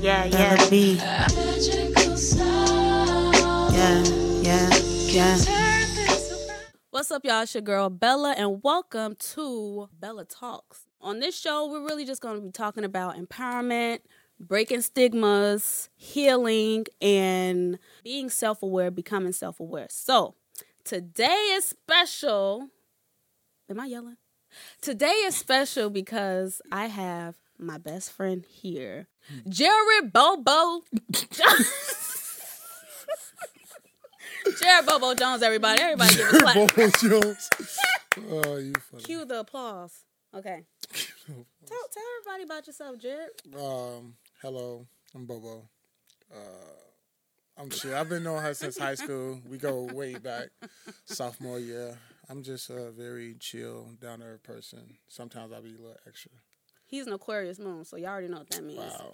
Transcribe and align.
yeah, 0.00 0.24
yeah. 0.24 0.56
Bella 0.56 0.70
B. 0.70 0.94
Yeah, 3.74 4.02
yeah, 4.40 4.70
yeah. 5.06 5.38
What's 6.90 7.10
up, 7.10 7.24
y'all? 7.24 7.42
It's 7.42 7.54
your 7.54 7.62
girl 7.62 7.90
Bella, 7.90 8.34
and 8.36 8.62
welcome 8.62 9.14
to 9.34 9.90
Bella 9.98 10.24
Talks. 10.24 10.86
On 11.02 11.20
this 11.20 11.38
show, 11.38 11.70
we're 11.70 11.84
really 11.84 12.06
just 12.06 12.22
going 12.22 12.36
to 12.36 12.40
be 12.40 12.50
talking 12.50 12.84
about 12.84 13.16
empowerment, 13.16 14.00
breaking 14.38 14.80
stigmas, 14.80 15.90
healing, 15.96 16.86
and 17.02 17.78
being 18.02 18.30
self 18.30 18.62
aware, 18.62 18.90
becoming 18.90 19.32
self 19.32 19.60
aware. 19.60 19.88
So, 19.90 20.34
today 20.82 21.50
is 21.52 21.66
special. 21.66 22.70
Am 23.68 23.78
I 23.78 23.86
yelling? 23.86 24.16
Today 24.80 25.12
is 25.26 25.36
special 25.36 25.90
because 25.90 26.62
I 26.72 26.86
have 26.86 27.36
my 27.60 27.78
best 27.78 28.12
friend 28.12 28.44
here, 28.44 29.08
Jarrett 29.48 30.12
Bobo. 30.12 30.82
Jarrett 34.60 34.86
Bobo 34.86 35.14
Jones, 35.14 35.42
everybody. 35.42 35.80
Everybody 35.80 36.16
give 36.16 36.28
a 36.28 36.38
clap. 36.38 36.54
Bobo 36.54 36.88
Jones. 36.98 37.48
Oh, 38.30 38.56
you 38.56 38.72
funny. 38.90 39.02
Cue 39.04 39.24
the 39.24 39.40
applause. 39.40 40.04
Okay. 40.34 40.64
Tell, 40.92 41.88
tell 41.92 42.02
everybody 42.18 42.44
about 42.44 42.66
yourself, 42.66 42.98
Jarrett. 42.98 43.40
Um, 43.54 44.14
hello, 44.42 44.86
I'm 45.14 45.26
Bobo. 45.26 45.68
Uh, 46.32 46.80
I'm 47.56 47.70
shit. 47.70 47.92
I've 47.92 48.08
been 48.08 48.22
knowing 48.22 48.42
her 48.42 48.54
since 48.54 48.78
high 48.78 48.94
school. 48.94 49.40
We 49.48 49.58
go 49.58 49.82
way 49.92 50.14
back, 50.14 50.48
sophomore 51.04 51.58
year. 51.58 51.98
I'm 52.28 52.42
just 52.42 52.70
a 52.70 52.90
very 52.90 53.34
chill, 53.40 53.90
down 54.00 54.20
to 54.20 54.26
earth 54.26 54.42
person. 54.44 54.98
Sometimes 55.08 55.52
I'll 55.52 55.62
be 55.62 55.74
a 55.74 55.78
little 55.78 55.96
extra. 56.06 56.30
He's 56.90 57.06
an 57.06 57.12
Aquarius 57.12 57.60
moon, 57.60 57.84
so 57.84 57.96
y'all 57.96 58.08
already 58.08 58.26
know 58.26 58.38
what 58.38 58.50
that 58.50 58.64
means. 58.64 58.80
Wow. 58.80 59.12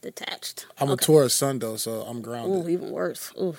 Detached. 0.00 0.66
I'm 0.78 0.88
a 0.90 0.96
Taurus 0.96 1.34
sun 1.34 1.58
though, 1.58 1.76
so 1.76 2.00
I'm 2.02 2.22
grounded. 2.22 2.64
Ooh, 2.64 2.68
even 2.68 2.90
worse. 2.90 3.30
Ooh. 3.38 3.56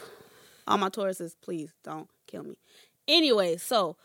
All 0.67 0.79
my 0.79 0.89
Tauruses, 0.89 1.35
please 1.39 1.71
don't 1.83 2.09
kill 2.25 2.43
me. 2.43 2.57
Anyway, 3.07 3.57
so 3.57 3.97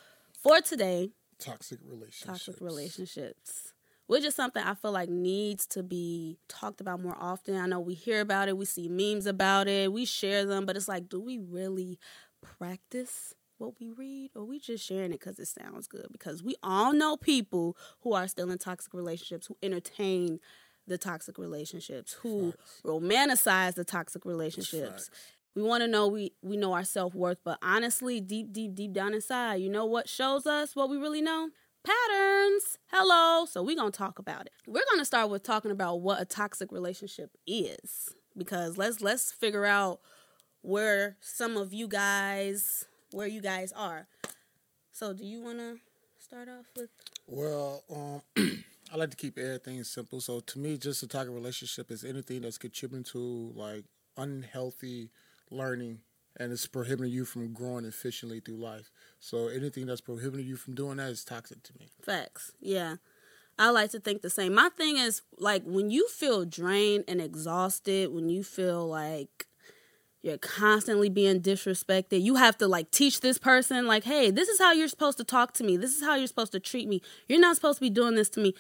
for 0.43 0.61
today, 0.61 1.11
Toxic 1.39 1.79
relationships. 1.85 2.27
toxic 2.27 2.61
relationships, 2.61 3.73
which 4.07 4.25
is 4.25 4.35
something 4.35 4.63
I 4.63 4.75
feel 4.75 4.93
like 4.93 5.09
needs 5.09 5.67
to 5.69 5.83
be 5.83 6.39
talked 6.49 6.81
about 6.83 7.01
more 7.01 7.17
often. 7.19 7.57
I 7.57 7.67
know 7.67 7.81
we 7.81 7.95
hear 7.95 8.21
about 8.21 8.49
it, 8.49 8.57
we 8.59 8.67
see 8.67 8.89
memes 8.89 9.27
about 9.27 9.69
it, 9.69 9.91
we 9.91 10.05
share 10.05 10.45
them, 10.45 10.67
but 10.67 10.77
it's 10.77 10.87
like, 10.89 11.09
do 11.09 11.19
we 11.21 11.39
really 11.39 11.99
practice 12.59 13.35
what 13.63 13.75
we 13.81 13.91
read, 13.91 14.31
or 14.35 14.45
we 14.45 14.59
just 14.59 14.85
sharing 14.85 15.13
it 15.13 15.21
because 15.21 15.39
it 15.39 15.47
sounds 15.47 15.87
good? 15.87 16.07
Because 16.11 16.43
we 16.43 16.57
all 16.63 16.93
know 16.93 17.17
people 17.17 17.77
who 18.01 18.13
are 18.13 18.27
still 18.27 18.51
in 18.51 18.59
toxic 18.59 18.93
relationships, 18.93 19.47
who 19.47 19.57
entertain 19.63 20.41
the 20.87 20.99
toxic 20.99 21.39
relationships, 21.39 22.15
who 22.15 22.53
romanticize 22.85 23.75
the 23.75 23.85
toxic 23.85 24.25
relationships. 24.25 25.11
We 25.55 25.63
want 25.63 25.83
to 25.83 25.89
know 25.89 26.09
we 26.09 26.33
we 26.43 26.57
know 26.57 26.73
our 26.73 26.85
self 26.85 27.15
worth, 27.15 27.39
but 27.45 27.59
honestly, 27.63 28.21
deep, 28.21 28.53
deep, 28.53 28.75
deep 28.75 28.93
down 28.93 29.15
inside, 29.15 29.57
you 29.57 29.69
know 29.69 29.85
what 29.85 30.09
shows 30.09 30.47
us 30.47 30.75
what 30.75 30.91
we 30.91 30.97
really 30.97 31.23
know? 31.23 31.51
Patterns. 31.85 32.79
Hello. 32.91 33.45
So 33.47 33.63
we're 33.63 33.77
gonna 33.77 33.91
talk 33.91 34.19
about 34.19 34.47
it. 34.47 34.53
We're 34.67 34.85
gonna 34.91 35.05
start 35.05 35.31
with 35.31 35.43
talking 35.43 35.71
about 35.71 36.01
what 36.01 36.21
a 36.21 36.25
toxic 36.25 36.73
relationship 36.73 37.37
is, 37.47 38.15
because 38.37 38.77
let's 38.77 39.01
let's 39.01 39.31
figure 39.31 39.67
out 39.67 40.01
where 40.63 41.17
some 41.21 41.57
of 41.57 41.73
you 41.73 41.87
guys 41.87 42.87
where 43.13 43.27
you 43.27 43.41
guys 43.41 43.73
are. 43.73 44.07
So, 44.93 45.13
do 45.13 45.25
you 45.25 45.41
want 45.41 45.59
to 45.59 45.79
start 46.19 46.49
off 46.49 46.67
with? 46.77 46.91
Well, 47.27 47.83
um, 47.91 48.23
I 48.93 48.97
like 48.97 49.11
to 49.11 49.17
keep 49.17 49.39
everything 49.39 49.83
simple. 49.85 50.21
So 50.21 50.41
to 50.41 50.59
me, 50.59 50.77
just 50.77 51.01
to 51.01 51.07
talk 51.07 51.27
a 51.27 51.31
toxic 51.31 51.31
relationship 51.31 51.91
is 51.91 52.05
anything 52.05 52.43
that's 52.43 52.59
contributing 52.59 53.05
to 53.13 53.53
like 53.55 53.85
unhealthy 54.19 55.09
learning 55.51 56.01
and 56.37 56.53
it's 56.53 56.67
prohibiting 56.67 57.13
you 57.13 57.25
from 57.25 57.53
growing 57.53 57.85
efficiently 57.87 58.41
through 58.41 58.57
life. 58.57 58.91
So 59.19 59.49
anything 59.49 59.87
that's 59.87 60.03
prohibiting 60.03 60.47
you 60.47 60.57
from 60.57 60.75
doing 60.75 60.99
that 60.99 61.11
is 61.11 61.25
toxic 61.25 61.63
to 61.63 61.73
me. 61.79 61.89
Facts. 62.03 62.53
Yeah. 62.61 62.97
I 63.59 63.71
like 63.71 63.91
to 63.93 64.01
think 64.01 64.23
the 64.23 64.31
same. 64.31 64.55
My 64.55 64.69
thing 64.71 64.99
is 64.99 65.23
like 65.39 65.63
when 65.65 65.91
you 65.91 66.09
feel 66.09 66.45
drained 66.45 67.05
and 67.09 67.21
exhausted, 67.21 68.13
when 68.13 68.29
you 68.29 68.45
feel 68.45 68.87
like 68.87 69.47
you're 70.23 70.39
constantly 70.39 71.09
being 71.09 71.41
disrespected, 71.41 72.23
you 72.23 72.37
have 72.37 72.57
to 72.59 72.69
like 72.69 72.91
teach 72.93 73.21
this 73.21 73.39
person 73.39 73.87
like, 73.87 74.05
"Hey, 74.05 74.31
this 74.31 74.49
is 74.49 74.59
how 74.59 74.73
you're 74.73 74.89
supposed 74.89 75.19
to 75.19 75.25
talk 75.25 75.53
to 75.55 75.65
me. 75.65 75.77
This 75.77 75.97
is 75.97 76.03
how 76.03 76.15
you're 76.15 76.29
supposed 76.29 76.53
to 76.53 76.61
treat 76.61 76.89
me. 76.89 77.03
You're 77.29 77.41
not 77.41 77.57
supposed 77.57 77.79
to 77.79 77.81
be 77.81 77.91
doing 77.91 78.15
this 78.15 78.29
to 78.31 78.41
me." 78.41 78.55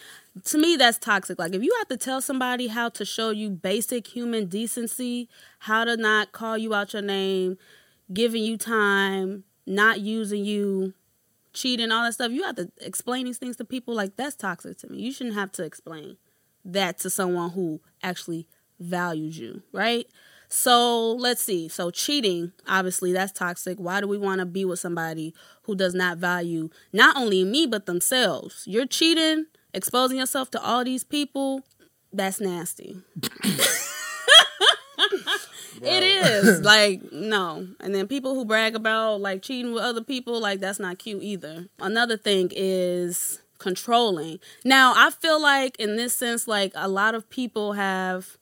To 0.44 0.58
me, 0.58 0.76
that's 0.76 0.98
toxic. 0.98 1.38
Like 1.38 1.54
if 1.54 1.62
you 1.62 1.72
have 1.78 1.88
to 1.88 1.96
tell 1.96 2.20
somebody 2.20 2.66
how 2.66 2.88
to 2.90 3.04
show 3.04 3.30
you 3.30 3.48
basic 3.50 4.08
human 4.08 4.46
decency, 4.46 5.28
how 5.60 5.84
to 5.84 5.96
not 5.96 6.32
call 6.32 6.58
you 6.58 6.74
out 6.74 6.92
your 6.92 7.02
name, 7.02 7.58
giving 8.12 8.42
you 8.42 8.56
time, 8.56 9.44
not 9.64 10.00
using 10.00 10.44
you, 10.44 10.94
cheating, 11.52 11.92
all 11.92 12.04
that 12.04 12.14
stuff. 12.14 12.32
You 12.32 12.42
have 12.42 12.56
to 12.56 12.72
explain 12.80 13.26
these 13.26 13.38
things 13.38 13.56
to 13.58 13.64
people. 13.64 13.94
Like 13.94 14.16
that's 14.16 14.34
toxic 14.34 14.78
to 14.78 14.88
me. 14.90 14.98
You 14.98 15.12
shouldn't 15.12 15.36
have 15.36 15.52
to 15.52 15.62
explain 15.62 16.16
that 16.64 16.98
to 17.00 17.10
someone 17.10 17.50
who 17.50 17.80
actually 18.02 18.48
values 18.80 19.38
you, 19.38 19.62
right? 19.72 20.06
So 20.54 21.12
let's 21.12 21.40
see. 21.42 21.68
So 21.68 21.90
cheating, 21.90 22.52
obviously, 22.68 23.12
that's 23.12 23.32
toxic. 23.32 23.78
Why 23.78 24.02
do 24.02 24.06
we 24.06 24.18
want 24.18 24.40
to 24.40 24.44
be 24.46 24.66
with 24.66 24.78
somebody 24.78 25.34
who 25.62 25.74
does 25.74 25.94
not 25.94 26.18
value 26.18 26.68
not 26.92 27.16
only 27.16 27.42
me 27.42 27.66
but 27.66 27.86
themselves? 27.86 28.64
You're 28.66 28.86
cheating, 28.86 29.46
exposing 29.72 30.18
yourself 30.18 30.50
to 30.50 30.62
all 30.62 30.84
these 30.84 31.04
people. 31.04 31.62
That's 32.12 32.38
nasty. 32.38 32.98
It 35.80 36.02
is 36.02 36.60
like 36.64 37.10
no, 37.10 37.66
and 37.80 37.94
then 37.94 38.06
people 38.06 38.34
who 38.34 38.44
brag 38.44 38.76
about 38.76 39.20
like 39.20 39.42
cheating 39.42 39.72
with 39.72 39.82
other 39.82 40.02
people, 40.02 40.40
like 40.40 40.60
that's 40.60 40.78
not 40.78 40.98
cute 40.98 41.22
either. 41.22 41.66
Another 41.80 42.16
thing 42.16 42.50
is 42.54 43.40
controlling. 43.58 44.38
Now, 44.64 44.92
I 44.96 45.10
feel 45.10 45.40
like 45.40 45.76
in 45.80 45.96
this 45.96 46.14
sense, 46.14 46.46
like 46.46 46.72
a 46.74 46.88
lot 46.88 47.14
of 47.14 47.28
people 47.30 47.72
have, 47.72 48.36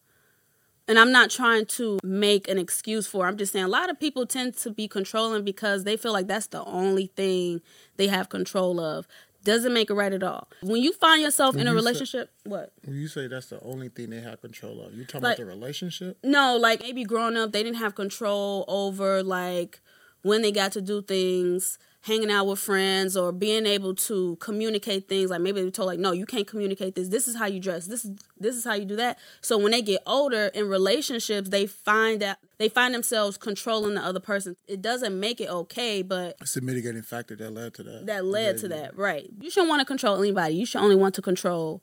and 0.91 0.99
I'm 0.99 1.13
not 1.13 1.31
trying 1.31 1.67
to 1.67 2.01
make 2.03 2.49
an 2.49 2.59
excuse 2.59 3.07
for. 3.07 3.29
I'm 3.29 3.37
just 3.37 3.53
saying 3.53 3.65
a 3.65 3.69
lot 3.69 3.91
of 3.91 4.01
people 4.01 4.27
tend 4.27 4.57
to 4.59 4.71
be 4.71 4.89
controlling 4.89 5.45
because 5.45 5.85
they 5.85 5.97
feel 5.97 6.13
like 6.13 6.27
that's 6.27 6.49
the 6.49 6.65
only 6.65 7.07
thing 7.15 7.61
they 7.97 8.09
have 8.09 8.29
control 8.29 8.81
of. 8.81 9.07
Doesn't 9.45 9.73
make 9.73 9.89
it 9.89 9.95
right 9.95 10.13
at 10.13 10.25
all. 10.25 10.49
When 10.63 10.83
you 10.83 10.93
find 10.93 11.23
yourself 11.23 11.55
in 11.55 11.61
a 11.61 11.65
you 11.65 11.69
say- 11.71 11.75
relationship, 11.77 12.31
what? 12.45 12.73
When 12.85 12.97
you 12.97 13.07
say 13.07 13.29
that's 13.29 13.47
the 13.47 13.63
only 13.63 13.89
thing 13.89 14.11
they 14.11 14.21
have 14.21 14.41
control 14.41 14.83
of, 14.83 14.93
you 14.93 15.05
talking 15.05 15.23
Like- 15.23 15.39
about 15.39 15.45
the 15.47 15.49
relationship? 15.49 16.19
No, 16.25 16.57
like 16.57 16.83
maybe 16.83 17.05
growing 17.05 17.37
up, 17.37 17.53
they 17.53 17.63
didn't 17.63 17.79
have 17.79 17.95
control 17.95 18.65
over 18.67 19.23
like 19.23 19.81
when 20.23 20.43
they 20.43 20.51
got 20.51 20.73
to 20.73 20.81
do 20.83 21.03
things, 21.03 21.79
hanging 22.03 22.31
out 22.31 22.47
with 22.47 22.59
friends, 22.59 23.17
or 23.17 23.31
being 23.31 23.67
able 23.67 23.95
to 23.95 24.37
communicate 24.37 25.07
things. 25.09 25.31
Like 25.31 25.41
maybe 25.41 25.61
they 25.61 25.65
were 25.65 25.71
told, 25.71 25.87
like, 25.87 25.99
no, 25.99 26.13
you 26.13 26.25
can't 26.25 26.47
communicate 26.47 26.95
this. 26.95 27.09
This 27.09 27.29
is 27.29 27.37
how 27.37 27.47
you 27.47 27.61
dress. 27.61 27.87
This 27.87 28.05
is 28.05 28.13
this 28.39 28.57
is 28.57 28.65
how 28.65 28.75
you 28.75 28.85
do 28.87 28.97
that. 28.97 29.19
So 29.43 29.59
when 29.59 29.73
they 29.73 29.83
get 29.83 30.03
older 30.07 30.47
in 30.55 30.69
relationships, 30.69 31.51
they 31.51 31.67
find 31.67 32.21
that 32.23 32.39
they 32.59 32.69
find 32.69 32.95
themselves 32.95 33.37
controlling 33.37 33.95
the 33.95 34.03
other 34.03 34.21
person. 34.21 34.57
It 34.67 34.81
doesn't 34.81 35.19
make 35.19 35.41
it 35.41 35.51
okay, 35.51 36.03
but 36.03 36.37
It's 36.41 36.55
the 36.55 36.63
mitigating 36.63 37.03
factor 37.03 37.37
that 37.37 37.51
led 37.53 37.75
to 37.75 37.83
that. 37.83 38.07
that 38.07 38.25
led 38.25 38.59
to 38.59 38.69
that, 38.69 38.97
right? 38.97 39.29
You 39.41 39.51
shouldn't 39.51 39.69
want 39.69 39.81
to 39.81 39.87
control 39.87 40.19
anybody. 40.19 40.55
You 40.55 40.67
should 40.67 40.81
only 40.81 40.97
want 40.97 41.15
to 41.17 41.23
control 41.23 41.83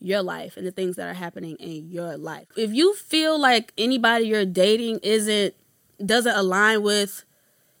your 0.00 0.22
life 0.22 0.56
and 0.56 0.66
the 0.66 0.70
things 0.70 0.96
that 0.96 1.08
are 1.08 1.14
happening 1.14 1.56
in 1.56 1.90
your 1.90 2.16
life. 2.16 2.48
If 2.56 2.72
you 2.72 2.94
feel 2.94 3.38
like 3.38 3.72
anybody 3.78 4.26
you're 4.26 4.44
dating 4.44 5.00
isn't 5.02 5.54
doesn't 6.04 6.34
align 6.36 6.82
with 6.82 7.24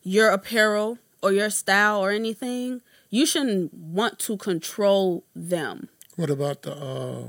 your 0.02 0.30
apparel 0.30 0.98
or 1.24 1.32
your 1.32 1.48
style 1.48 2.00
or 2.00 2.10
anything, 2.10 2.82
you 3.08 3.24
shouldn't 3.24 3.72
want 3.72 4.18
to 4.20 4.36
control 4.36 5.24
them. 5.34 5.88
What 6.16 6.28
about 6.28 6.62
the 6.62 6.74
uh, 6.76 7.28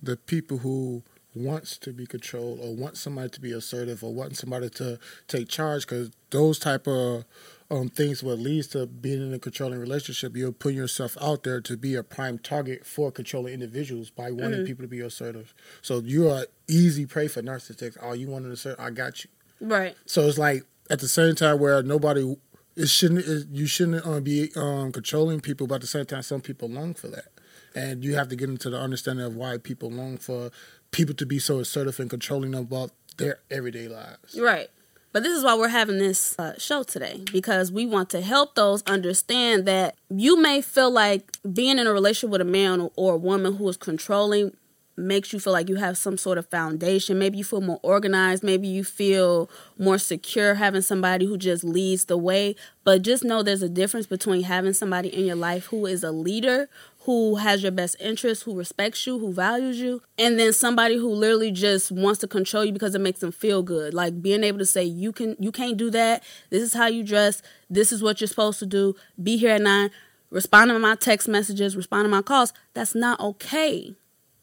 the 0.00 0.16
people 0.16 0.58
who 0.58 1.02
wants 1.34 1.76
to 1.78 1.92
be 1.92 2.06
controlled 2.06 2.60
or 2.60 2.74
want 2.74 2.96
somebody 2.96 3.30
to 3.30 3.40
be 3.40 3.52
assertive 3.52 4.04
or 4.04 4.14
want 4.14 4.36
somebody 4.36 4.70
to 4.70 4.98
take 5.26 5.48
charge? 5.48 5.82
Because 5.82 6.12
those 6.30 6.58
type 6.58 6.86
of 6.86 7.24
um, 7.68 7.88
things 7.88 8.22
what 8.22 8.38
leads 8.38 8.68
to 8.68 8.86
being 8.86 9.22
in 9.22 9.34
a 9.34 9.38
controlling 9.38 9.80
relationship. 9.80 10.36
You're 10.36 10.52
putting 10.52 10.76
yourself 10.76 11.16
out 11.20 11.42
there 11.42 11.60
to 11.62 11.76
be 11.76 11.94
a 11.94 12.02
prime 12.02 12.38
target 12.38 12.86
for 12.86 13.10
controlling 13.10 13.54
individuals 13.54 14.10
by 14.10 14.30
wanting 14.30 14.66
people 14.66 14.84
to 14.84 14.88
be 14.88 15.00
assertive. 15.00 15.54
So 15.80 16.00
you 16.00 16.28
are 16.28 16.46
easy 16.68 17.06
prey 17.06 17.28
for 17.28 17.42
narcissists. 17.42 17.96
Oh, 18.00 18.12
you 18.12 18.28
want 18.28 18.44
to 18.44 18.52
assert? 18.52 18.78
I 18.78 18.90
got 18.90 19.24
you. 19.24 19.30
Right. 19.60 19.96
So 20.06 20.28
it's 20.28 20.38
like 20.38 20.64
at 20.90 21.00
the 21.00 21.08
same 21.08 21.34
time 21.34 21.58
where 21.58 21.82
nobody 21.82 22.36
it 22.76 22.88
shouldn't 22.88 23.26
it, 23.26 23.48
you 23.50 23.66
shouldn't 23.66 24.06
uh, 24.06 24.20
be 24.20 24.50
um, 24.56 24.92
controlling 24.92 25.40
people, 25.40 25.66
but 25.66 25.76
at 25.76 25.80
the 25.82 25.86
same 25.86 26.06
time 26.06 26.22
some 26.22 26.40
people 26.40 26.68
long 26.68 26.94
for 26.94 27.08
that, 27.08 27.26
and 27.74 28.04
you 28.04 28.14
have 28.14 28.28
to 28.28 28.36
get 28.36 28.48
into 28.48 28.70
the 28.70 28.78
understanding 28.78 29.24
of 29.24 29.34
why 29.34 29.58
people 29.58 29.90
long 29.90 30.16
for 30.16 30.50
people 30.90 31.14
to 31.14 31.26
be 31.26 31.38
so 31.38 31.58
assertive 31.58 31.98
and 32.00 32.10
controlling 32.10 32.54
about 32.54 32.90
their 33.16 33.38
everyday 33.50 33.88
lives. 33.88 34.38
Right. 34.38 34.68
But 35.12 35.22
this 35.22 35.36
is 35.36 35.44
why 35.44 35.54
we're 35.54 35.68
having 35.68 35.98
this 35.98 36.38
uh, 36.38 36.58
show 36.58 36.82
today 36.84 37.22
because 37.30 37.70
we 37.70 37.84
want 37.84 38.08
to 38.10 38.22
help 38.22 38.54
those 38.54 38.82
understand 38.84 39.66
that 39.66 39.94
you 40.08 40.40
may 40.40 40.62
feel 40.62 40.90
like 40.90 41.30
being 41.52 41.78
in 41.78 41.86
a 41.86 41.92
relationship 41.92 42.30
with 42.30 42.40
a 42.40 42.46
man 42.46 42.88
or 42.96 43.14
a 43.14 43.18
woman 43.18 43.56
who 43.56 43.68
is 43.68 43.76
controlling 43.76 44.56
makes 44.96 45.32
you 45.32 45.40
feel 45.40 45.52
like 45.52 45.68
you 45.68 45.76
have 45.76 45.96
some 45.96 46.18
sort 46.18 46.38
of 46.38 46.46
foundation. 46.46 47.18
Maybe 47.18 47.38
you 47.38 47.44
feel 47.44 47.60
more 47.60 47.80
organized. 47.82 48.42
Maybe 48.42 48.68
you 48.68 48.84
feel 48.84 49.48
more 49.78 49.98
secure 49.98 50.54
having 50.54 50.82
somebody 50.82 51.26
who 51.26 51.38
just 51.38 51.64
leads 51.64 52.04
the 52.06 52.18
way. 52.18 52.56
But 52.84 53.02
just 53.02 53.24
know 53.24 53.42
there's 53.42 53.62
a 53.62 53.68
difference 53.68 54.06
between 54.06 54.42
having 54.42 54.74
somebody 54.74 55.08
in 55.08 55.24
your 55.24 55.36
life 55.36 55.66
who 55.66 55.86
is 55.86 56.04
a 56.04 56.12
leader, 56.12 56.68
who 57.00 57.36
has 57.36 57.62
your 57.62 57.72
best 57.72 57.96
interest, 58.00 58.42
who 58.42 58.54
respects 58.54 59.06
you, 59.06 59.18
who 59.18 59.32
values 59.32 59.80
you, 59.80 60.02
and 60.18 60.38
then 60.38 60.52
somebody 60.52 60.96
who 60.96 61.08
literally 61.08 61.50
just 61.50 61.90
wants 61.90 62.20
to 62.20 62.28
control 62.28 62.64
you 62.64 62.72
because 62.72 62.94
it 62.94 63.00
makes 63.00 63.20
them 63.20 63.32
feel 63.32 63.62
good. 63.62 63.94
Like 63.94 64.20
being 64.20 64.44
able 64.44 64.58
to 64.58 64.66
say 64.66 64.84
you 64.84 65.12
can 65.12 65.36
you 65.38 65.52
can't 65.52 65.76
do 65.76 65.90
that. 65.90 66.22
This 66.50 66.62
is 66.62 66.74
how 66.74 66.86
you 66.86 67.02
dress. 67.02 67.42
This 67.70 67.92
is 67.92 68.02
what 68.02 68.20
you're 68.20 68.28
supposed 68.28 68.58
to 68.60 68.66
do. 68.66 68.94
Be 69.20 69.36
here 69.36 69.50
at 69.50 69.62
9. 69.62 69.90
Respond 70.30 70.70
to 70.70 70.78
my 70.78 70.94
text 70.94 71.28
messages, 71.28 71.76
respond 71.76 72.06
to 72.06 72.08
my 72.08 72.22
calls. 72.22 72.52
That's 72.72 72.94
not 72.94 73.20
okay 73.20 73.96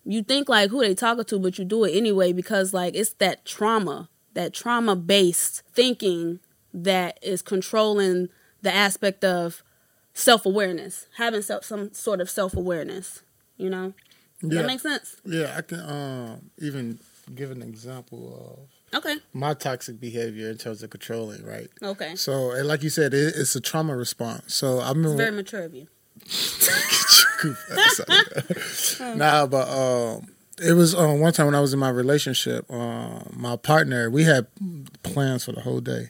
you 0.05 0.23
think 0.23 0.49
like 0.49 0.69
who 0.69 0.79
they 0.81 0.95
talking 0.95 1.25
to, 1.25 1.39
but 1.39 1.57
you 1.59 1.65
do 1.65 1.83
it 1.83 1.95
anyway 1.95 2.33
because 2.33 2.73
like 2.73 2.95
it's 2.95 3.13
that 3.15 3.45
trauma, 3.45 4.09
that 4.33 4.53
trauma 4.53 4.95
based 4.95 5.63
thinking 5.73 6.39
that 6.73 7.19
is 7.21 7.41
controlling 7.41 8.29
the 8.61 8.73
aspect 8.73 9.23
of 9.23 9.63
self 10.13 10.45
awareness, 10.45 11.07
having 11.17 11.41
self, 11.41 11.63
some 11.63 11.93
sort 11.93 12.21
of 12.21 12.29
self 12.29 12.55
awareness. 12.55 13.21
You 13.57 13.69
know, 13.69 13.93
Does 14.41 14.51
Yeah. 14.51 14.61
that 14.61 14.67
make 14.67 14.79
sense? 14.79 15.17
Yeah, 15.25 15.53
I 15.57 15.61
can 15.61 15.79
um, 15.81 16.49
even 16.59 16.99
give 17.35 17.51
an 17.51 17.61
example 17.61 18.67
of 18.93 18.97
Okay, 18.97 19.17
my 19.33 19.53
toxic 19.53 19.99
behavior 19.99 20.49
in 20.49 20.57
terms 20.57 20.81
of 20.81 20.89
controlling, 20.89 21.45
right? 21.45 21.69
okay, 21.83 22.15
So, 22.15 22.51
and 22.51 22.67
like 22.67 22.81
you 22.81 22.89
said, 22.89 23.13
it, 23.13 23.35
it's 23.35 23.55
a 23.55 23.61
trauma 23.61 23.95
response. 23.95 24.55
So 24.55 24.79
I 24.79 24.89
remember 24.89 25.17
very 25.17 25.31
mature 25.31 25.63
of 25.63 25.75
you. 25.75 25.87
nah, 29.15 29.45
but 29.47 29.67
um, 29.69 30.27
it 30.61 30.73
was 30.73 30.93
um, 30.95 31.19
one 31.19 31.33
time 31.33 31.45
when 31.47 31.55
I 31.55 31.61
was 31.61 31.73
in 31.73 31.79
my 31.79 31.89
relationship. 31.89 32.65
Uh, 32.69 33.21
my 33.33 33.55
partner, 33.55 34.09
we 34.09 34.23
had 34.23 34.47
plans 35.03 35.45
for 35.45 35.51
the 35.53 35.61
whole 35.61 35.79
day, 35.81 36.09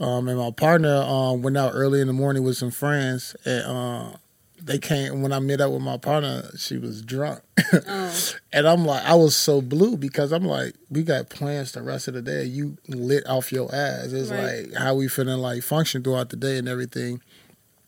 um, 0.00 0.28
and 0.28 0.38
my 0.38 0.50
partner 0.50 0.96
um, 1.02 1.42
went 1.42 1.56
out 1.56 1.72
early 1.74 2.00
in 2.00 2.06
the 2.06 2.12
morning 2.12 2.42
with 2.42 2.56
some 2.56 2.70
friends, 2.70 3.34
and 3.44 3.64
uh, 3.66 4.16
they 4.62 4.78
came. 4.78 5.22
When 5.22 5.32
I 5.32 5.38
met 5.38 5.60
up 5.60 5.72
with 5.72 5.82
my 5.82 5.96
partner, 5.96 6.50
she 6.58 6.76
was 6.78 7.00
drunk, 7.02 7.40
Oh, 7.72 8.24
and 8.52 8.66
I'm 8.68 8.84
like, 8.84 9.04
I 9.04 9.14
was 9.14 9.34
so 9.36 9.62
blue 9.62 9.96
because 9.96 10.32
I'm 10.32 10.44
like, 10.44 10.74
we 10.90 11.02
got 11.02 11.30
plans 11.30 11.72
the 11.72 11.82
rest 11.82 12.08
of 12.08 12.14
the 12.14 12.22
day. 12.22 12.44
You 12.44 12.76
lit 12.88 13.26
off 13.26 13.52
your 13.52 13.74
ass. 13.74 14.12
It's 14.12 14.30
Right. 14.30 14.68
like 14.68 14.74
how 14.74 14.94
we 14.94 15.08
feeling 15.08 15.38
like 15.38 15.62
function 15.62 16.02
throughout 16.02 16.28
the 16.30 16.36
day 16.36 16.58
and 16.58 16.68
everything. 16.68 17.22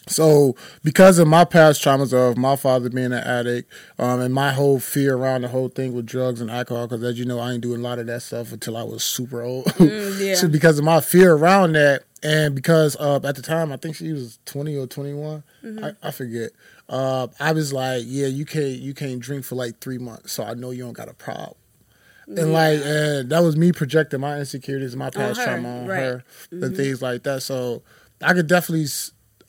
So, 0.08 0.56
because 0.82 1.18
of 1.18 1.28
my 1.28 1.44
past 1.44 1.82
traumas 1.82 2.12
of 2.12 2.36
my 2.36 2.56
father 2.56 2.90
being 2.90 3.06
an 3.06 3.12
addict, 3.12 3.72
um, 3.98 4.20
and 4.20 4.34
my 4.34 4.52
whole 4.52 4.80
fear 4.80 5.16
around 5.16 5.42
the 5.42 5.48
whole 5.48 5.68
thing 5.68 5.94
with 5.94 6.06
drugs 6.06 6.40
and 6.40 6.50
alcohol, 6.50 6.88
because 6.88 7.04
as 7.04 7.18
you 7.18 7.24
know, 7.24 7.38
I 7.38 7.52
ain't 7.52 7.62
doing 7.62 7.80
a 7.80 7.84
lot 7.84 8.00
of 8.00 8.06
that 8.06 8.22
stuff 8.22 8.52
until 8.52 8.76
I 8.76 8.82
was 8.82 9.04
super 9.04 9.42
old. 9.42 9.66
Mm, 9.66 10.20
yeah. 10.26 10.34
so, 10.34 10.48
because 10.48 10.78
of 10.78 10.84
my 10.84 11.00
fear 11.00 11.34
around 11.34 11.72
that, 11.74 12.02
and 12.22 12.54
because 12.54 12.96
uh, 12.96 13.20
at 13.24 13.36
the 13.36 13.42
time 13.42 13.72
I 13.72 13.76
think 13.76 13.96
she 13.96 14.12
was 14.12 14.38
twenty 14.44 14.76
or 14.76 14.86
twenty 14.86 15.12
Mm-hmm. 15.12 15.84
I, 15.84 15.92
I 16.02 16.10
forget. 16.10 16.50
Uh, 16.88 17.28
I 17.38 17.52
was 17.52 17.72
like, 17.72 18.02
yeah, 18.06 18.26
you 18.26 18.44
can't 18.44 18.78
you 18.78 18.94
can't 18.94 19.20
drink 19.20 19.44
for 19.44 19.54
like 19.54 19.80
three 19.80 19.98
months, 19.98 20.32
so 20.32 20.44
I 20.44 20.54
know 20.54 20.70
you 20.70 20.84
don't 20.84 20.92
got 20.92 21.08
a 21.08 21.14
problem. 21.14 21.56
And 22.26 22.52
like, 22.52 22.80
and 22.82 23.30
that 23.30 23.42
was 23.42 23.56
me 23.56 23.72
projecting 23.72 24.20
my 24.20 24.38
insecurities, 24.38 24.92
and 24.92 24.98
my 24.98 25.10
past 25.10 25.38
her, 25.38 25.44
trauma 25.44 25.80
on 25.80 25.86
right. 25.86 25.98
her, 26.00 26.24
and 26.50 26.76
things 26.76 27.02
like 27.02 27.24
that. 27.24 27.42
So 27.42 27.82
I 28.22 28.32
could 28.32 28.46
definitely, 28.46 28.86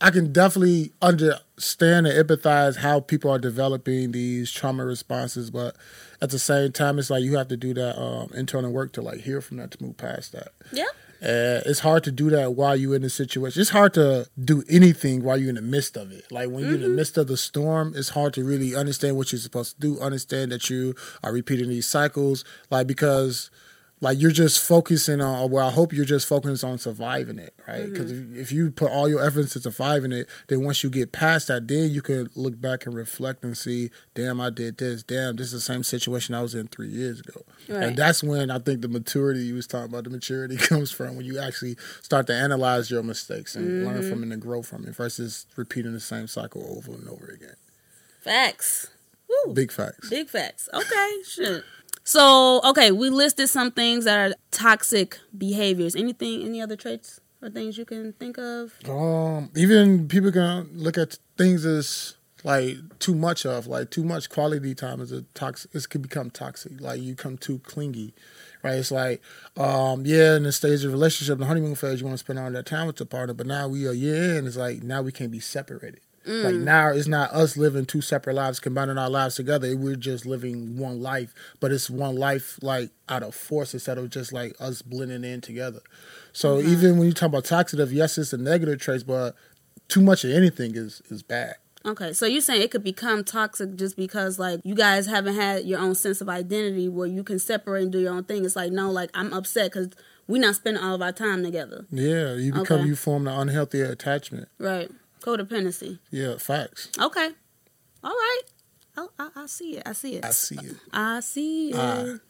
I 0.04 0.12
can 0.12 0.34
definitely 0.34 0.92
understand 1.02 2.08
and 2.08 2.28
empathize 2.28 2.76
how 2.76 3.00
people 3.00 3.32
are 3.32 3.40
developing 3.40 4.12
these 4.12 4.52
trauma 4.52 4.84
responses, 4.86 5.50
but 5.50 5.78
at 6.22 6.30
the 6.30 6.40
same 6.40 6.74
time, 6.74 7.00
it's 7.00 7.10
like 7.10 7.24
you 7.24 7.38
have 7.38 7.48
to 7.48 7.58
do 7.58 7.74
that 7.74 7.98
um, 7.98 8.30
internal 8.34 8.70
work 8.72 8.92
to 8.94 9.02
like 9.02 9.22
hear 9.22 9.40
from 9.40 9.58
that 9.58 9.72
to 9.72 9.82
move 9.82 9.96
past 9.96 10.34
that. 10.34 10.50
yeah, 10.74 10.86
And 11.22 11.64
it's 11.66 11.80
hard 11.80 12.04
to 12.04 12.12
do 12.12 12.30
that 12.32 12.54
while 12.54 12.76
you're 12.76 12.96
in 12.96 13.02
the 13.02 13.10
situation. 13.10 13.62
It's 13.62 13.70
hard 13.70 13.94
to 13.94 14.28
do 14.44 14.62
anything 14.70 15.24
while 15.24 15.38
you're 15.38 15.48
in 15.50 15.56
the 15.56 15.62
midst 15.62 15.96
of 15.96 16.12
it. 16.12 16.30
Like 16.30 16.50
when 16.50 16.66
you're 16.66 16.76
in 16.76 16.82
the 16.82 16.90
midst 16.90 17.18
of 17.18 17.28
the 17.28 17.38
storm, 17.38 17.94
it's 17.96 18.10
hard 18.10 18.34
to 18.34 18.44
really 18.44 18.76
understand 18.76 19.16
what 19.16 19.32
you're 19.32 19.40
supposed 19.40 19.76
to 19.76 19.80
do. 19.80 20.00
Understand 20.02 20.52
that 20.52 20.70
you 20.70 20.96
are 21.24 21.32
repeating 21.32 21.70
these 21.70 21.88
cycles, 21.88 22.44
like 22.70 22.88
because 22.88 23.50
like 24.04 24.20
you're 24.20 24.32
just 24.32 24.62
focusing 24.62 25.22
on. 25.22 25.50
Well, 25.50 25.66
I 25.66 25.72
hope 25.72 25.94
you're 25.94 26.04
just 26.04 26.28
focusing 26.28 26.70
on 26.70 26.78
surviving 26.78 27.40
it, 27.40 27.56
right? 27.66 27.84
Mm-hmm. 27.84 27.94
Because 27.94 28.12
if, 28.12 28.36
if 28.36 28.52
you 28.52 28.70
put 28.70 28.92
all 28.92 29.08
your 29.08 29.26
efforts 29.26 29.56
into 29.56 29.72
surviving 29.72 30.12
it, 30.12 30.28
then 30.50 30.64
once 30.64 30.84
you 30.84 30.90
get 30.90 31.14
past 31.14 31.48
that, 31.48 31.70
then 31.70 31.90
you 31.90 32.02
could 32.02 32.36
look 32.36 32.60
back 32.60 32.86
and 32.86 32.94
reflect 32.94 33.46
and 33.46 33.58
see, 33.58 33.92
damn, 34.14 34.42
I 34.42 34.50
did 34.50 34.78
this. 34.78 35.04
Damn, 35.04 35.38
this 35.38 35.48
is 35.48 35.54
the 35.54 35.62
same 35.62 35.84
situation 35.84 36.36
I 36.36 36.42
was 36.42 36.54
in 36.54 36.68
three 36.68 36.90
years 36.90 37.22
ago. 37.22 37.44
Right. 37.70 37.84
And 37.84 37.98
that's 37.98 38.22
when 38.22 38.52
I 38.52 38.60
think 38.60 38.82
the 38.82 38.90
maturity 38.90 39.40
you 39.40 39.56
was 39.56 39.68
talking 39.68 39.90
about, 39.90 40.04
the 40.04 40.10
maturity 40.10 40.58
comes 40.58 40.92
from 40.92 41.16
when 41.16 41.26
you 41.26 41.40
actually 41.40 41.78
start 42.02 42.28
to 42.28 42.36
analyze 42.36 42.92
your 42.92 43.04
mistakes 43.04 43.56
and 43.56 43.86
learn 43.86 44.02
mm-hmm. 44.02 44.10
from 44.10 44.24
it 44.24 44.34
and 44.34 44.42
grow 44.42 44.62
from 44.62 44.86
it 44.86 44.94
versus 44.94 45.46
repeating 45.56 45.94
the 45.94 46.02
same 46.02 46.28
cycle 46.28 46.78
over 46.78 46.92
and 46.92 47.08
over 47.08 47.28
again. 47.28 47.56
facts. 48.22 48.88
Woo. 49.30 49.54
Big 49.54 49.72
facts. 49.72 50.10
Big 50.10 50.28
facts. 50.28 50.68
Okay, 50.74 51.12
shit. 51.26 51.64
So, 52.04 52.62
okay, 52.66 52.92
we 52.92 53.10
listed 53.10 53.50
some 53.50 53.72
things 53.72 54.06
that 54.06 54.20
are 54.20 54.36
toxic 54.52 55.20
behaviors. 55.38 55.96
Anything, 55.96 56.44
any 56.44 56.62
other 56.62 56.76
traits 56.76 57.22
or 57.42 57.50
things 57.50 57.78
you 57.78 57.86
can 57.86 58.14
think 58.14 58.38
of? 58.38 58.74
Um, 58.90 59.50
even 59.56 60.08
people 60.08 60.32
can 60.32 60.70
look 60.74 60.98
at 60.98 61.18
things 61.38 61.66
as 61.66 62.16
like 62.44 62.78
too 63.00 63.16
much 63.16 63.46
of, 63.46 63.68
like 63.68 63.90
too 63.90 64.04
much 64.04 64.30
quality 64.30 64.76
time 64.76 65.00
is 65.00 65.14
a 65.14 65.22
toxic. 65.34 65.74
It 65.74 65.90
could 65.90 66.02
become 66.02 66.30
toxic. 66.30 66.82
Like 66.82 67.02
you 67.02 67.16
become 67.16 67.38
too 67.38 67.60
clingy, 67.60 68.14
right? 68.64 68.76
It's 68.76 68.92
like, 68.92 69.22
um, 69.56 70.06
yeah, 70.06 70.36
in 70.36 70.44
the 70.44 70.52
stage 70.52 70.84
of 70.84 70.92
relationship, 70.92 71.40
the 71.40 71.46
honeymoon 71.46 71.76
phase, 71.76 72.02
you 72.02 72.06
want 72.06 72.16
to 72.16 72.24
spend 72.24 72.38
all 72.38 72.52
that 72.52 72.66
time 72.66 72.88
with 72.88 72.98
the 72.98 73.06
partner, 73.06 73.34
but 73.34 73.48
now 73.48 73.70
we 73.70 73.88
are 73.88 73.94
year 73.94 74.38
in. 74.38 74.46
It's 74.46 74.58
like 74.58 74.84
now 74.84 75.02
we 75.02 75.14
can't 75.14 75.32
be 75.32 75.40
separated. 75.40 76.02
Like 76.25 76.56
mm. 76.56 76.64
now 76.64 76.90
it's 76.90 77.08
not 77.08 77.31
us 77.31 77.58
living 77.58 77.86
two 77.86 78.00
separate 78.00 78.36
lives, 78.36 78.60
combining 78.60 78.98
our 78.98 79.10
lives 79.10 79.36
together. 79.36 79.75
We're 79.75 79.98
just 79.98 80.25
living 80.25 80.78
one 80.78 81.02
life, 81.02 81.34
but 81.60 81.72
it's 81.72 81.90
one 81.90 82.16
life 82.16 82.58
like 82.62 82.92
out 83.10 83.24
of 83.24 83.36
force 83.36 83.74
instead 83.74 83.98
of 83.98 84.10
just 84.10 84.31
like 84.31 84.56
us 84.60 84.81
blending 84.81 85.25
in 85.25 85.42
together. 85.42 85.81
So 86.31 86.58
mm-hmm. 86.58 86.70
even 86.70 86.98
when 86.98 87.08
you 87.08 87.14
talk 87.14 87.28
about 87.28 87.46
toxic, 87.46 87.80
yes, 87.92 88.18
it's 88.18 88.31
a 88.31 88.38
negative 88.38 88.80
trait, 88.80 89.04
but 89.06 89.36
too 89.90 90.02
much 90.02 90.24
of 90.24 90.31
anything 90.31 90.75
is 90.75 91.02
is 91.10 91.24
bad. 91.24 91.56
Okay, 91.86 92.14
so 92.14 92.26
you're 92.26 92.40
saying 92.40 92.62
it 92.62 92.72
could 92.72 92.84
become 92.84 93.26
toxic 93.26 93.76
just 93.76 93.98
because 93.98 94.40
like 94.40 94.62
you 94.64 94.76
guys 94.76 95.06
haven't 95.06 95.36
had 95.36 95.66
your 95.66 95.80
own 95.80 95.95
sense 95.95 96.21
of 96.21 96.30
identity 96.30 96.88
where 96.88 97.07
you 97.07 97.24
can 97.24 97.40
separate 97.40 97.83
and 97.83 97.92
do 97.92 98.00
your 98.00 98.14
own 98.14 98.24
thing. 98.24 98.45
It's 98.45 98.56
like 98.56 98.71
no, 98.71 98.90
like 98.90 99.09
I'm 99.14 99.33
upset 99.33 99.74
because 99.74 99.90
we're 100.26 100.42
not 100.42 100.56
spending 100.56 100.81
all 100.81 100.95
of 100.95 101.02
our 101.02 101.12
time 101.12 101.44
together. 101.44 101.86
Yeah, 101.92 102.36
you 102.36 102.54
become 102.54 102.80
Okay. 102.80 102.88
you 102.88 102.95
form 102.95 103.28
an 103.28 103.38
unhealthy 103.38 103.81
attachment. 103.81 104.47
Right, 104.57 104.90
codependency. 105.23 105.99
Yeah, 106.11 106.37
facts. 106.37 106.89
Okay, 106.99 107.30
all 108.03 108.11
right. 108.11 108.42
I, 108.95 109.07
I, 109.18 109.30
I 109.35 109.45
see 109.47 109.77
it. 109.77 109.83
I 109.87 109.94
see 109.94 110.15
it. 110.18 110.25
I 110.25 110.30
see 110.31 110.56
it. 110.56 110.75
I 110.94 111.19
see 111.21 111.69
it. 111.71 112.21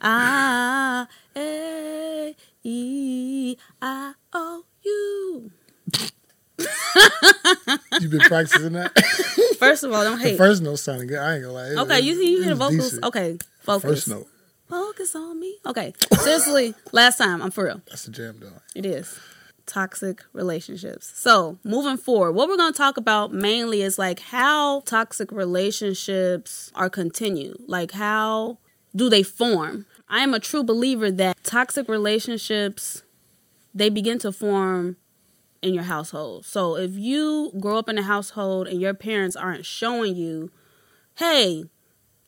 Ah. 0.00 1.06
I 1.36 1.40
A 1.40 2.34
E 2.64 3.56
I 3.82 4.12
O 4.32 4.64
U. 4.84 5.50
You've 8.00 8.10
been 8.10 8.20
practicing 8.20 8.72
that. 8.72 8.98
First 9.58 9.82
of 9.84 9.92
all, 9.92 10.04
don't 10.04 10.18
the 10.18 10.30
hate. 10.30 10.38
first 10.38 10.62
note 10.62 10.76
sounded 10.76 11.06
good. 11.08 11.18
I 11.18 11.34
ain't 11.34 11.42
gonna 11.42 11.54
lie. 11.54 11.66
It- 11.68 11.78
Okay, 11.78 11.98
it- 11.98 12.04
you 12.04 12.14
you 12.14 12.40
hear 12.42 12.50
the 12.50 12.54
vocals. 12.54 12.76
decent. 12.92 13.04
Okay, 13.04 13.38
focus. 13.60 13.90
First 13.90 14.08
note. 14.08 14.26
Focus 14.68 15.14
on 15.16 15.38
me. 15.40 15.56
Okay, 15.66 15.92
seriously, 16.20 16.74
last 16.92 17.18
time 17.18 17.42
I'm 17.42 17.50
for 17.50 17.64
real. 17.64 17.82
That's 17.88 18.06
a 18.06 18.10
jam, 18.10 18.36
though. 18.40 18.52
It 18.74 18.86
is 18.86 19.18
toxic 19.70 20.22
relationships. 20.32 21.12
So 21.14 21.58
moving 21.64 21.96
forward, 21.96 22.32
what 22.32 22.48
we're 22.48 22.56
going 22.56 22.72
to 22.72 22.76
talk 22.76 22.96
about 22.96 23.32
mainly 23.32 23.82
is 23.82 23.98
like 23.98 24.20
how 24.20 24.80
toxic 24.80 25.30
relationships 25.30 26.72
are 26.74 26.90
continued. 26.90 27.62
Like 27.66 27.92
how 27.92 28.58
do 28.94 29.08
they 29.08 29.22
form? 29.22 29.86
I 30.08 30.20
am 30.20 30.34
a 30.34 30.40
true 30.40 30.64
believer 30.64 31.10
that 31.12 31.42
toxic 31.44 31.88
relationships 31.88 33.02
they 33.72 33.88
begin 33.88 34.18
to 34.18 34.32
form 34.32 34.96
in 35.62 35.74
your 35.74 35.84
household. 35.84 36.44
So 36.44 36.76
if 36.76 36.92
you 36.94 37.52
grow 37.60 37.78
up 37.78 37.88
in 37.88 37.98
a 37.98 38.02
household 38.02 38.66
and 38.66 38.80
your 38.80 38.94
parents 38.94 39.36
aren't 39.36 39.64
showing 39.64 40.16
you, 40.16 40.50
hey, 41.16 41.64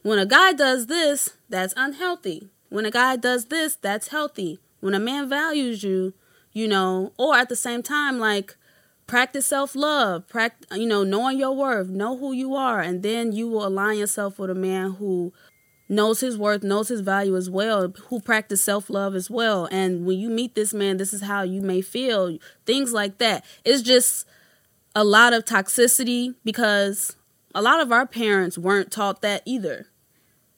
when 0.03 0.19
a 0.19 0.27
guy 0.27 0.53
does 0.53 0.87
this, 0.87 1.31
that's 1.49 1.75
unhealthy. 1.77 2.51
When 2.69 2.87
a 2.87 2.91
guy 2.91 3.17
does 3.17 3.47
this, 3.47 3.75
that's 3.75 4.09
healthy. 4.09 4.61
When 4.81 4.95
a 4.95 5.01
man 5.01 5.29
values 5.29 5.83
you, 5.83 6.15
you 6.53 6.69
know, 6.69 7.13
or 7.19 7.37
at 7.37 7.49
the 7.49 7.57
same 7.57 7.83
time, 7.83 8.19
like 8.19 8.57
practice 9.07 9.47
self 9.47 9.75
love, 9.75 10.27
practice, 10.29 10.79
you 10.79 10.87
know, 10.87 11.05
knowing 11.05 11.39
your 11.39 11.55
worth, 11.55 11.89
know 11.89 12.17
who 12.17 12.33
you 12.33 12.55
are, 12.55 12.81
and 12.81 13.03
then 13.03 13.33
you 13.33 13.49
will 13.49 13.67
align 13.67 13.99
yourself 13.99 14.39
with 14.39 14.51
a 14.51 14.55
man 14.55 14.93
who 14.93 15.33
knows 15.89 16.21
his 16.21 16.39
worth, 16.39 16.63
knows 16.63 16.89
his 16.89 17.01
value 17.01 17.37
as 17.37 17.51
well, 17.51 17.89
who 18.09 18.21
practice 18.21 18.63
self 18.63 18.89
love 18.91 19.15
as 19.15 19.31
well. 19.31 19.69
And 19.71 20.07
when 20.07 20.19
you 20.19 20.29
meet 20.31 20.55
this 20.55 20.73
man, 20.73 20.97
this 20.97 21.13
is 21.13 21.23
how 21.23 21.43
you 21.43 21.61
may 21.61 21.81
feel, 21.81 22.39
things 22.67 22.93
like 22.93 23.19
that. 23.19 23.45
It's 23.65 23.83
just 23.83 24.27
a 24.95 25.05
lot 25.05 25.33
of 25.33 25.45
toxicity 25.45 26.35
because 26.45 27.17
a 27.55 27.63
lot 27.63 27.81
of 27.81 27.93
our 27.93 28.07
parents 28.07 28.59
weren't 28.59 28.91
taught 28.91 29.23
that 29.23 29.43
either. 29.45 29.87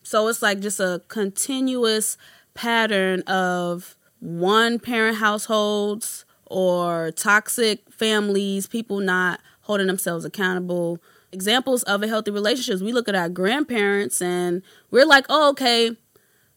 So 0.03 0.29
it's 0.29 0.43
like 0.43 0.61
just 0.61 0.81
a 0.81 1.03
continuous 1.09 2.17
pattern 2.55 3.23
of 3.23 3.97
one 4.21 4.79
parent 4.79 5.19
households 5.19 6.25
or 6.47 7.11
toxic 7.13 7.91
families, 7.91 8.67
people 8.67 9.01
not 9.01 9.41
holding 9.63 9.87
themselves 9.87 10.25
accountable. 10.25 10.99
Examples 11.33 11.83
of 11.85 12.03
a 12.03 12.09
healthy 12.09 12.31
relationships. 12.31 12.81
We 12.81 12.93
look 12.93 13.09
at 13.09 13.15
our 13.15 13.29
grandparents 13.29 14.23
and 14.23 14.63
we're 14.91 15.07
like, 15.07 15.27
oh, 15.29 15.51
okay, 15.51 15.97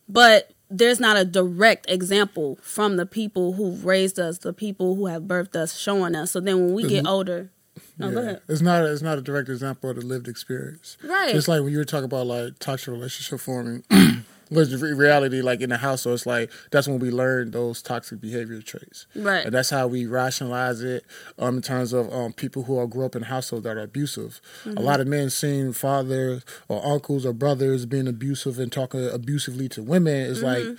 but 0.07 0.51
there's 0.69 0.99
not 0.99 1.17
a 1.17 1.25
direct 1.25 1.89
example 1.89 2.59
from 2.61 2.97
the 2.97 3.05
people 3.05 3.53
who 3.53 3.71
raised 3.77 4.19
us, 4.19 4.39
the 4.39 4.53
people 4.53 4.95
who 4.95 5.07
have 5.07 5.23
birthed 5.23 5.55
us, 5.55 5.77
showing 5.77 6.15
us. 6.15 6.31
So 6.31 6.39
then 6.39 6.57
when 6.65 6.73
we 6.73 6.83
get 6.87 7.07
older, 7.07 7.49
no, 7.97 8.11
go 8.11 8.21
Yeah. 8.21 8.37
It's 8.47 8.61
not 8.61 8.83
a, 8.83 8.91
it's 8.91 9.01
not 9.01 9.17
a 9.17 9.21
direct 9.21 9.49
example 9.49 9.89
of 9.89 9.95
the 9.95 10.05
lived 10.05 10.27
experience. 10.27 10.97
Right. 11.03 11.31
Just 11.31 11.47
like 11.47 11.61
when 11.61 11.71
you 11.71 11.77
were 11.77 11.85
talking 11.85 12.05
about 12.05 12.27
like 12.27 12.59
toxic 12.59 12.89
relationship 12.89 13.39
forming, 13.39 13.83
re- 14.51 14.93
reality 14.93 15.41
like 15.41 15.61
in 15.61 15.69
the 15.69 15.77
household? 15.77 16.15
It's 16.15 16.25
like 16.25 16.51
that's 16.71 16.87
when 16.87 16.99
we 16.99 17.11
learn 17.11 17.51
those 17.51 17.81
toxic 17.81 18.21
behavior 18.21 18.61
traits. 18.61 19.07
Right. 19.15 19.45
And 19.45 19.53
that's 19.53 19.69
how 19.69 19.87
we 19.87 20.05
rationalize 20.05 20.81
it 20.81 21.05
um, 21.39 21.57
in 21.57 21.61
terms 21.61 21.93
of 21.93 22.11
um, 22.13 22.33
people 22.33 22.63
who 22.63 22.77
are 22.77 22.87
grew 22.87 23.05
up 23.05 23.15
in 23.15 23.23
households 23.23 23.63
that 23.65 23.77
are 23.77 23.81
abusive. 23.81 24.41
Mm-hmm. 24.63 24.77
A 24.77 24.81
lot 24.81 24.99
of 24.99 25.07
men 25.07 25.29
seeing 25.29 25.73
fathers 25.73 26.43
or 26.67 26.85
uncles 26.85 27.25
or 27.25 27.33
brothers 27.33 27.85
being 27.85 28.07
abusive 28.07 28.59
and 28.59 28.71
talking 28.71 29.09
abusively 29.09 29.69
to 29.69 29.83
women 29.83 30.13
is 30.15 30.41
Mm-hmm. 30.43 30.69
like. 30.69 30.77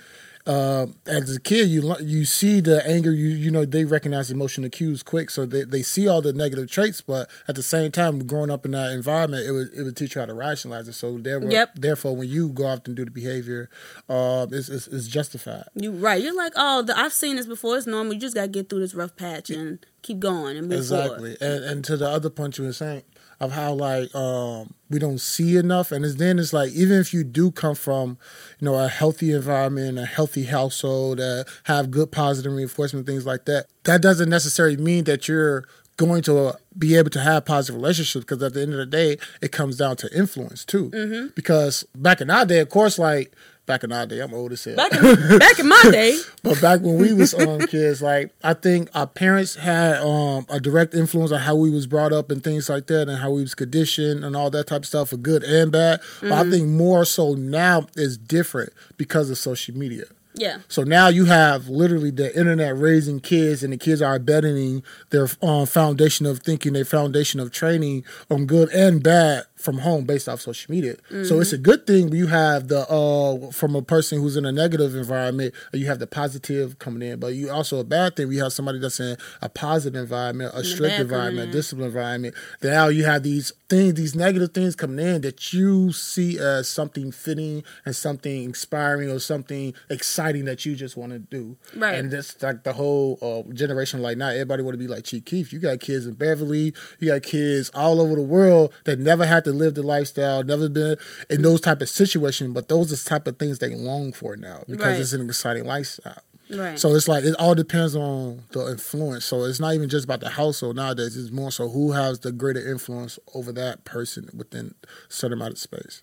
Uh, 0.49 0.87
as 1.05 1.35
a 1.35 1.39
kid, 1.39 1.67
you 1.69 1.95
you 2.01 2.25
see 2.25 2.59
the 2.59 2.81
anger. 2.87 3.11
You 3.11 3.27
you 3.27 3.51
know 3.51 3.65
they 3.65 3.85
recognize 3.85 4.31
emotional 4.31 4.67
cues 4.69 5.03
quick, 5.03 5.29
so 5.29 5.45
they, 5.45 5.63
they 5.63 5.83
see 5.83 6.07
all 6.07 6.21
the 6.23 6.33
negative 6.33 6.71
traits. 6.71 7.01
But 7.01 7.29
at 7.47 7.53
the 7.55 7.61
same 7.61 7.91
time, 7.91 8.25
growing 8.25 8.49
up 8.49 8.65
in 8.65 8.71
that 8.71 8.91
environment, 8.91 9.45
it 9.45 9.51
would 9.51 9.69
it 9.77 9.83
would 9.83 9.95
teach 9.95 10.15
you 10.15 10.21
how 10.21 10.25
to 10.25 10.33
rationalize 10.33 10.87
it. 10.87 10.93
So 10.93 11.19
therefore, 11.19 11.51
Yep. 11.51 11.75
therefore, 11.75 12.15
when 12.15 12.29
you 12.29 12.49
go 12.49 12.65
out 12.65 12.87
and 12.87 12.95
do 12.97 13.05
the 13.05 13.11
behavior, 13.11 13.69
uh, 14.09 14.47
it's, 14.51 14.69
it's, 14.69 14.87
it's 14.87 15.07
justified. 15.07 15.65
You 15.75 15.91
right. 15.91 16.19
You're 16.21 16.35
like, 16.35 16.53
oh, 16.55 16.81
the, 16.81 16.97
I've 16.97 17.13
seen 17.13 17.35
this 17.35 17.45
before. 17.45 17.77
It's 17.77 17.85
normal. 17.85 18.13
You 18.15 18.19
just 18.19 18.33
gotta 18.35 18.47
get 18.47 18.69
through 18.69 18.79
this 18.79 18.95
rough 18.95 19.15
patch 19.15 19.51
and 19.51 19.85
keep 20.01 20.19
going 20.19 20.57
and 20.57 20.67
move 20.67 20.79
exactly 20.79 21.35
forward. 21.35 21.41
and 21.41 21.63
and 21.63 21.85
to 21.85 21.95
the 21.95 22.09
other 22.09 22.31
point 22.31 22.57
you 22.57 22.63
were 22.63 22.73
saying 22.73 23.03
of 23.39 23.51
how 23.53 23.73
like 23.73 24.13
um 24.15 24.73
we 24.89 24.99
don't 24.99 25.19
see 25.21 25.55
enough 25.55 25.91
and 25.91 26.03
it's 26.03 26.15
then 26.15 26.39
it's 26.39 26.51
like 26.51 26.71
even 26.71 26.99
if 26.99 27.13
you 27.13 27.23
do 27.23 27.51
come 27.51 27.75
from 27.75 28.17
you 28.59 28.65
know 28.65 28.75
a 28.75 28.87
healthy 28.89 29.31
environment 29.31 29.97
a 29.97 30.05
healthy 30.05 30.43
household 30.45 31.19
uh, 31.19 31.43
have 31.63 31.89
good 31.91 32.11
positive 32.11 32.51
reinforcement 32.51 33.05
things 33.05 33.25
like 33.25 33.45
that 33.45 33.67
that 33.85 34.01
doesn't 34.01 34.29
necessarily 34.29 34.75
mean 34.77 35.03
that 35.05 35.27
you're 35.27 35.65
going 35.97 36.21
to 36.21 36.53
be 36.77 36.95
able 36.95 37.09
to 37.09 37.19
have 37.19 37.43
positive 37.45 37.75
relationships 37.75 38.23
because 38.25 38.41
at 38.41 38.53
the 38.53 38.61
end 38.61 38.71
of 38.73 38.77
the 38.79 38.85
day 38.85 39.17
it 39.41 39.51
comes 39.51 39.77
down 39.77 39.95
to 39.95 40.09
influence 40.17 40.63
too 40.65 40.89
Mm-hmm. 40.89 41.27
because 41.35 41.85
back 41.95 42.19
in 42.21 42.29
our 42.29 42.45
day 42.45 42.59
of 42.59 42.69
course 42.69 42.97
like 42.99 43.33
back 43.69 43.83
in 43.83 43.91
our 43.91 44.05
day 44.07 44.19
i'm 44.19 44.33
old 44.33 44.51
as 44.51 44.63
hell 44.63 44.75
Back 44.75 44.91
in, 44.93 45.37
back 45.39 45.59
in 45.59 45.67
my 45.69 45.83
day, 45.91 46.17
but 46.43 46.59
back 46.59 46.81
when 46.81 46.97
we 46.97 47.13
was 47.13 47.33
um, 47.35 47.59
kids, 47.67 48.01
like 48.01 48.33
I 48.43 48.53
think 48.55 48.89
our 48.95 49.05
parents 49.05 49.55
had 49.55 49.97
um, 50.01 50.45
a 50.49 50.59
direct 50.59 50.93
influence 50.95 51.31
on 51.31 51.39
how 51.39 51.55
we 51.55 51.69
was 51.69 51.85
brought 51.85 52.11
up 52.11 52.31
and 52.31 52.43
things 52.43 52.67
like 52.69 52.87
that, 52.87 53.07
and 53.07 53.19
how 53.19 53.29
we 53.31 53.41
was 53.41 53.53
conditioned 53.53 54.23
and 54.25 54.35
all 54.35 54.49
that 54.49 54.65
type 54.67 54.81
of 54.81 54.87
stuff, 54.87 55.09
for 55.09 55.17
good 55.17 55.43
and 55.43 55.71
bad. 55.71 55.99
But 56.21 56.31
I 56.31 56.49
think 56.49 56.67
more 56.67 57.05
so 57.05 57.33
now 57.35 57.85
is 57.95 58.17
different 58.17 58.73
because 58.97 59.29
of 59.29 59.37
social 59.37 59.75
media. 59.77 60.05
yeah. 60.33 60.59
So 60.69 60.83
now 60.83 61.09
you 61.09 61.25
have 61.25 61.67
literally 61.67 62.11
the 62.11 62.35
internet 62.37 62.75
raising 62.77 63.19
kids, 63.19 63.61
and 63.63 63.71
the 63.73 63.77
kids 63.77 64.01
are 64.01 64.15
abandoning 64.15 64.81
their 65.11 65.27
um, 65.41 65.65
foundation 65.67 66.25
of 66.25 66.39
thinking, 66.39 66.73
their 66.73 66.85
foundation 66.85 67.39
of 67.39 67.51
training 67.51 68.03
on 68.31 68.45
good 68.45 68.69
and 68.69 69.03
bad 69.03 69.43
from 69.59 69.79
home 69.79 70.05
based 70.05 70.29
off 70.29 70.39
social 70.39 70.71
media. 70.71 70.95
So 71.25 71.41
it's 71.41 71.51
a 71.51 71.57
good 71.57 71.85
thing 71.85 72.13
you 72.13 72.27
have 72.27 72.69
the 72.69 72.89
uh, 72.89 73.51
from 73.51 73.75
a 73.75 73.81
person 73.81 74.21
who's 74.21 74.37
in 74.37 74.45
a 74.45 74.51
negative 74.53 74.95
environment, 74.95 75.53
you 75.73 75.85
have 75.87 75.99
the 75.99 76.07
positive 76.07 76.79
coming 76.79 77.07
in. 77.07 77.19
But 77.19 77.33
you 77.33 77.49
also 77.49 77.79
a 77.79 77.83
bad 77.83 78.15
thing. 78.15 78.29
We 78.29 78.37
have 78.37 78.53
somebody 78.53 78.79
that's 78.79 79.01
in 79.01 79.17
a 79.41 79.49
positive 79.49 80.01
environment, 80.01 80.53
a 80.55 80.63
strict 80.63 80.99
environment, 80.99 81.47
in. 81.47 81.51
disciplined 81.51 81.93
environment. 81.93 82.35
Now 82.63 82.87
you 82.87 83.03
have 83.03 83.23
these 83.23 83.51
things, 83.67 83.95
these 83.95 84.15
negative 84.15 84.53
things 84.53 84.75
coming 84.75 85.05
in 85.05 85.21
that 85.21 85.51
you 85.51 85.91
see 85.91 86.39
as 86.39 86.69
something 86.69 87.11
fitting 87.11 87.63
and 87.85 87.95
something 87.95 88.43
inspiring 88.43 89.09
or 89.09 89.19
something 89.19 89.73
exciting 89.89 90.45
that 90.45 90.65
you 90.65 90.75
just 90.75 90.95
want 90.95 91.11
to 91.11 91.19
do. 91.19 91.57
Right. 91.75 91.95
And 91.95 92.09
that's 92.09 92.41
like 92.41 92.63
the 92.63 92.73
whole 92.73 93.19
uh, 93.21 93.53
generation. 93.53 94.01
Like 94.01 94.17
not 94.17 94.33
everybody 94.33 94.63
want 94.63 94.75
to 94.75 94.79
be 94.79 94.87
like 94.87 95.03
Chief 95.03 95.25
Keef. 95.25 95.51
You 95.51 95.59
got 95.59 95.81
kids 95.81 96.07
in 96.07 96.13
Beverly. 96.13 96.73
You 96.99 97.09
got 97.09 97.23
kids 97.23 97.69
all 97.75 97.99
over 97.99 98.15
the 98.15 98.21
world 98.21 98.73
that 98.85 98.99
never 98.99 99.25
had 99.25 99.43
to 99.43 99.48
live 99.51 99.75
the 99.75 99.83
lifestyle, 99.83 100.43
never 100.43 100.69
been 100.69 100.97
in 101.29 101.41
those 101.41 101.61
type 101.61 101.81
of 101.81 101.89
situations. 101.89 102.53
But 102.53 102.67
those 102.69 102.91
are 102.91 102.95
the 102.95 103.09
type 103.09 103.27
of 103.27 103.37
things 103.37 103.59
they 103.59 103.73
long 103.75 104.11
for 104.13 104.35
now 104.35 104.63
because 104.67 104.85
Right. 104.85 104.99
it's 104.99 105.13
an 105.13 105.25
exciting 105.27 105.65
lifestyle. 105.65 106.21
Right. 106.51 106.79
So 106.79 106.95
it's 106.95 107.07
like 107.07 107.23
it 107.25 107.35
all 107.35 107.53
depends 107.53 107.95
on 107.95 108.43
the 108.51 108.71
influence. 108.71 109.25
So 109.25 109.43
it's 109.43 109.59
not 109.59 109.75
even 109.75 109.87
just 109.87 110.05
about 110.05 110.19
the 110.19 110.29
household 110.29 110.77
nowadays. 110.77 111.15
It's 111.15 111.31
more 111.31 111.51
so 111.51 111.69
who 111.69 111.91
has 111.91 112.19
the 112.19 112.31
greater 112.31 112.59
influence 112.67 113.19
over 113.35 113.51
that 113.51 113.83
person 113.85 114.29
within 114.35 114.73
a 114.83 114.87
certain 115.13 115.33
amount 115.37 115.53
of 115.53 115.57
space. 115.59 116.01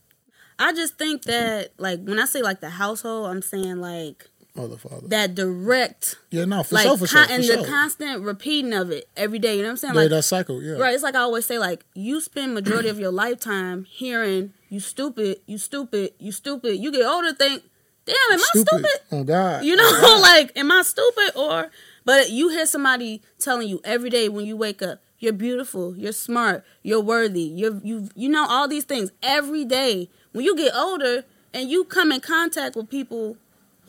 I 0.58 0.72
just 0.72 0.96
think 0.98 1.24
that 1.24 1.72
like 1.78 2.02
when 2.04 2.18
I 2.20 2.26
say 2.26 2.42
like 2.42 2.60
the 2.60 2.70
household, 2.70 3.26
I'm 3.28 3.42
saying 3.42 3.80
like 3.80 4.28
Mother, 4.56 4.76
father. 4.76 5.06
that 5.08 5.34
direct 5.34 6.16
Yeah, 6.30 6.44
no, 6.46 6.62
for 6.62 6.74
like 6.76 6.84
sure, 6.86 6.96
for 6.96 7.06
con- 7.06 7.08
sure, 7.08 7.26
for 7.26 7.32
and 7.34 7.44
sure. 7.44 7.56
the 7.58 7.64
constant 7.68 8.22
repeating 8.22 8.72
of 8.72 8.90
it 8.90 9.08
every 9.16 9.38
day. 9.38 9.56
You 9.56 9.62
know 9.62 9.68
what 9.68 9.70
I'm 9.72 9.76
saying? 9.76 9.94
yeah, 9.94 10.00
Like 10.00 10.10
that 10.10 10.22
cycle. 10.22 10.62
Yeah, 10.62 10.74
Right. 10.74 10.94
It's 10.94 11.02
like 11.02 11.14
I 11.14 11.20
always 11.20 11.46
say, 11.46 11.58
like, 11.58 11.84
you 11.94 12.20
spend 12.20 12.54
majority 12.54 12.88
of 12.88 12.98
your 12.98 13.10
lifetime 13.24 13.84
hearing 13.84 14.52
you 14.68 14.80
stupid, 14.80 15.40
you 15.46 15.58
stupid, 15.58 16.12
you 16.18 16.32
stupid. 16.32 16.76
You 16.78 16.90
get 16.90 17.04
older 17.06 17.32
think, 17.32 17.62
damn, 18.04 18.14
am 18.32 18.40
I 18.40 18.60
stupid? 18.60 18.90
Oh 19.12 19.22
God. 19.24 19.64
You 19.64 19.76
know, 19.76 19.84
oh, 19.86 20.18
like, 20.22 20.56
am 20.58 20.72
I 20.72 20.82
stupid? 20.82 21.32
Or 21.36 21.70
but 22.04 22.30
you 22.30 22.48
hear 22.48 22.66
somebody 22.66 23.22
telling 23.38 23.68
you 23.68 23.80
every 23.84 24.10
day 24.10 24.28
when 24.28 24.46
you 24.46 24.56
wake 24.56 24.82
up, 24.82 25.00
you're 25.18 25.32
beautiful, 25.32 25.96
you're 25.96 26.12
smart, 26.12 26.64
you're 26.82 27.00
worthy, 27.00 27.40
you're 27.42 27.80
you 27.82 28.08
you 28.14 28.28
know 28.28 28.46
all 28.48 28.68
these 28.68 28.84
things 28.84 29.10
every 29.22 29.64
day. 29.64 30.08
When 30.32 30.44
you 30.44 30.54
get 30.56 30.74
older 30.74 31.24
and 31.54 31.70
you 31.70 31.84
come 31.84 32.12
in 32.12 32.20
contact 32.20 32.76
with 32.76 32.90
people 32.90 33.38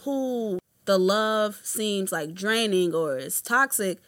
who 0.07 0.57
the 0.85 0.97
love 0.97 1.59
seems 1.63 2.13
like 2.13 2.33
draining 2.33 2.95
or 2.95 3.17
is 3.17 3.41
toxic, 3.41 3.99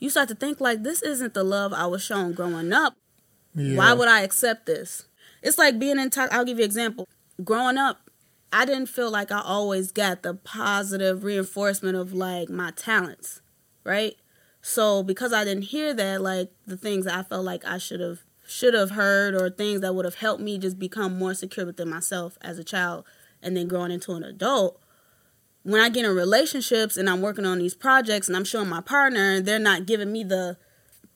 you 0.00 0.10
start 0.10 0.28
to 0.30 0.34
think 0.34 0.60
like 0.60 0.82
this 0.82 1.00
isn't 1.00 1.32
the 1.32 1.44
love 1.44 1.72
I 1.72 1.86
was 1.86 2.02
shown 2.02 2.32
growing 2.32 2.72
up. 2.72 2.94
Yeah. 3.54 3.76
Why 3.76 3.92
would 3.92 4.08
I 4.08 4.22
accept 4.22 4.66
this? 4.66 5.06
It's 5.40 5.56
like 5.56 5.78
being 5.78 6.00
in. 6.00 6.10
To- 6.10 6.28
I'll 6.32 6.44
give 6.44 6.58
you 6.58 6.64
an 6.64 6.68
example. 6.70 7.06
Growing 7.44 7.78
up, 7.78 8.10
I 8.52 8.64
didn't 8.64 8.86
feel 8.86 9.12
like 9.12 9.30
I 9.30 9.40
always 9.40 9.92
got 9.92 10.24
the 10.24 10.34
positive 10.34 11.22
reinforcement 11.22 11.96
of 11.96 12.12
like 12.12 12.48
my 12.48 12.72
talents, 12.72 13.40
right? 13.84 14.16
So 14.60 15.04
because 15.04 15.32
I 15.32 15.44
didn't 15.44 15.66
hear 15.66 15.94
that, 15.94 16.20
like 16.20 16.50
the 16.66 16.76
things 16.76 17.06
I 17.06 17.22
felt 17.22 17.44
like 17.44 17.64
I 17.64 17.78
should 17.78 18.00
have 18.00 18.24
should 18.44 18.74
have 18.74 18.90
heard 18.90 19.36
or 19.36 19.50
things 19.50 19.82
that 19.82 19.94
would 19.94 20.04
have 20.04 20.16
helped 20.16 20.42
me 20.42 20.58
just 20.58 20.80
become 20.80 21.16
more 21.16 21.34
secure 21.34 21.64
within 21.64 21.88
myself 21.88 22.38
as 22.40 22.58
a 22.58 22.64
child 22.64 23.04
and 23.40 23.56
then 23.56 23.68
growing 23.68 23.92
into 23.92 24.12
an 24.14 24.24
adult 24.24 24.80
when 25.62 25.80
I 25.80 25.88
get 25.88 26.04
in 26.04 26.14
relationships 26.14 26.96
and 26.96 27.08
I'm 27.08 27.20
working 27.20 27.44
on 27.44 27.58
these 27.58 27.74
projects 27.74 28.28
and 28.28 28.36
I'm 28.36 28.44
showing 28.44 28.68
my 28.68 28.80
partner 28.80 29.34
and 29.34 29.46
they're 29.46 29.58
not 29.58 29.86
giving 29.86 30.12
me 30.12 30.24
the 30.24 30.56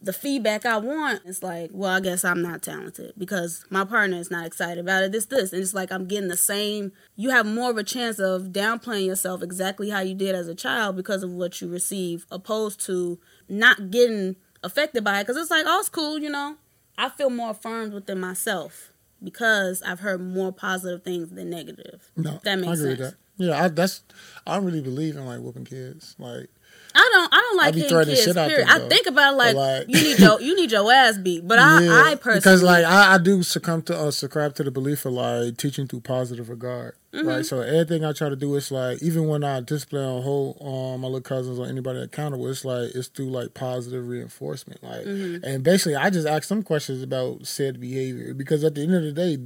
the 0.02 0.12
feedback 0.12 0.66
I 0.66 0.78
want, 0.78 1.22
it's 1.24 1.42
like, 1.42 1.70
well, 1.72 1.92
I 1.92 2.00
guess 2.00 2.24
I'm 2.24 2.42
not 2.42 2.60
talented 2.60 3.12
because 3.16 3.64
my 3.70 3.84
partner 3.84 4.16
is 4.16 4.30
not 4.32 4.44
excited 4.44 4.78
about 4.78 5.04
it. 5.04 5.12
This, 5.12 5.26
this, 5.26 5.52
and 5.52 5.62
it's 5.62 5.74
like 5.74 5.92
I'm 5.92 6.06
getting 6.06 6.28
the 6.28 6.36
same. 6.36 6.90
You 7.14 7.30
have 7.30 7.46
more 7.46 7.70
of 7.70 7.76
a 7.76 7.84
chance 7.84 8.18
of 8.18 8.48
downplaying 8.48 9.06
yourself 9.06 9.42
exactly 9.42 9.90
how 9.90 10.00
you 10.00 10.14
did 10.14 10.34
as 10.34 10.48
a 10.48 10.56
child 10.56 10.96
because 10.96 11.22
of 11.22 11.30
what 11.30 11.60
you 11.60 11.68
receive, 11.68 12.26
opposed 12.32 12.84
to 12.86 13.20
not 13.48 13.90
getting 13.92 14.34
affected 14.64 15.04
by 15.04 15.20
it. 15.20 15.22
Because 15.22 15.36
it's 15.36 15.50
like, 15.52 15.66
oh, 15.68 15.78
it's 15.78 15.88
cool, 15.88 16.18
you 16.18 16.30
know. 16.30 16.56
I 16.98 17.08
feel 17.08 17.30
more 17.30 17.50
affirmed 17.50 17.92
within 17.94 18.18
myself 18.18 18.92
because 19.22 19.82
I've 19.82 20.00
heard 20.00 20.20
more 20.20 20.52
positive 20.52 21.04
things 21.04 21.30
than 21.30 21.48
negative. 21.48 22.10
No, 22.16 22.40
that 22.42 22.56
makes 22.56 22.70
I 22.70 22.72
agree 22.72 22.84
sense. 22.84 22.98
with 22.98 23.10
that. 23.10 23.16
Yeah, 23.36 23.64
I, 23.64 23.68
that's. 23.68 24.02
I 24.46 24.56
really 24.58 24.80
believe 24.82 25.16
in 25.16 25.24
like 25.26 25.40
whooping 25.40 25.64
kids. 25.64 26.14
Like, 26.18 26.50
I 26.94 27.08
don't. 27.12 27.32
I 27.32 27.36
don't 27.36 27.56
like 27.56 27.74
be 27.74 27.80
hitting 27.82 28.04
kids. 28.04 28.24
shit 28.24 28.36
out 28.36 28.48
period. 28.48 28.68
them, 28.68 28.82
I 28.82 28.88
think 28.88 29.06
about 29.06 29.34
it 29.34 29.36
like, 29.36 29.54
like- 29.56 29.84
you 29.88 30.02
need 30.02 30.18
your 30.18 30.40
you 30.40 30.56
need 30.56 30.70
your 30.72 30.92
ass 30.92 31.18
beat. 31.18 31.46
But 31.46 31.58
I, 31.58 31.80
yeah, 31.84 32.02
I 32.06 32.14
personally 32.16 32.38
because 32.40 32.62
like 32.62 32.84
I, 32.84 33.14
I 33.14 33.18
do 33.18 33.42
succumb 33.42 33.82
to 33.82 33.96
uh, 33.98 34.10
subscribe 34.10 34.54
to 34.56 34.64
the 34.64 34.70
belief 34.70 35.04
of 35.04 35.12
like 35.14 35.56
teaching 35.56 35.86
through 35.86 36.00
positive 36.00 36.48
regard. 36.48 36.96
Mm-hmm. 37.12 37.28
Right. 37.28 37.44
So 37.44 37.60
everything 37.60 38.06
I 38.06 38.12
try 38.14 38.30
to 38.30 38.36
do 38.36 38.54
is 38.54 38.70
like 38.72 39.02
even 39.02 39.28
when 39.28 39.44
I 39.44 39.60
discipline 39.60 40.02
or 40.08 40.22
hold 40.22 40.56
um, 40.62 41.02
my 41.02 41.08
little 41.08 41.20
cousins 41.20 41.58
or 41.58 41.66
anybody 41.66 42.00
accountable, 42.00 42.48
it's 42.48 42.64
like 42.64 42.94
it's 42.94 43.08
through 43.08 43.28
like 43.30 43.52
positive 43.52 44.08
reinforcement. 44.08 44.82
Like 44.82 45.04
Mm-hmm. 45.04 45.44
and 45.44 45.62
basically 45.62 45.96
I 45.96 46.08
just 46.10 46.26
ask 46.26 46.48
them 46.48 46.62
questions 46.62 47.02
about 47.02 47.46
said 47.46 47.80
behavior 47.80 48.32
because 48.32 48.64
at 48.64 48.74
the 48.74 48.82
end 48.82 48.94
of 48.94 49.02
the 49.02 49.12
day, 49.12 49.36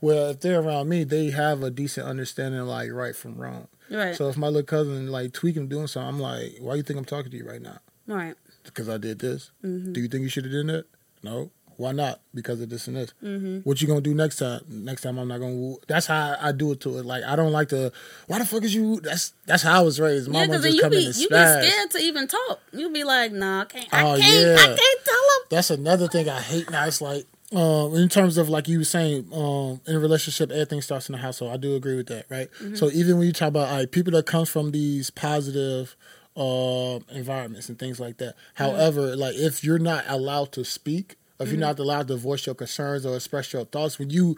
well 0.00 0.30
if 0.30 0.40
they're 0.40 0.60
around 0.60 0.88
me, 0.88 1.04
they 1.04 1.30
have 1.30 1.62
a 1.62 1.70
decent 1.70 2.06
understanding 2.06 2.60
of 2.60 2.66
like 2.68 2.90
right 2.92 3.14
from 3.14 3.36
wrong. 3.36 3.68
Right, 3.90 4.14
So 4.16 4.28
if 4.28 4.36
my 4.36 4.46
little 4.48 4.62
cousin 4.62 5.10
like 5.10 5.32
tweaking 5.32 5.68
doing 5.68 5.86
something, 5.86 6.14
I'm 6.14 6.20
like, 6.20 6.56
why 6.60 6.74
you 6.74 6.82
think 6.82 6.98
I'm 6.98 7.04
talking 7.04 7.30
to 7.30 7.36
you 7.36 7.48
right 7.48 7.62
now? 7.62 7.78
right. 8.06 8.34
Because 8.64 8.88
I 8.88 8.98
did 8.98 9.20
this. 9.20 9.52
Mm-hmm. 9.64 9.92
Do 9.92 10.00
you 10.00 10.08
think 10.08 10.22
you 10.22 10.28
should 10.28 10.44
have 10.44 10.52
done 10.52 10.66
that? 10.68 10.86
No. 11.22 11.50
Why 11.76 11.92
not? 11.92 12.20
Because 12.34 12.60
of 12.62 12.70
this 12.70 12.88
and 12.88 12.96
this. 12.96 13.12
Mm-hmm. 13.22 13.58
What 13.58 13.82
you 13.82 13.86
gonna 13.86 14.00
do 14.00 14.14
next 14.14 14.36
time? 14.38 14.62
Next 14.66 15.02
time 15.02 15.18
I'm 15.18 15.28
not 15.28 15.38
gonna. 15.40 15.54
woo. 15.54 15.78
That's 15.86 16.06
how 16.06 16.34
I 16.40 16.50
do 16.52 16.72
it 16.72 16.80
to 16.80 16.98
it. 16.98 17.04
Like 17.04 17.22
I 17.22 17.36
don't 17.36 17.52
like 17.52 17.68
to. 17.68 17.92
Why 18.28 18.38
the 18.38 18.46
fuck 18.46 18.62
is 18.64 18.74
you? 18.74 18.98
That's 19.02 19.34
that's 19.44 19.62
how 19.62 19.80
I 19.80 19.82
was 19.82 20.00
raised. 20.00 20.26
Yeah, 20.28 20.32
Mama 20.32 20.46
because 20.58 20.64
just 20.64 20.76
you 20.76 20.88
be 20.90 20.96
you 20.96 21.28
be 21.28 21.34
scared 21.36 21.90
to 21.90 21.98
even 21.98 22.26
talk. 22.28 22.60
You 22.72 22.90
be 22.90 23.04
like, 23.04 23.32
nah, 23.32 23.60
I 23.60 23.64
can't. 23.66 23.92
I 23.92 24.02
Oh, 24.02 24.16
can't. 24.16 24.22
I 24.22 24.62
yeah. 24.62 24.66
can't 24.76 25.04
tell 25.04 25.14
him. 25.14 25.46
That's 25.50 25.70
another 25.70 26.08
thing 26.08 26.28
I 26.30 26.40
hate 26.40 26.70
now. 26.70 26.86
It's 26.86 27.02
like 27.02 27.26
um, 27.52 27.94
in 27.94 28.08
terms 28.08 28.38
of 28.38 28.48
like 28.48 28.66
you 28.68 28.78
were 28.78 28.84
saying, 28.84 29.28
um, 29.32 29.80
in 29.86 29.94
a 29.94 29.98
relationship, 30.00 30.50
everything 30.50 30.82
starts 30.82 31.08
in 31.08 31.12
the 31.12 31.18
household. 31.18 31.52
I 31.52 31.56
do 31.56 31.76
agree 31.76 31.96
with 31.96 32.08
that, 32.08 32.26
right? 32.28 32.48
So 32.76 32.90
even 32.90 33.18
when 33.18 33.26
you 33.26 33.32
talk 33.32 33.48
about 33.48 33.70
like, 33.70 33.92
people 33.92 34.12
that 34.14 34.26
come 34.26 34.46
from 34.46 34.72
these 34.72 35.10
positive 35.10 35.94
uh, 36.36 36.98
environments 37.10 37.68
and 37.68 37.78
things 37.78 37.98
like 38.00 38.18
that. 38.18 38.34
However, 38.54 39.16
like 39.16 39.36
if 39.36 39.62
you're 39.64 39.78
not 39.78 40.04
allowed 40.08 40.52
to 40.52 40.64
speak, 40.64 41.16
if 41.38 41.48
you're 41.50 41.60
not 41.60 41.78
allowed 41.78 42.08
to 42.08 42.16
voice 42.16 42.46
your 42.46 42.54
concerns 42.54 43.06
or 43.06 43.14
express 43.14 43.52
your 43.52 43.64
thoughts, 43.64 43.98
when 43.98 44.10
you 44.10 44.36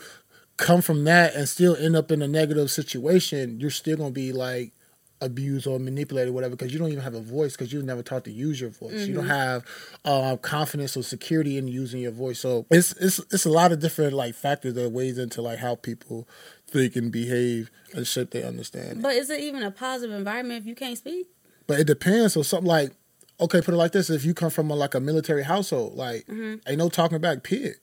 come 0.58 0.82
from 0.82 1.04
that 1.04 1.34
and 1.34 1.48
still 1.48 1.76
end 1.76 1.96
up 1.96 2.10
in 2.10 2.20
a 2.22 2.28
negative 2.28 2.70
situation, 2.70 3.58
you're 3.60 3.70
still 3.70 3.96
gonna 3.96 4.10
be 4.10 4.32
like 4.32 4.72
abused 5.20 5.66
or 5.66 5.78
manipulated, 5.78 6.30
or 6.30 6.32
whatever, 6.32 6.56
because 6.56 6.72
you 6.72 6.78
don't 6.78 6.90
even 6.90 7.02
have 7.02 7.14
a 7.14 7.20
voice 7.20 7.52
because 7.52 7.72
you 7.72 7.80
were 7.80 7.84
never 7.84 8.02
taught 8.02 8.24
to 8.24 8.30
use 8.30 8.60
your 8.60 8.70
voice. 8.70 9.06
You 9.06 9.14
don't 9.14 9.26
have 9.26 9.64
uh, 10.04 10.36
confidence 10.36 10.96
or 10.96 11.02
security 11.02 11.58
in 11.58 11.68
using 11.68 12.00
your 12.02 12.12
voice. 12.12 12.40
So 12.40 12.66
it's 12.70 12.92
it's 12.92 13.18
it's 13.32 13.44
a 13.44 13.50
lot 13.50 13.72
of 13.72 13.80
different 13.80 14.12
like 14.12 14.34
factors 14.34 14.74
that 14.74 14.90
weighs 14.90 15.18
into 15.18 15.42
like 15.42 15.58
how 15.58 15.74
people 15.74 16.28
think 16.66 16.96
and 16.96 17.10
behave 17.10 17.70
and 17.94 18.06
shit 18.06 18.30
they 18.30 18.42
understand. 18.42 19.02
But 19.02 19.14
is 19.16 19.30
it 19.30 19.40
even 19.40 19.62
a 19.62 19.70
positive 19.70 20.14
environment 20.16 20.60
if 20.60 20.66
you 20.66 20.74
can't 20.74 20.98
speak? 20.98 21.26
But 21.66 21.80
it 21.80 21.86
depends. 21.86 22.34
So 22.34 22.42
something 22.42 22.66
like, 22.68 22.92
okay, 23.40 23.60
put 23.60 23.74
it 23.74 23.76
like 23.78 23.92
this: 23.92 24.10
if 24.10 24.24
you 24.24 24.34
come 24.34 24.50
from 24.50 24.70
a, 24.70 24.74
like 24.74 24.94
a 24.94 25.00
military 25.00 25.42
household, 25.42 25.94
like 25.96 26.26
ain't 26.66 26.78
no 26.78 26.88
talking 26.88 27.20
back, 27.20 27.42
period. 27.42 27.76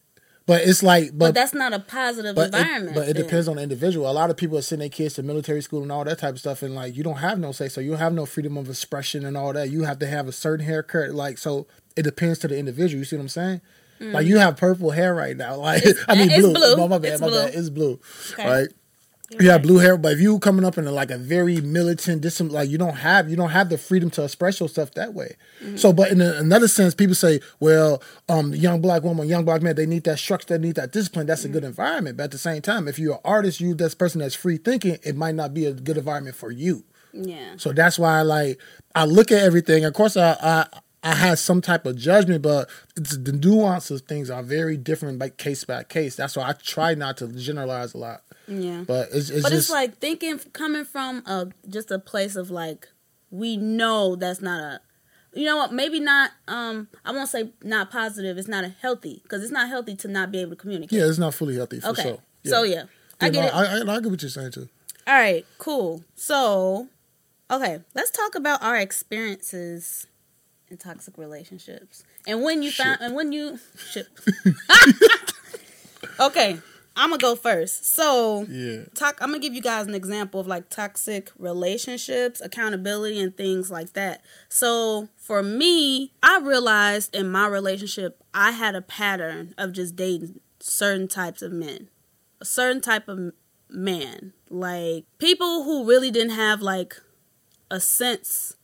But 0.48 0.62
it's 0.62 0.84
like, 0.84 1.06
Mm-hmm. 1.06 1.18
But, 1.18 1.26
but 1.28 1.34
that's 1.36 1.54
not 1.56 1.74
a 1.74 1.80
positive 1.80 2.36
but 2.36 2.54
environment. 2.54 2.92
it, 2.92 3.00
but 3.00 3.10
it 3.10 3.14
then. 3.16 3.24
depends 3.24 3.48
on 3.48 3.56
the 3.56 3.64
individual. 3.64 4.10
A 4.10 4.14
lot 4.14 4.30
of 4.30 4.38
people 4.38 4.58
are 4.58 4.62
sending 4.62 4.90
their 4.90 4.96
kids 4.96 5.16
to 5.16 5.24
military 5.24 5.62
school 5.62 5.82
and 5.82 5.92
all 5.92 6.04
that 6.04 6.20
type 6.20 6.34
of 6.36 6.40
stuff, 6.40 6.62
and 6.62 6.76
like 6.76 6.96
you 6.96 7.04
don't 7.04 7.18
have 7.18 7.40
no 7.40 7.52
say, 7.52 7.68
so 7.68 7.82
you 7.82 7.94
have 7.96 8.14
no 8.14 8.26
freedom 8.28 8.56
of 8.58 8.70
expression 8.70 9.26
and 9.26 9.36
all 9.36 9.54
that. 9.54 9.70
You 9.72 9.84
have 9.84 9.98
to 10.00 10.08
have 10.08 10.28
a 10.28 10.32
certain 10.32 10.66
haircut, 10.66 11.12
like 11.16 11.38
so. 11.38 11.66
It 11.96 12.04
depends 12.04 12.40
to 12.40 12.48
the 12.50 12.58
individual. 12.60 13.00
You 13.00 13.06
see 13.06 13.16
what 13.16 13.22
I'm 13.24 13.30
saying? 13.30 13.62
Like 14.02 14.28
you 14.28 14.38
have 14.38 14.58
purple 14.58 14.92
hair 14.92 15.16
right 15.16 15.36
now. 15.38 15.56
Like 15.60 15.82
Mm. 15.84 15.88
It's- 15.90 16.06
I 16.10 16.16
mean, 16.16 16.30
it's 16.30 16.42
blue. 16.42 16.54
blue. 16.54 16.76
My, 16.78 16.88
my 16.88 16.98
bad, 17.00 17.12
It's 17.14 17.22
my 17.22 17.28
blue. 17.28 17.46
bad. 17.46 17.56
It's 17.56 17.70
blue, 17.70 18.00
Okay. 18.34 18.48
right? 18.50 18.68
You 19.40 19.50
have 19.50 19.64
blue 19.64 19.80
hair, 19.80 19.98
but 19.98 20.14
if 20.14 20.20
you 20.20 20.38
coming 20.38 20.64
up 20.64 20.78
in 20.78 20.86
a, 20.86 20.92
like 20.92 21.10
a 21.10 21.18
very 21.18 21.60
militant, 21.60 22.22
dis- 22.22 22.40
like 22.40 22.70
you 22.70 22.78
don't 22.78 22.98
have 22.98 23.28
you 23.28 23.36
don't 23.36 23.50
have 23.50 23.70
the 23.70 23.78
freedom 23.78 24.12
to 24.12 24.24
express 24.24 24.60
yourself 24.60 24.94
that 24.94 25.16
way. 25.16 25.36
Mm-hmm. 25.64 25.78
So, 25.78 25.92
but 25.92 26.12
in 26.12 26.22
a, 26.22 26.34
another 26.34 26.68
sense, 26.68 26.94
people 26.94 27.16
say, 27.16 27.40
well, 27.60 28.04
um, 28.30 28.54
young 28.54 28.82
black 28.82 29.02
woman, 29.04 29.28
young 29.28 29.44
black 29.44 29.64
man, 29.64 29.76
they 29.76 29.88
need 29.88 30.04
that 30.04 30.20
structure, 30.20 30.58
they 30.58 30.68
need 30.68 30.76
that 30.76 30.92
discipline. 30.92 31.26
That's 31.26 31.44
a 31.44 31.50
good 31.50 31.64
Mm-hmm. 31.64 31.70
environment. 31.70 32.18
But 32.18 32.26
at 32.26 32.32
the 32.32 32.38
same 32.38 32.62
time, 32.62 32.88
if 32.88 33.00
you're 33.00 33.16
an 33.16 33.20
artist, 33.26 33.60
you 33.60 33.74
this 33.74 33.96
person 33.96 34.22
that's 34.22 34.36
free 34.36 34.58
thinking, 34.58 35.00
it 35.04 35.16
might 35.16 35.36
not 35.36 35.54
be 35.56 35.66
a 35.66 35.74
good 35.74 35.98
environment 35.98 36.36
for 36.36 36.52
you. 36.52 36.84
Yeah. 37.12 37.56
So 37.58 37.72
that's 37.74 37.98
why, 37.98 38.20
I 38.20 38.22
like, 38.22 38.60
I 38.94 39.06
look 39.06 39.32
at 39.32 39.42
everything. 39.42 39.86
Of 39.86 39.94
course, 39.94 40.18
I 40.18 40.38
I, 40.40 40.68
I 41.02 41.16
had 41.16 41.40
some 41.40 41.62
type 41.62 41.86
of 41.86 41.96
judgment, 41.98 42.42
but 42.42 42.70
it's, 42.96 43.18
the 43.18 43.32
nuances 43.32 44.02
of 44.02 44.08
things 44.08 44.30
are 44.30 44.44
very 44.44 44.78
different, 44.78 45.20
like 45.20 45.38
case 45.38 45.64
by 45.64 45.84
case. 45.84 46.16
That's 46.16 46.36
why 46.36 46.50
I 46.50 46.54
try 46.54 46.94
not 46.94 47.18
to 47.18 47.28
generalize 47.28 47.94
a 47.94 47.98
lot. 47.98 48.22
Yeah. 48.48 48.84
But 48.86 49.10
it's, 49.12 49.30
it's 49.30 49.44
but 49.44 49.50
just 49.52 49.54
it's 49.54 49.70
like 49.70 49.98
thinking 49.98 50.40
coming 50.54 50.86
from 50.86 51.24
a 51.26 51.48
just 51.68 51.92
a 51.92 52.00
place 52.00 52.36
of 52.36 52.52
like 52.52 52.88
we 53.32 53.58
know 53.58 54.16
that's 54.16 54.42
not 54.42 54.60
a 54.62 54.82
you 55.34 55.46
know 55.46 55.58
what 55.58 55.74
maybe 55.74 56.00
not 56.00 56.32
um 56.48 56.88
i 57.04 57.12
won't 57.12 57.28
say 57.28 57.50
not 57.62 57.92
positive 57.92 58.38
it's 58.38 58.48
not 58.48 58.64
a 58.64 58.70
healthy 58.70 59.20
because 59.24 59.44
it's 59.44 59.52
not 59.52 59.68
healthy 59.68 59.96
to 59.96 60.08
not 60.08 60.32
be 60.32 60.40
able 60.40 60.52
to 60.52 60.56
communicate. 60.56 60.98
Yeah, 60.98 61.08
it's 61.08 61.18
not 61.18 61.34
fully 61.34 61.56
healthy 61.56 61.80
for 61.80 61.90
okay. 61.90 62.02
sure. 62.02 62.18
so 62.46 62.64
yeah. 62.64 62.84
I 63.20 63.30
get 63.30 63.42
no, 63.42 63.48
it. 63.48 63.54
I, 63.54 63.78
I, 63.80 63.96
I 63.96 64.00
get 64.00 64.12
what 64.12 64.22
you're 64.22 64.30
saying 64.30 64.52
too. 64.52 64.70
all 65.08 65.16
right 65.16 65.46
cool. 65.58 66.04
So 66.16 66.88
okay 67.52 67.80
let's 67.94 68.12
talk 68.12 68.36
about 68.36 68.64
our 68.64 68.78
experiences 68.78 70.08
in 70.70 70.78
toxic 70.78 71.18
relationships. 71.18 72.04
And 72.28 72.42
when 72.42 72.64
you 72.64 72.72
found 72.72 73.00
and 73.02 73.16
when 73.16 73.32
you 73.32 73.60
shit. 73.78 74.08
Okay 76.20 76.60
i'm 76.96 77.10
gonna 77.10 77.22
go 77.22 77.36
first. 77.36 77.86
So 77.86 78.46
Yeah. 78.50 78.84
talk 78.96 79.18
i'm 79.22 79.30
gonna 79.30 79.40
give 79.40 79.54
you 79.54 79.62
guys 79.62 79.88
an 79.88 79.96
example 79.96 80.40
of 80.40 80.48
like 80.48 80.70
toxic 80.70 81.32
relationships 81.38 82.42
accountability 82.42 83.20
and 83.20 83.36
things 83.36 83.70
like 83.72 83.94
that. 83.94 84.22
So 84.50 85.10
for 85.18 85.44
me 85.44 86.12
i 86.24 86.40
realized 86.40 87.16
in 87.16 87.30
my 87.32 87.48
relationship 87.48 88.24
i 88.34 88.52
had 88.52 88.76
a 88.76 88.82
pattern 88.82 89.54
of 89.58 89.74
just 89.74 89.96
dating 89.96 90.40
certain 90.60 91.08
types 91.08 91.42
of 91.42 91.52
men 91.52 91.90
a 92.42 92.46
certain 92.46 92.82
type 92.82 93.08
of 93.08 93.32
man. 93.70 94.34
Like 94.50 95.06
people 95.18 95.64
who 95.64 95.86
really 95.86 96.12
didn't 96.12 96.36
have 96.36 96.62
like 96.62 96.96
a 97.72 97.80
sense 97.80 98.56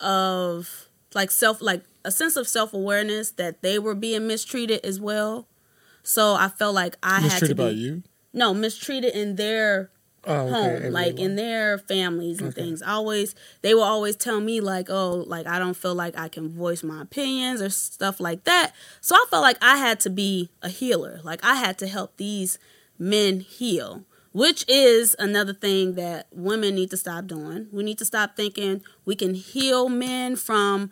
of 0.00 0.88
like 1.14 1.30
self 1.30 1.62
like 1.62 1.82
a 2.04 2.10
sense 2.10 2.36
of 2.36 2.46
self-awareness 2.46 3.32
that 3.32 3.62
they 3.62 3.78
were 3.78 3.94
being 3.94 4.26
mistreated 4.26 4.84
as 4.84 5.00
well 5.00 5.48
so 6.04 6.34
i 6.34 6.48
felt 6.48 6.74
like 6.74 6.96
i 7.02 7.14
had 7.20 7.22
to 7.22 7.24
Mistreated 7.34 7.56
be 7.56 7.62
by 7.64 7.70
you? 7.70 8.02
no 8.32 8.54
mistreated 8.54 9.12
in 9.14 9.34
their 9.36 9.90
Oh, 10.26 10.48
home 10.48 10.76
okay. 10.76 10.88
like 10.88 11.18
in 11.18 11.36
their 11.36 11.76
families 11.76 12.40
and 12.40 12.54
things. 12.54 12.80
I 12.80 12.92
always 12.92 13.34
they 13.60 13.74
will 13.74 13.82
always 13.82 14.16
tell 14.16 14.40
me 14.40 14.58
like 14.62 14.88
oh 14.88 15.22
like 15.26 15.46
i 15.46 15.58
don't 15.58 15.76
feel 15.76 15.94
like 15.94 16.16
i 16.18 16.28
can 16.28 16.48
voice 16.48 16.82
my 16.82 17.02
opinions 17.02 17.60
or 17.60 17.68
stuff 17.68 18.20
like 18.20 18.44
that. 18.44 18.72
So 19.02 19.14
i 19.14 19.26
felt 19.28 19.42
like 19.42 19.58
i 19.62 19.76
had 19.76 20.00
to 20.00 20.08
be 20.08 20.48
a 20.62 20.70
healer. 20.70 21.20
Like 21.22 21.44
i 21.44 21.56
had 21.56 21.76
to 21.80 21.86
help 21.86 22.16
these 22.16 22.58
men 22.98 23.40
heal 23.40 24.06
which 24.32 24.64
is 24.66 25.14
another 25.18 25.52
thing 25.52 25.94
that 25.96 26.26
women 26.32 26.74
need 26.74 26.88
to 26.90 26.96
stop 26.96 27.26
doing. 27.26 27.68
We 27.70 27.82
need 27.84 27.98
to 27.98 28.06
stop 28.06 28.34
thinking 28.34 28.82
we 29.04 29.14
can 29.16 29.34
heal 29.34 29.90
men 29.90 30.36
from 30.36 30.88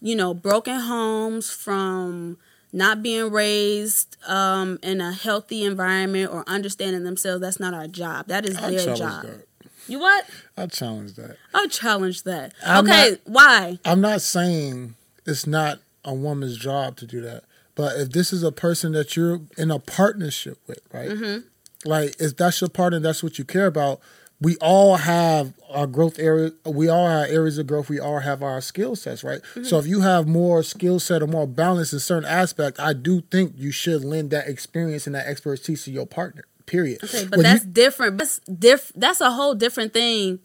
you 0.00 0.16
know 0.16 0.34
broken 0.34 0.80
homes 0.80 1.50
from 1.52 2.36
not 2.72 3.02
being 3.02 3.30
raised 3.30 4.16
um, 4.26 4.78
in 4.82 5.00
a 5.00 5.12
healthy 5.12 5.64
environment 5.64 6.32
or 6.32 6.42
understanding 6.46 7.04
themselves 7.04 7.40
that's 7.42 7.60
not 7.60 7.74
our 7.74 7.86
job 7.86 8.26
that 8.28 8.46
is 8.46 8.56
I 8.56 8.70
their 8.70 8.94
job 8.94 9.24
that. 9.24 9.46
you 9.88 9.98
what 9.98 10.24
I 10.56 10.66
challenge 10.66 11.14
that. 11.14 11.36
i'll 11.54 11.68
challenge 11.68 12.22
that 12.22 12.54
I'm 12.64 12.84
okay 12.86 13.10
not- 13.10 13.20
why 13.24 13.78
I'm 13.84 14.00
not 14.00 14.20
saying 14.22 14.94
it's 15.26 15.46
not 15.46 15.78
a 16.04 16.12
woman's 16.14 16.56
job 16.58 16.96
to 16.96 17.06
do 17.06 17.20
that, 17.20 17.44
but 17.76 17.96
if 17.96 18.10
this 18.10 18.32
is 18.32 18.42
a 18.42 18.50
person 18.50 18.90
that 18.92 19.14
you're 19.16 19.40
in 19.56 19.70
a 19.70 19.78
partnership 19.78 20.58
with, 20.66 20.80
right? 20.92 21.10
Mm-hmm. 21.10 21.88
Like, 21.88 22.16
if 22.20 22.36
that's 22.36 22.60
your 22.60 22.70
partner, 22.70 22.98
that's 22.98 23.22
what 23.22 23.38
you 23.38 23.44
care 23.44 23.66
about. 23.66 24.00
We 24.42 24.56
all 24.56 24.96
have 24.96 25.54
our 25.70 25.86
growth 25.86 26.18
area. 26.18 26.50
We 26.66 26.88
all 26.88 27.06
have 27.08 27.30
areas 27.30 27.58
of 27.58 27.66
growth. 27.68 27.88
We 27.88 28.00
all 28.00 28.18
have 28.18 28.42
our 28.42 28.60
skill 28.60 28.96
sets, 28.96 29.22
right? 29.22 29.40
Mm-hmm. 29.40 29.64
So 29.64 29.78
if 29.78 29.86
you 29.86 30.00
have 30.00 30.26
more 30.26 30.62
skill 30.64 30.98
set 30.98 31.22
or 31.22 31.28
more 31.28 31.46
balance 31.46 31.92
in 31.92 32.00
certain 32.00 32.28
aspect, 32.28 32.80
I 32.80 32.92
do 32.92 33.20
think 33.30 33.54
you 33.56 33.70
should 33.70 34.04
lend 34.04 34.30
that 34.30 34.48
experience 34.48 35.06
and 35.06 35.14
that 35.14 35.26
expertise 35.26 35.84
to 35.84 35.92
your 35.92 36.06
partner. 36.06 36.44
Period. 36.66 37.02
okay 37.04 37.24
but 37.24 37.38
When 37.38 37.46
you- 37.46 37.52
that's 37.52 37.64
different 37.64 38.18
that's 38.18 38.38
diff 38.40 38.92
that's 38.96 39.20
a 39.20 39.30
whole 39.32 39.54
different 39.54 39.92
thing 39.92 40.38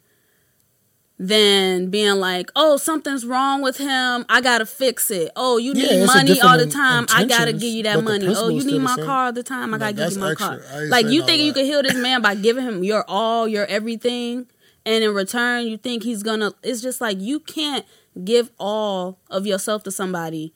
than 1.20 1.90
being 1.90 2.16
like 2.16 2.52
oh 2.56 2.78
something's 2.78 3.26
wrong 3.26 3.62
with 3.62 3.78
him. 3.78 4.26
I 4.30 4.40
gotta 4.42 4.66
fix 4.66 5.10
it. 5.10 5.32
Oh 5.36 5.58
you 5.58 5.74
need 5.74 5.90
a 5.90 6.06
money 6.06 6.40
all 6.42 6.58
the 6.58 6.68
time. 6.68 7.08
I 7.12 7.26
gotta 7.26 7.54
give 7.54 7.74
you 7.74 7.84
that 7.84 8.04
money. 8.04 8.28
Oh 8.30 8.50
you 8.50 8.64
need 8.64 8.82
my 8.82 8.96
same. 8.96 9.06
car 9.06 9.26
all 9.26 9.34
the 9.34 9.44
time. 9.44 9.74
I 9.74 9.78
No, 9.78 9.80
gotta 9.80 9.94
give 9.94 10.12
you 10.14 10.20
my 10.20 10.36
car. 10.36 10.56
Extra. 10.56 10.82
Ain't 10.82 10.90
like 10.90 11.08
you 11.08 11.26
think 11.26 11.42
you 11.42 11.54
can 11.54 11.66
heal 11.66 11.82
this 11.82 11.96
man 11.96 12.22
by 12.22 12.36
giving 12.36 12.64
him 12.64 12.84
your 12.84 13.04
all 13.08 13.48
your 13.48 13.66
everything 13.66 14.46
and 14.86 15.04
in 15.04 15.14
return 15.14 15.66
you 15.66 15.78
think 15.78 16.04
he's 16.04 16.22
gonna 16.22 16.52
it's 16.62 16.82
just 16.82 17.02
like 17.02 17.20
you 17.20 17.40
can't 17.40 17.86
give 18.24 18.52
all 18.60 19.18
of 19.30 19.48
yourself 19.48 19.84
to 19.84 19.92
somebody 19.92 20.54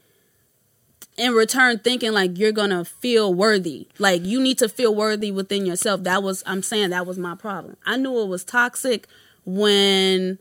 in 1.17 1.33
return 1.33 1.79
thinking 1.79 2.11
like 2.11 2.37
you're 2.37 2.51
gonna 2.51 2.85
feel 2.85 3.33
worthy. 3.33 3.87
Like 3.97 4.23
you 4.25 4.39
need 4.39 4.59
to 4.59 4.69
feel 4.69 4.93
worthy 4.93 5.31
within 5.31 5.65
yourself. 5.65 6.03
That 6.03 6.21
was 6.21 6.43
i'm 6.45 6.61
saying 6.61 6.91
that 6.91 7.07
was 7.07 7.17
my 7.17 7.33
problem. 7.33 7.77
I 7.83 7.97
knew 7.97 8.21
it 8.21 8.27
was 8.27 8.43
toxic 8.43 9.07
when 9.43 10.37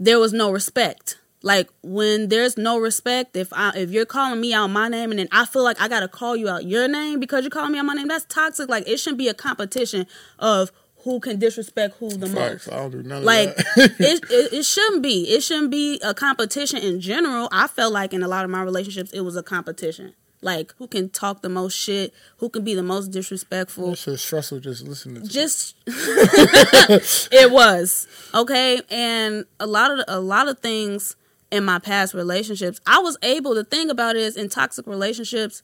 there 0.00 0.18
was 0.18 0.32
no 0.32 0.50
respect. 0.50 1.18
Like 1.42 1.68
when 1.82 2.28
there's 2.28 2.58
no 2.58 2.78
respect 2.78 3.36
if 3.36 3.50
i 3.52 3.70
if 3.74 3.90
you're 3.90 4.04
calling 4.04 4.40
me 4.40 4.52
out 4.52 4.66
my 4.68 4.88
name 4.88 5.10
and 5.10 5.18
then 5.18 5.28
i 5.32 5.46
feel 5.46 5.64
like 5.64 5.80
i 5.80 5.88
gotta 5.88 6.06
call 6.06 6.36
you 6.36 6.50
out 6.50 6.66
your 6.66 6.86
name 6.86 7.18
because 7.18 7.44
you're 7.44 7.50
calling 7.50 7.72
me 7.72 7.78
out 7.78 7.86
my 7.86 7.94
name 7.94 8.08
that's 8.08 8.26
toxic. 8.26 8.68
Like 8.68 8.86
it 8.86 8.98
shouldn't 8.98 9.18
be 9.18 9.28
a 9.28 9.32
competition 9.34 10.06
of 10.38 10.70
who 11.04 11.18
can 11.18 11.38
disrespect 11.38 11.96
who 11.98 12.10
the 12.10 12.28
most. 12.28 12.70
I 12.70 12.76
don't 12.76 12.90
do 12.90 13.02
none 13.02 13.24
like 13.24 13.48
of 13.48 13.56
that. 13.56 13.76
it, 14.00 14.24
it, 14.30 14.52
it 14.52 14.62
shouldn't 14.64 15.02
be. 15.02 15.30
It 15.30 15.42
shouldn't 15.42 15.70
be 15.70 15.98
a 16.04 16.12
competition 16.12 16.78
in 16.80 17.00
general. 17.00 17.48
I 17.50 17.68
felt 17.68 17.94
like 17.94 18.12
in 18.12 18.22
a 18.22 18.28
lot 18.28 18.44
of 18.44 18.50
my 18.50 18.62
relationships 18.62 19.10
it 19.12 19.20
was 19.20 19.34
a 19.34 19.42
competition 19.42 20.14
like 20.42 20.74
who 20.78 20.86
can 20.86 21.10
talk 21.10 21.42
the 21.42 21.48
most 21.48 21.74
shit? 21.74 22.14
Who 22.38 22.48
can 22.48 22.64
be 22.64 22.74
the 22.74 22.82
most 22.82 23.08
disrespectful? 23.08 23.92
It's 23.92 24.04
just 24.04 24.24
stressful 24.24 24.60
just 24.60 24.86
listening 24.86 25.22
to 25.22 25.28
just 25.28 25.76
it 25.86 27.50
was 27.50 28.06
okay? 28.34 28.80
And 28.90 29.44
a 29.58 29.66
lot 29.66 29.90
of 29.90 30.04
a 30.08 30.20
lot 30.20 30.48
of 30.48 30.60
things 30.60 31.16
in 31.50 31.64
my 31.64 31.80
past 31.80 32.14
relationships 32.14 32.80
i 32.86 33.00
was 33.00 33.18
able 33.22 33.56
to 33.56 33.64
think 33.64 33.90
about 33.90 34.14
it 34.14 34.22
is 34.22 34.36
in 34.36 34.48
toxic 34.48 34.86
relationships 34.86 35.62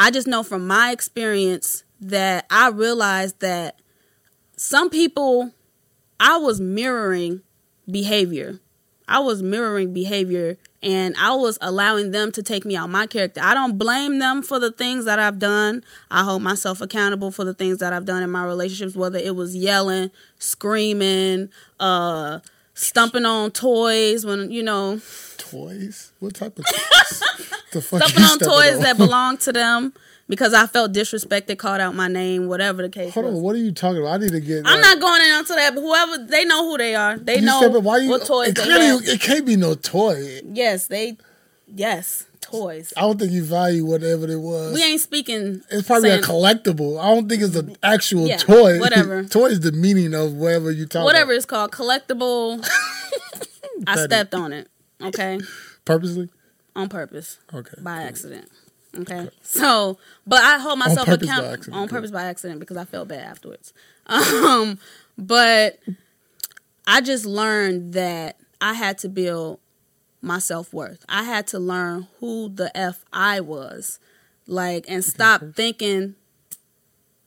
I 0.00 0.12
just 0.12 0.28
know 0.28 0.44
from 0.44 0.64
my 0.64 0.92
experience 0.92 1.82
that 2.00 2.46
I 2.50 2.68
realized 2.68 3.40
that 3.40 3.80
some 4.56 4.90
people 4.90 5.52
I 6.20 6.36
was 6.36 6.60
mirroring 6.60 7.42
behavior. 7.90 8.60
I 9.08 9.18
was 9.18 9.42
mirroring 9.42 9.92
behavior 9.92 10.56
and 10.82 11.14
I 11.18 11.34
was 11.34 11.58
allowing 11.60 12.12
them 12.12 12.30
to 12.32 12.42
take 12.42 12.64
me 12.64 12.76
out 12.76 12.88
my 12.88 13.06
character. 13.06 13.40
I 13.42 13.54
don't 13.54 13.78
blame 13.78 14.18
them 14.18 14.42
for 14.42 14.58
the 14.58 14.70
things 14.70 15.04
that 15.06 15.18
I've 15.18 15.38
done. 15.38 15.82
I 16.10 16.22
hold 16.22 16.42
myself 16.42 16.80
accountable 16.80 17.30
for 17.30 17.44
the 17.44 17.54
things 17.54 17.78
that 17.78 17.92
I've 17.92 18.04
done 18.04 18.22
in 18.22 18.30
my 18.30 18.44
relationships, 18.44 18.94
whether 18.94 19.18
it 19.18 19.34
was 19.34 19.56
yelling, 19.56 20.10
screaming, 20.38 21.48
uh, 21.80 22.40
stumping 22.74 23.26
on 23.26 23.50
toys 23.50 24.24
when 24.24 24.50
you 24.50 24.62
know 24.62 25.00
Toys? 25.36 26.12
What 26.20 26.34
type 26.34 26.58
of 26.58 26.64
toys? 26.70 27.22
the 27.72 27.82
fuck 27.82 28.02
stumping 28.02 28.24
on 28.24 28.38
toys 28.38 28.76
on? 28.76 28.82
that 28.82 28.96
belong 28.96 29.36
to 29.38 29.52
them 29.52 29.94
because 30.28 30.52
I 30.54 30.66
felt 30.66 30.92
disrespected, 30.92 31.58
called 31.58 31.80
out 31.80 31.94
my 31.94 32.08
name, 32.08 32.48
whatever 32.48 32.82
the 32.82 32.88
case 32.88 33.14
Hold 33.14 33.26
was. 33.26 33.34
on, 33.36 33.42
what 33.42 33.54
are 33.56 33.58
you 33.58 33.72
talking 33.72 34.02
about? 34.02 34.14
I 34.14 34.16
need 34.18 34.32
to 34.32 34.40
get. 34.40 34.58
I'm 34.66 34.80
like, 34.80 34.82
not 34.82 35.00
going 35.00 35.22
into 35.38 35.54
that, 35.54 35.74
but 35.74 35.80
whoever 35.80 36.18
they 36.26 36.44
know 36.44 36.68
who 36.70 36.78
they 36.78 36.94
are. 36.94 37.18
They 37.18 37.40
know 37.40 37.60
stepping- 37.60 37.82
why 37.84 37.98
you, 37.98 38.10
what 38.10 38.24
toys 38.26 38.48
it, 38.50 38.58
have. 38.58 39.00
it 39.08 39.20
can't 39.20 39.46
be 39.46 39.56
no 39.56 39.74
toy. 39.74 40.40
Yes, 40.44 40.86
they 40.88 41.16
yes, 41.66 42.26
toys. 42.40 42.92
I 42.96 43.02
don't 43.02 43.18
think 43.18 43.32
you 43.32 43.42
value 43.44 43.84
whatever 43.86 44.26
it 44.30 44.40
was. 44.40 44.74
We 44.74 44.82
ain't 44.82 45.00
speaking 45.00 45.62
It's 45.70 45.86
probably 45.86 46.10
saying- 46.10 46.24
a 46.24 46.26
collectible. 46.26 47.00
I 47.02 47.14
don't 47.14 47.28
think 47.28 47.42
it's 47.42 47.56
an 47.56 47.76
actual 47.82 48.26
Yeah, 48.26 48.36
toy. 48.36 48.78
whatever. 48.80 49.24
toy 49.24 49.46
is 49.46 49.60
the 49.60 49.72
meaning 49.72 50.14
of 50.14 50.34
whatever 50.34 50.70
you 50.70 50.86
talk 50.86 51.04
whatever 51.04 51.32
about. 51.32 51.36
it's 51.36 51.46
called, 51.46 51.72
collectible. 51.72 52.66
I 53.86 53.96
stepped 54.04 54.34
on 54.34 54.52
it. 54.52 54.68
Okay. 55.02 55.38
Purposely? 55.84 56.28
On 56.74 56.88
purpose. 56.88 57.38
Okay. 57.54 57.80
By 57.80 58.02
accident. 58.02 58.48
Okay. 58.98 59.28
So, 59.42 59.98
but 60.26 60.42
I 60.42 60.58
hold 60.58 60.78
myself 60.78 61.08
accountable 61.08 61.74
on 61.74 61.88
purpose 61.88 62.10
by 62.10 62.24
accident 62.24 62.60
because 62.60 62.76
I 62.76 62.84
felt 62.84 63.08
bad 63.08 63.20
afterwards. 63.24 63.72
Um, 64.10 64.78
but 65.18 65.78
I 66.86 67.02
just 67.02 67.26
learned 67.26 67.92
that 67.92 68.38
I 68.58 68.72
had 68.72 68.96
to 68.98 69.10
build 69.10 69.60
my 70.22 70.38
self 70.38 70.72
worth. 70.72 71.04
I 71.10 71.24
had 71.24 71.46
to 71.48 71.58
learn 71.58 72.08
who 72.18 72.48
the 72.48 72.74
f 72.74 73.04
I 73.12 73.40
was, 73.40 73.98
like, 74.46 74.86
and 74.88 75.04
stop 75.04 75.42
thinking. 75.54 76.14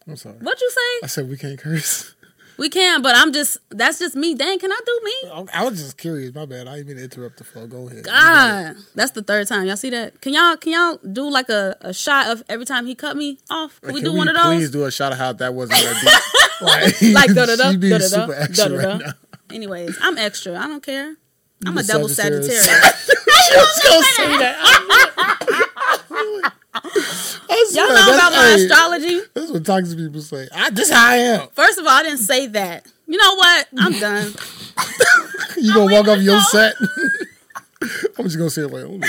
I'm 0.08 0.16
sorry. 0.16 0.38
What 0.40 0.60
you 0.60 0.72
say? 0.72 1.00
I 1.04 1.08
said 1.08 1.30
we 1.30 1.38
can't 1.38 1.60
curse. 1.60 2.16
We 2.62 2.70
can, 2.70 3.02
but 3.02 3.16
I'm 3.16 3.34
just. 3.34 3.58
That's 3.72 3.98
just 3.98 4.16
me. 4.16 4.36
Dang, 4.36 4.60
can 4.60 4.72
I 4.72 4.80
do 4.86 5.02
me? 5.04 5.14
I 5.56 5.62
I 5.62 5.64
was 5.68 5.82
just 5.82 5.98
curious. 5.98 6.32
My 6.36 6.46
bad. 6.46 6.68
I 6.68 6.76
didn't 6.76 6.90
mean 6.90 6.98
to 6.98 7.04
interrupt 7.06 7.38
the 7.38 7.44
flow. 7.44 7.66
Go 7.66 7.88
ahead. 7.88 8.04
God, 8.04 8.76
that's 8.94 9.14
the 9.14 9.24
third 9.24 9.48
time. 9.48 9.66
Y'all 9.66 9.76
see 9.76 9.90
that? 9.90 10.22
Can 10.22 10.32
y'all 10.32 10.56
can 10.58 10.74
y'all 10.74 11.00
do 11.12 11.28
like 11.28 11.50
a, 11.50 11.76
a 11.82 11.92
shot 11.92 12.28
of 12.28 12.44
every 12.48 12.66
time 12.66 12.86
he 12.86 12.94
cut 12.94 13.18
me 13.18 13.40
off? 13.50 13.82
Can 13.82 13.96
we 13.96 14.04
do 14.04 14.14
one 14.14 14.28
of 14.28 14.36
those? 14.36 14.46
Please 14.46 14.70
do 14.70 14.86
a 14.86 14.92
shot 14.92 15.12
of 15.12 15.18
how 15.18 15.34
that 15.34 15.56
wasn't 15.56 15.80
that 15.80 15.96
deep. 16.04 16.62
like, 16.62 17.02
Like 17.28 17.34
da 17.36 17.48
da 17.48 17.56
da 17.56 17.72
da 17.72 17.98
da 17.98 18.28
da 18.28 18.68
da 18.68 18.98
da. 19.00 19.12
Anyways, 19.50 19.98
I'm 20.00 20.20
extra. 20.20 20.56
I 20.56 20.68
don't 20.68 20.84
care. 20.84 21.16
I'm 21.66 21.74
You 21.74 21.80
a 21.80 21.84
double 21.84 22.10
Sagittarius. 22.10 22.64
Sagittarius. 22.64 23.18
She 23.42 23.58
was 23.58 23.80
gonna 23.84 24.04
say 24.04 24.38
that. 24.38 24.56
Y'all 26.74 27.88
know 27.88 27.96
that's- 27.96 28.16
about 28.16 28.32
my 28.32 28.46
hey, 28.48 28.66
astrology? 28.66 29.22
That's 29.34 29.52
what 29.52 29.66
toxic 29.66 29.98
people 29.98 30.22
say. 30.22 30.48
I, 30.54 30.70
this 30.70 30.90
how 30.90 31.10
I 31.10 31.16
am. 31.18 31.48
First 31.50 31.78
of 31.80 31.86
all, 31.86 31.92
I 31.92 32.04
didn't 32.04 32.20
say 32.20 32.48
that. 32.48 32.86
You 33.08 33.18
know 33.18 33.36
what? 33.36 33.68
I'm 33.78 33.94
done. 34.00 34.34
You 35.58 35.74
gonna 35.76 35.94
walk 35.94 36.08
off 36.08 36.20
your 36.22 36.36
know. 36.38 36.42
set? 36.50 36.74
I'm 38.18 38.26
just 38.26 38.38
gonna 38.38 38.50
say 38.50 38.64
it 38.64 38.68
like, 38.72 38.84
oh, 38.84 39.00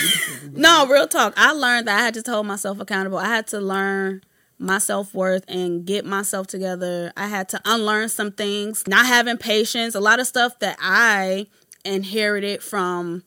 No, 0.53 0.87
real 0.87 1.07
talk. 1.09 1.33
I 1.37 1.53
learned 1.53 1.89
that 1.89 1.99
I 1.99 2.03
had 2.03 2.15
to 2.15 2.31
hold 2.31 2.47
myself 2.47 2.79
accountable. 2.81 3.17
I 3.17 3.27
had 3.27 3.47
to 3.49 3.61
learn 3.61 4.23
my 4.59 4.79
self 4.79 5.15
worth 5.15 5.45
and 5.49 5.87
get 5.87 6.05
myself 6.05 6.49
together. 6.49 7.11
I 7.17 7.27
had 7.29 7.49
to 7.51 7.61
unlearn 7.65 8.09
some 8.11 8.33
things, 8.33 8.87
not 8.87 9.07
having 9.07 9.39
patience, 9.39 9.95
a 9.95 10.01
lot 10.01 10.21
of 10.21 10.27
stuff 10.27 10.59
that 10.59 10.77
I 10.81 11.47
inherited 11.85 12.63
from 12.63 13.23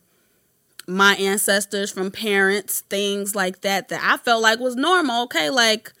my 0.86 1.14
ancestors, 1.16 1.90
from 1.90 2.10
parents, 2.10 2.80
things 2.82 3.34
like 3.34 3.62
that, 3.62 3.88
that 3.88 4.00
I 4.02 4.16
felt 4.18 4.42
like 4.42 4.58
was 4.60 4.76
normal. 4.76 5.24
Okay, 5.24 5.50
like, 5.50 5.92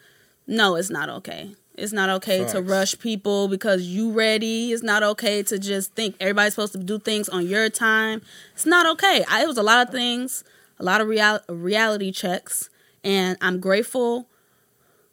no, 0.46 0.76
it's 0.76 0.90
not 0.90 1.08
okay. 1.08 1.54
It's 1.74 1.92
not 1.92 2.08
okay 2.08 2.44
to 2.46 2.62
rush 2.62 2.98
people 2.98 3.48
because 3.48 3.82
you 3.82 4.10
ready. 4.10 4.72
It's 4.72 4.82
not 4.82 5.02
okay 5.02 5.42
to 5.42 5.58
just 5.58 5.94
think 5.94 6.16
everybody's 6.20 6.54
supposed 6.54 6.72
to 6.72 6.78
do 6.78 6.98
things 6.98 7.28
on 7.28 7.46
your 7.46 7.68
time. 7.68 8.22
It's 8.54 8.64
not 8.64 8.86
okay. 8.92 9.24
I, 9.28 9.42
it 9.42 9.46
was 9.46 9.58
a 9.58 9.62
lot 9.62 9.86
of 9.86 9.92
things, 9.92 10.42
a 10.78 10.84
lot 10.84 11.02
of 11.02 11.08
real, 11.08 11.40
reality 11.48 12.12
checks, 12.12 12.70
and 13.04 13.36
I'm 13.42 13.60
grateful 13.60 14.26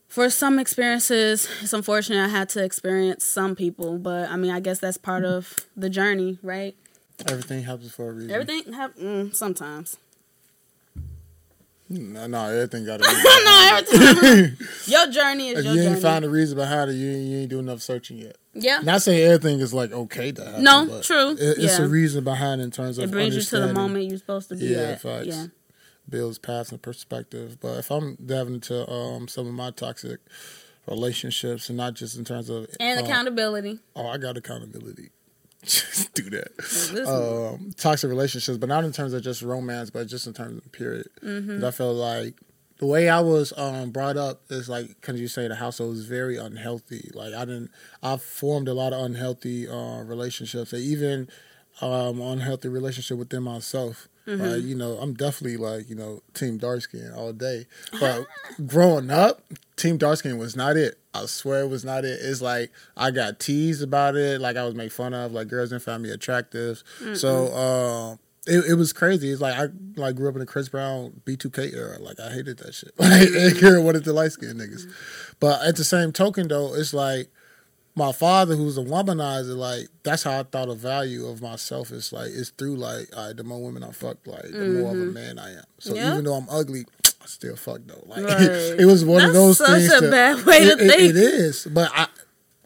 for 0.08 0.30
some 0.30 0.58
experiences. 0.58 1.50
It's 1.62 1.74
unfortunate 1.74 2.24
I 2.24 2.30
had 2.30 2.48
to 2.50 2.64
experience 2.64 3.26
some 3.26 3.56
people, 3.56 3.98
but 3.98 4.30
I 4.30 4.38
mean, 4.38 4.52
I 4.52 4.60
guess 4.62 4.80
that's 4.80 4.98
part 4.98 5.26
of 5.26 5.56
the 5.76 5.90
journey, 5.90 6.38
right? 6.42 6.76
Everything 7.28 7.64
happens 7.64 7.92
for 7.94 8.10
a 8.10 8.14
reason. 8.14 8.32
Everything 8.32 8.74
have 8.74 8.96
mm, 8.96 9.34
sometimes. 9.36 9.98
No, 11.90 12.26
no, 12.28 12.46
everything 12.46 12.86
got 12.86 13.02
a 13.02 13.04
reason. 13.04 13.24
no, 13.46 13.70
everything. 13.74 14.68
your 14.88 15.08
journey 15.12 15.50
is 15.50 15.60
If 15.60 15.66
your 15.66 15.74
you 15.76 15.82
ain't 15.82 15.90
journey. 15.92 16.02
found 16.02 16.26
a 16.26 16.30
reason 16.30 16.58
behind 16.58 16.90
it, 16.90 16.94
you 16.96 17.12
ain't, 17.12 17.22
you 17.28 17.38
ain't 17.40 17.50
do 17.50 17.60
enough 17.60 17.82
searching 17.82 18.18
yet. 18.18 18.38
yeah, 18.54 18.80
Not 18.84 19.02
saying 19.04 19.22
everything 19.22 19.60
is 19.60 19.74
like 19.74 19.92
okay 19.92 20.32
to 20.32 20.44
happen. 20.44 20.64
No, 20.64 21.02
true. 21.02 21.32
it- 21.34 21.40
it's 21.60 21.78
Yeah. 21.78 21.86
a 21.86 21.88
reason 21.88 22.24
behind 22.24 22.62
it 22.62 22.64
in 22.64 22.72
terms 22.72 22.98
of 22.98 23.04
it 23.04 23.12
brings 23.12 23.36
you 23.36 23.42
to 23.42 23.60
the 23.68 23.74
moment 23.74 24.06
you're 24.10 24.18
supposed 24.18 24.50
to 24.50 24.56
be 24.56 24.68
Yeah, 24.68 24.78
at. 24.80 25.02
facts. 25.02 25.28
Yeah, 25.28 25.48
builds 26.10 26.40
paths 26.40 26.72
and 26.72 26.82
perspective. 26.82 27.58
But 27.60 27.80
if 27.80 27.92
I'm 27.92 28.16
diving 28.26 28.56
into 28.56 28.90
um, 28.90 29.28
some 29.28 29.46
of 29.46 29.54
my 29.54 29.70
toxic 29.72 30.20
relationships, 30.88 31.70
and 31.70 31.78
not 31.78 31.94
just 31.94 32.18
in 32.18 32.26
terms 32.26 32.50
of 32.50 32.68
and 32.80 33.00
uh, 33.00 33.04
accountability. 33.04 33.80
oh, 33.96 34.08
I 34.08 34.18
got 34.18 34.36
accountability. 34.38 35.12
Just 35.66 36.14
do 36.14 36.30
that. 36.30 37.08
Um, 37.08 37.72
toxic 37.78 38.10
relationships, 38.10 38.58
but 38.58 38.68
not 38.68 38.84
in 38.84 38.92
terms 38.92 39.14
of 39.14 39.24
just 39.24 39.42
romance, 39.42 39.90
but 39.90 40.08
just 40.08 40.28
in 40.28 40.34
terms 40.34 40.58
of 40.58 40.70
period. 40.74 41.08
Mm-hmm. 41.24 41.64
I 41.64 41.72
feel 41.72 41.94
like 41.94 42.36
the 42.80 42.86
way 42.86 43.08
I 43.08 43.22
was 43.22 43.54
um, 43.56 43.92
brought 43.92 44.18
up 44.18 44.42
is 44.50 44.68
like, 44.68 45.00
can 45.00 45.16
you 45.16 45.30
say 45.30 45.48
the 45.48 45.56
household 45.56 45.92
was 45.92 46.06
very 46.06 46.36
unhealthy? 46.36 47.10
Like 47.14 47.34
I 47.34 47.46
didn't, 47.46 47.72
I 48.02 48.18
formed 48.18 48.68
a 48.68 48.74
lot 48.74 48.92
of 48.92 49.06
unhealthy 49.06 49.70
uh, 49.70 50.04
relationships, 50.04 50.74
and 50.74 50.82
even 50.82 51.30
um, 51.80 52.20
unhealthy 52.20 52.68
relationship 52.68 53.18
within 53.18 53.44
myself. 53.44 54.10
Mm-hmm. 54.28 54.42
Uh, 54.42 54.56
you 54.56 54.76
know, 54.76 54.98
I'm 55.00 55.14
definitely 55.14 55.58
like 55.58 55.90
you 55.90 55.96
know 55.96 56.22
team 56.34 56.58
dark 56.58 56.82
skin 56.82 57.12
all 57.16 57.34
day, 57.34 57.66
but 58.00 58.26
growing 58.66 59.12
up, 59.12 59.42
team 59.76 59.98
dark 59.98 60.20
skin 60.20 60.38
was 60.38 60.56
not 60.56 60.78
it. 60.78 60.98
I 61.14 61.26
swear 61.26 61.62
it 61.62 61.68
was 61.68 61.84
not 61.84 62.06
it. 62.06 62.20
It's 62.22 62.42
like 62.42 62.72
I 62.96 63.12
got 63.12 63.40
teased 63.40 63.84
about 63.84 64.16
it, 64.16 64.40
like 64.42 64.56
I 64.56 64.64
was 64.64 64.76
made 64.76 64.94
fun 64.94 65.14
of, 65.14 65.34
like 65.34 65.48
girls 65.48 65.70
didn't 65.70 65.84
find 65.84 66.02
me 66.02 66.10
attractive. 66.10 66.84
So 67.16 67.48
uh, 67.48 68.16
it, 68.46 68.72
it 68.72 68.74
was 68.76 68.94
crazy. 68.94 69.30
It's 69.30 69.42
like 69.42 69.58
I 69.58 69.68
like 69.96 70.16
grew 70.16 70.28
up 70.30 70.36
in 70.36 70.40
the 70.40 70.46
Chris 70.46 70.70
Brown 70.70 71.22
B2K 71.26 71.74
era. 71.74 72.00
Like 72.00 72.20
I 72.20 72.30
hated 72.32 72.58
that 72.60 72.74
shit. 72.74 72.94
Like 73.00 73.12
I 73.12 73.26
didn't 73.26 73.60
care 73.60 73.80
what 73.82 73.96
it 73.96 74.06
the 74.06 74.14
light 74.14 74.32
skinned 74.32 74.60
niggas. 74.60 74.90
But 75.40 75.62
at 75.66 75.76
the 75.76 75.84
same 75.84 76.12
token 76.12 76.48
though, 76.48 76.74
it's 76.74 76.94
like 76.94 77.30
my 77.96 78.12
father 78.12 78.56
who's 78.56 78.78
a 78.78 78.82
womanizer, 78.82 79.56
like 79.56 79.88
that's 80.04 80.24
how 80.24 80.40
I 80.40 80.44
thought 80.44 80.70
of 80.70 80.78
value 80.80 81.28
of 81.28 81.42
myself. 81.42 81.92
It's 81.92 82.12
like 82.12 82.32
it's 82.32 82.50
through 82.50 82.76
like, 82.78 83.16
all 83.16 83.28
right, 83.28 83.38
the 83.38 83.44
more 83.44 83.62
women 83.64 83.84
I 83.84 83.92
fuck, 83.92 84.18
like 84.26 84.44
the 84.52 84.68
more 84.82 84.92
of 84.92 85.02
a 85.02 85.06
man 85.06 85.38
I 85.40 85.54
am. 85.54 85.64
So 85.80 85.94
Yeah. 85.96 86.14
even 86.14 86.24
though 86.26 86.34
I'm 86.34 86.48
ugly, 86.50 86.86
I 87.22 87.26
still 87.28 87.56
fuck 87.56 87.82
though. 87.86 88.04
Like 88.08 88.26
Right. 88.26 88.42
it 88.80 88.86
was 88.88 89.06
one 89.06 89.24
of 89.24 89.34
those 89.34 89.60
That's 89.60 89.70
such 89.72 89.80
things. 89.80 89.94
a 89.94 90.02
to- 90.02 90.12
bad 90.12 90.46
way 90.46 90.60
to 90.66 90.72
it- 90.72 90.78
think. 90.80 91.02
it 91.12 91.16
is, 91.18 91.68
but 91.72 91.92
I. 91.94 92.08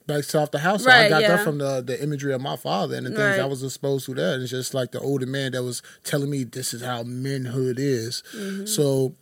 Based 0.06 0.34
off 0.36 0.52
the 0.52 0.60
house, 0.60 0.86
so 0.86 0.90
I 0.90 1.10
got 1.10 1.22
yeah. 1.22 1.36
that 1.36 1.44
from 1.44 1.58
the 1.58 1.82
the 1.86 2.02
imagery 2.02 2.32
of 2.34 2.40
my 2.40 2.56
father 2.56 2.96
and 2.96 3.06
the 3.06 3.10
things 3.10 3.20
Right. 3.20 3.40
I 3.42 3.46
was 3.46 3.62
exposed 3.62 4.06
to. 4.06 4.14
That 4.14 4.40
it's 4.40 4.50
just 4.52 4.74
like 4.74 4.94
the 4.94 5.02
older 5.02 5.26
man 5.26 5.52
that 5.52 5.64
was 5.64 5.82
telling 6.06 6.30
me 6.30 6.46
this 6.46 6.74
is 6.74 6.82
how 6.82 7.04
manhood 7.04 7.76
is. 7.78 8.24
Mm-hmm. 8.34 8.68
So 8.68 9.16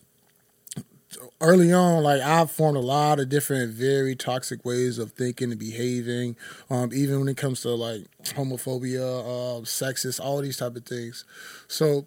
early 1.41 1.73
on, 1.73 2.03
like 2.03 2.21
I've 2.21 2.51
formed 2.51 2.77
a 2.77 2.81
lot 2.81 3.19
of 3.19 3.29
different, 3.29 3.73
very 3.73 4.15
toxic 4.15 4.63
ways 4.65 4.97
of 4.97 5.11
thinking 5.11 5.51
and 5.51 5.59
behaving. 5.59 6.35
Um, 6.69 6.91
even 6.93 7.19
when 7.19 7.27
it 7.27 7.37
comes 7.37 7.61
to 7.61 7.69
like 7.69 8.05
homophobia, 8.23 8.99
uh, 9.01 9.61
sexist, 9.61 10.19
all 10.19 10.41
these 10.41 10.57
type 10.57 10.75
of 10.75 10.85
things. 10.85 11.25
So 11.67 12.05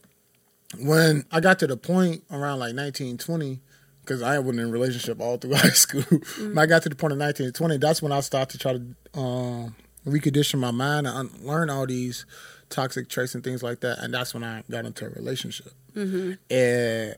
when 0.81 1.25
I 1.33 1.41
got 1.41 1.59
to 1.61 1.67
the 1.67 1.77
point 1.77 2.25
around 2.31 2.59
like 2.59 2.75
1920, 2.75 3.61
because 4.01 4.23
I 4.23 4.39
wasn't 4.39 4.61
in 4.61 4.69
a 4.69 4.73
relationship 4.73 5.21
all 5.21 5.37
through 5.37 5.55
high 5.57 5.69
school, 5.71 6.05
when 6.39 6.59
I 6.59 6.67
got 6.67 6.83
to 6.83 6.89
the 6.89 6.97
point 6.97 7.13
of 7.13 7.19
1920, 7.19 7.79
that's 7.79 8.03
when 8.03 8.13
I 8.13 8.21
started 8.21 8.51
to 8.53 8.59
try 8.59 8.73
to 8.73 9.21
um, 9.21 9.77
recondition 10.07 10.59
my 10.59 10.71
mind 10.71 11.07
and 11.07 11.31
unlearn 11.31 11.71
all 11.71 11.87
these 11.87 12.25
toxic 12.71 13.09
traits 13.09 13.35
and 13.35 13.43
things 13.45 13.63
like 13.63 13.81
that. 13.81 13.99
And 13.99 14.13
that's 14.13 14.35
when 14.35 14.45
I 14.45 14.63
got 14.71 14.85
into 14.85 15.07
a 15.07 15.11
relationship. 15.11 15.73
And 16.51 17.17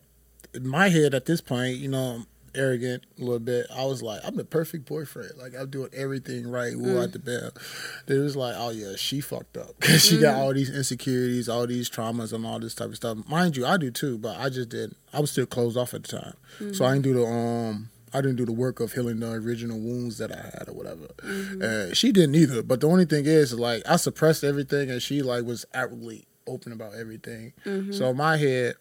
in 0.54 0.66
my 0.66 0.88
head 0.88 1.14
at 1.14 1.26
this 1.26 1.40
point, 1.40 1.76
you 1.76 1.88
know, 1.88 2.16
I'm 2.16 2.26
arrogant 2.54 3.04
a 3.18 3.20
little 3.22 3.38
bit. 3.38 3.66
I 3.74 3.84
was 3.84 4.02
like, 4.02 4.20
I'm 4.24 4.36
the 4.36 4.44
perfect 4.44 4.86
boyfriend. 4.86 5.32
Like 5.38 5.54
I'm 5.58 5.70
doing 5.70 5.90
everything 5.94 6.50
right. 6.50 6.76
We 6.76 6.92
were 6.92 7.02
at 7.02 7.12
the 7.12 7.18
bed. 7.18 7.52
They 8.06 8.18
was 8.18 8.36
like, 8.36 8.54
oh 8.56 8.70
yeah, 8.70 8.92
she 8.96 9.20
fucked 9.20 9.56
up 9.56 9.76
because 9.80 10.04
she 10.04 10.18
got 10.18 10.36
all 10.36 10.52
these 10.52 10.74
insecurities, 10.74 11.48
all 11.48 11.66
these 11.66 11.88
traumas, 11.88 12.32
and 12.32 12.44
all 12.44 12.58
this 12.58 12.74
type 12.74 12.88
of 12.88 12.96
stuff. 12.96 13.18
Mind 13.28 13.56
you, 13.56 13.66
I 13.66 13.76
do 13.76 13.90
too, 13.90 14.18
but 14.18 14.38
I 14.38 14.48
just 14.48 14.70
didn't. 14.70 14.96
I 15.12 15.20
was 15.20 15.30
still 15.30 15.46
closed 15.46 15.76
off 15.76 15.94
at 15.94 16.04
the 16.04 16.18
time, 16.18 16.72
so 16.74 16.84
I 16.84 16.92
didn't 16.92 17.04
do 17.04 17.14
the 17.14 17.26
um 17.26 17.90
I 18.12 18.20
didn't 18.20 18.36
do 18.36 18.46
the 18.46 18.52
work 18.52 18.80
of 18.80 18.92
healing 18.92 19.20
the 19.20 19.32
original 19.32 19.78
wounds 19.78 20.18
that 20.18 20.32
I 20.32 20.42
had 20.42 20.68
or 20.68 20.74
whatever. 20.74 21.06
Mm-hmm. 21.18 21.62
Uh, 21.62 21.94
she 21.94 22.10
didn't 22.12 22.34
either. 22.34 22.62
But 22.62 22.80
the 22.80 22.88
only 22.88 23.04
thing 23.04 23.26
is, 23.26 23.54
like, 23.54 23.82
I 23.88 23.96
suppressed 23.96 24.42
everything, 24.42 24.90
and 24.90 25.00
she 25.00 25.22
like 25.22 25.44
was 25.44 25.64
outwardly 25.74 26.26
open 26.46 26.72
about 26.72 26.94
everything. 26.94 27.52
Mm-hmm. 27.64 27.92
So 27.92 28.12
my 28.12 28.36
head, 28.36 28.74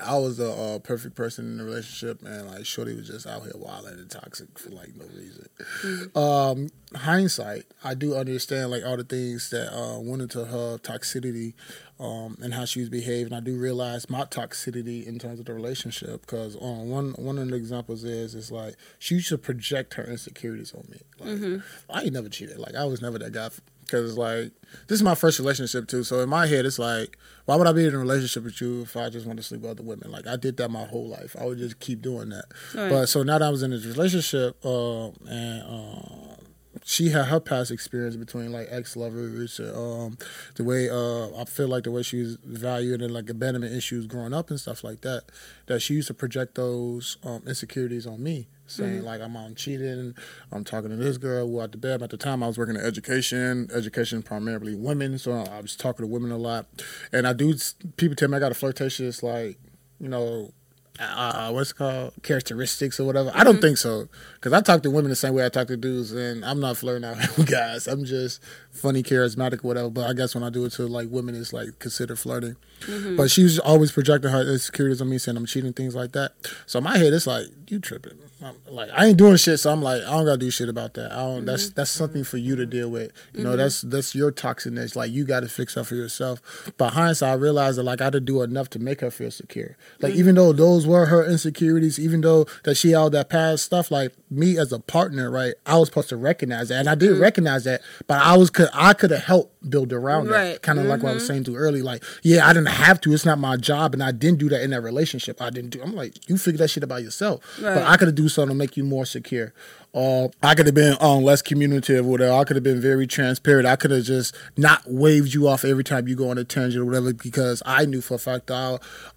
I 0.00 0.16
was 0.18 0.36
the 0.36 0.50
uh, 0.50 0.78
perfect 0.78 1.16
person 1.16 1.46
in 1.46 1.58
the 1.58 1.64
relationship, 1.64 2.22
and 2.22 2.46
like 2.46 2.64
Shorty 2.64 2.94
was 2.94 3.08
just 3.08 3.26
out 3.26 3.42
here 3.42 3.52
wilding 3.56 3.94
and 3.94 4.08
toxic 4.08 4.56
for 4.56 4.70
like 4.70 4.94
no 4.94 5.04
reason. 5.06 5.48
Mm-hmm. 5.82 6.18
Um, 6.18 6.68
hindsight, 6.94 7.64
I 7.82 7.94
do 7.94 8.14
understand 8.14 8.70
like 8.70 8.84
all 8.84 8.96
the 8.96 9.04
things 9.04 9.50
that 9.50 9.76
uh, 9.76 9.98
went 9.98 10.22
into 10.22 10.44
her 10.44 10.78
toxicity 10.78 11.54
um, 11.98 12.38
and 12.40 12.54
how 12.54 12.66
she 12.66 12.78
was 12.78 12.88
behaving. 12.88 13.32
I 13.32 13.40
do 13.40 13.56
realize 13.56 14.08
my 14.08 14.20
toxicity 14.26 15.04
in 15.04 15.18
terms 15.18 15.40
of 15.40 15.46
the 15.46 15.54
relationship 15.54 16.20
because 16.20 16.56
um, 16.56 16.88
one 16.88 17.10
one 17.12 17.38
of 17.38 17.48
the 17.48 17.56
examples 17.56 18.04
is 18.04 18.36
is 18.36 18.52
like 18.52 18.76
she 19.00 19.16
used 19.16 19.28
to 19.30 19.38
project 19.38 19.94
her 19.94 20.04
insecurities 20.04 20.72
on 20.72 20.84
me. 20.88 21.00
Like 21.18 21.30
Mm-hmm. 21.30 21.58
I 21.92 22.02
ain't 22.02 22.12
never 22.12 22.28
cheated. 22.28 22.58
Like 22.58 22.76
I 22.76 22.84
was 22.84 23.02
never 23.02 23.18
that 23.18 23.32
guy. 23.32 23.50
Because 23.90 24.16
like 24.16 24.52
this 24.86 24.96
is 24.96 25.02
my 25.02 25.16
first 25.16 25.38
relationship 25.40 25.88
too, 25.88 26.04
so 26.04 26.20
in 26.20 26.28
my 26.28 26.46
head 26.46 26.64
it's 26.64 26.78
like, 26.78 27.18
why 27.46 27.56
would 27.56 27.66
I 27.66 27.72
be 27.72 27.86
in 27.86 27.94
a 27.94 27.98
relationship 27.98 28.44
with 28.44 28.60
you 28.60 28.82
if 28.82 28.96
I 28.96 29.10
just 29.10 29.26
want 29.26 29.38
to 29.38 29.42
sleep 29.42 29.62
with 29.62 29.72
other 29.72 29.82
women? 29.82 30.12
Like 30.12 30.28
I 30.28 30.36
did 30.36 30.56
that 30.58 30.70
my 30.70 30.84
whole 30.84 31.08
life. 31.08 31.34
I 31.38 31.44
would 31.46 31.58
just 31.58 31.80
keep 31.80 32.02
doing 32.02 32.28
that. 32.28 32.44
Right. 32.74 32.88
But 32.88 33.06
so 33.06 33.24
now 33.24 33.38
that 33.38 33.46
I 33.46 33.50
was 33.50 33.64
in 33.64 33.72
this 33.72 33.84
relationship, 33.84 34.64
uh, 34.64 35.08
and 35.28 35.62
uh, 35.62 36.36
she 36.84 37.10
had 37.10 37.24
her 37.26 37.40
past 37.40 37.70
experience 37.70 38.16
between 38.16 38.52
like 38.52 38.68
ex 38.70 38.96
lovers, 38.96 39.58
um, 39.60 40.16
the 40.54 40.64
way 40.64 40.88
uh, 40.88 41.28
I 41.40 41.44
feel 41.44 41.68
like 41.68 41.84
the 41.84 41.90
way 41.90 42.02
she 42.02 42.20
was 42.20 42.36
valued 42.44 43.02
and 43.02 43.12
like 43.12 43.28
abandonment 43.28 43.74
issues 43.74 44.06
growing 44.06 44.32
up 44.32 44.50
and 44.50 44.60
stuff 44.60 44.84
like 44.84 45.00
that. 45.00 45.24
That 45.66 45.80
she 45.80 45.94
used 45.94 46.08
to 46.08 46.14
project 46.14 46.54
those 46.54 47.16
um, 47.24 47.42
insecurities 47.46 48.06
on 48.06 48.22
me, 48.22 48.48
saying 48.70 48.98
mm-hmm. 48.98 49.06
like 49.06 49.20
I'm 49.20 49.36
out 49.36 49.56
cheating, 49.56 50.14
I'm 50.52 50.64
talking 50.64 50.90
to 50.90 50.96
this 50.96 51.18
girl 51.18 51.46
who 51.46 51.60
out 51.60 51.72
the 51.72 51.78
bed. 51.78 52.02
At 52.02 52.10
the 52.10 52.16
time, 52.16 52.42
I 52.42 52.46
was 52.46 52.58
working 52.58 52.76
in 52.76 52.80
education, 52.80 53.68
education 53.74 54.22
primarily 54.22 54.74
women, 54.74 55.18
so 55.18 55.32
I 55.32 55.60
was 55.60 55.76
talking 55.76 56.04
to 56.04 56.10
women 56.10 56.30
a 56.30 56.38
lot. 56.38 56.66
And 57.12 57.26
I 57.26 57.32
do 57.32 57.54
people 57.96 58.16
tell 58.16 58.28
me 58.28 58.36
I 58.36 58.40
got 58.40 58.52
a 58.52 58.54
flirtatious 58.54 59.22
like 59.22 59.58
you 59.98 60.08
know 60.08 60.52
Uh, 61.00 61.48
uh, 61.48 61.50
what's 61.50 61.70
it 61.70 61.76
called 61.76 62.12
characteristics 62.22 63.00
or 63.00 63.04
whatever. 63.04 63.32
I 63.34 63.42
don't 63.42 63.54
mm-hmm. 63.54 63.62
think 63.62 63.78
so 63.78 64.08
because 64.34 64.52
I 64.52 64.60
talk 64.60 64.82
to 64.82 64.90
women 64.90 65.08
the 65.08 65.16
same 65.16 65.32
way 65.32 65.46
I 65.46 65.48
talk 65.48 65.68
to 65.68 65.76
dudes, 65.76 66.12
and 66.12 66.44
I'm 66.44 66.60
not 66.60 66.76
flirting 66.76 67.08
out 67.08 67.16
with 67.38 67.50
guys. 67.50 67.86
I'm 67.86 68.04
just 68.04 68.42
funny, 68.70 69.02
charismatic, 69.02 69.64
whatever. 69.64 69.88
But 69.88 70.10
I 70.10 70.12
guess 70.12 70.34
when 70.34 70.44
I 70.44 70.50
do 70.50 70.64
it 70.66 70.72
to 70.72 70.86
like 70.86 71.08
women, 71.10 71.34
it's 71.34 71.54
like 71.54 71.78
considered 71.78 72.18
flirting. 72.18 72.56
Mm-hmm. 72.82 73.16
But 73.16 73.30
she 73.30 73.42
was 73.42 73.58
always 73.58 73.92
projecting 73.92 74.30
her 74.30 74.42
insecurities 74.42 75.00
on 75.00 75.08
me, 75.08 75.16
saying 75.16 75.38
I'm 75.38 75.46
cheating, 75.46 75.72
things 75.72 75.94
like 75.94 76.12
that. 76.12 76.32
So 76.66 76.80
my 76.80 76.98
head, 76.98 77.14
it's 77.14 77.26
like 77.26 77.46
you 77.68 77.78
tripping. 77.78 78.18
I'm, 78.42 78.56
like 78.68 78.88
I 78.94 79.06
ain't 79.06 79.18
doing 79.18 79.36
shit, 79.36 79.60
so 79.60 79.70
I'm 79.70 79.82
like 79.82 80.02
I 80.02 80.10
don't 80.10 80.24
gotta 80.24 80.38
do 80.38 80.50
shit 80.50 80.68
about 80.68 80.94
that. 80.94 81.12
I 81.12 81.16
don't. 81.16 81.44
That's 81.44 81.66
mm-hmm. 81.66 81.74
that's 81.76 81.90
something 81.90 82.24
for 82.24 82.38
you 82.38 82.56
to 82.56 82.66
deal 82.66 82.90
with. 82.90 83.12
You 83.34 83.44
know, 83.44 83.56
that's 83.56 83.82
that's 83.82 84.14
your 84.14 84.32
toxicness. 84.32 84.96
Like 84.96 85.10
you 85.10 85.24
got 85.24 85.40
to 85.40 85.48
fix 85.48 85.74
that 85.74 85.84
for 85.84 85.94
yourself. 85.94 86.72
But 86.78 86.94
hindsight, 86.94 87.30
I 87.30 87.34
realized 87.34 87.78
that 87.78 87.82
like 87.82 88.00
I 88.00 88.04
had 88.04 88.14
to 88.14 88.20
do 88.20 88.42
enough 88.42 88.70
to 88.70 88.78
make 88.78 89.02
her 89.02 89.10
feel 89.10 89.30
secure. 89.30 89.76
Like 90.00 90.14
even 90.14 90.34
though 90.34 90.52
those 90.52 90.86
were 90.90 91.06
her 91.06 91.24
insecurities, 91.24 91.98
even 91.98 92.20
though 92.20 92.46
that 92.64 92.76
she 92.76 92.90
had 92.90 92.96
all 92.98 93.10
that 93.10 93.28
past 93.30 93.64
stuff, 93.64 93.90
like 93.90 94.12
me 94.30 94.56
as 94.58 94.72
a 94.72 94.78
partner, 94.78 95.30
right? 95.30 95.54
I 95.66 95.76
was 95.78 95.88
supposed 95.88 96.08
to 96.10 96.16
recognize 96.16 96.68
that, 96.68 96.78
and 96.80 96.88
I 96.88 96.94
did 96.94 97.18
recognize 97.18 97.64
that. 97.64 97.82
But 98.06 98.22
I 98.22 98.36
was 98.36 98.48
could 98.50 98.68
I 98.72 98.92
could 98.94 99.10
have 99.10 99.24
helped 99.24 99.68
build 99.68 99.92
around 99.92 100.28
that. 100.28 100.32
Right. 100.32 100.62
Kind 100.62 100.78
of 100.78 100.86
like 100.86 101.02
what 101.02 101.10
I 101.10 101.14
was 101.14 101.26
saying 101.26 101.44
to 101.44 101.56
early. 101.56 101.82
Like 101.82 102.04
yeah, 102.22 102.46
I 102.46 102.52
didn't 102.52 102.68
have 102.68 103.00
to. 103.02 103.12
It's 103.12 103.26
not 103.26 103.38
my 103.38 103.56
job, 103.56 103.92
and 103.92 104.02
I 104.02 104.12
didn't 104.12 104.38
do 104.38 104.48
that 104.50 104.62
in 104.62 104.70
that 104.70 104.82
relationship. 104.82 105.42
I 105.42 105.50
didn't 105.50 105.70
do. 105.70 105.82
I'm 105.82 105.94
like 105.94 106.28
you 106.28 106.38
figure 106.38 106.58
that 106.58 106.68
shit 106.68 106.82
about 106.84 107.02
yourself. 107.02 107.40
But 107.60 107.82
I 107.82 107.96
could 107.96 108.08
have 108.08 108.14
do 108.14 108.28
something 108.28 108.50
to 108.50 108.58
make 108.58 108.76
you 108.76 108.84
more 108.84 109.04
secure. 109.04 109.52
Or 109.92 110.30
I 110.40 110.54
could 110.54 110.66
have 110.66 110.74
been 110.76 110.96
um, 111.00 111.24
less 111.24 111.42
communicative, 111.42 112.06
or 112.06 112.10
whatever. 112.10 112.34
I 112.34 112.44
could 112.44 112.54
have 112.54 112.62
been 112.62 112.80
very 112.80 113.08
transparent. 113.08 113.66
I 113.66 113.74
could 113.74 113.90
have 113.90 114.04
just 114.04 114.36
not 114.56 114.82
waved 114.86 115.34
you 115.34 115.48
off 115.48 115.64
every 115.64 115.82
time 115.82 116.06
you 116.06 116.14
go 116.14 116.30
on 116.30 116.38
a 116.38 116.44
tangent 116.44 116.80
or 116.80 116.84
whatever, 116.84 117.12
because 117.12 117.60
I 117.66 117.86
knew 117.86 118.00
for 118.00 118.14
a 118.14 118.18
fact 118.18 118.46
that 118.46 118.54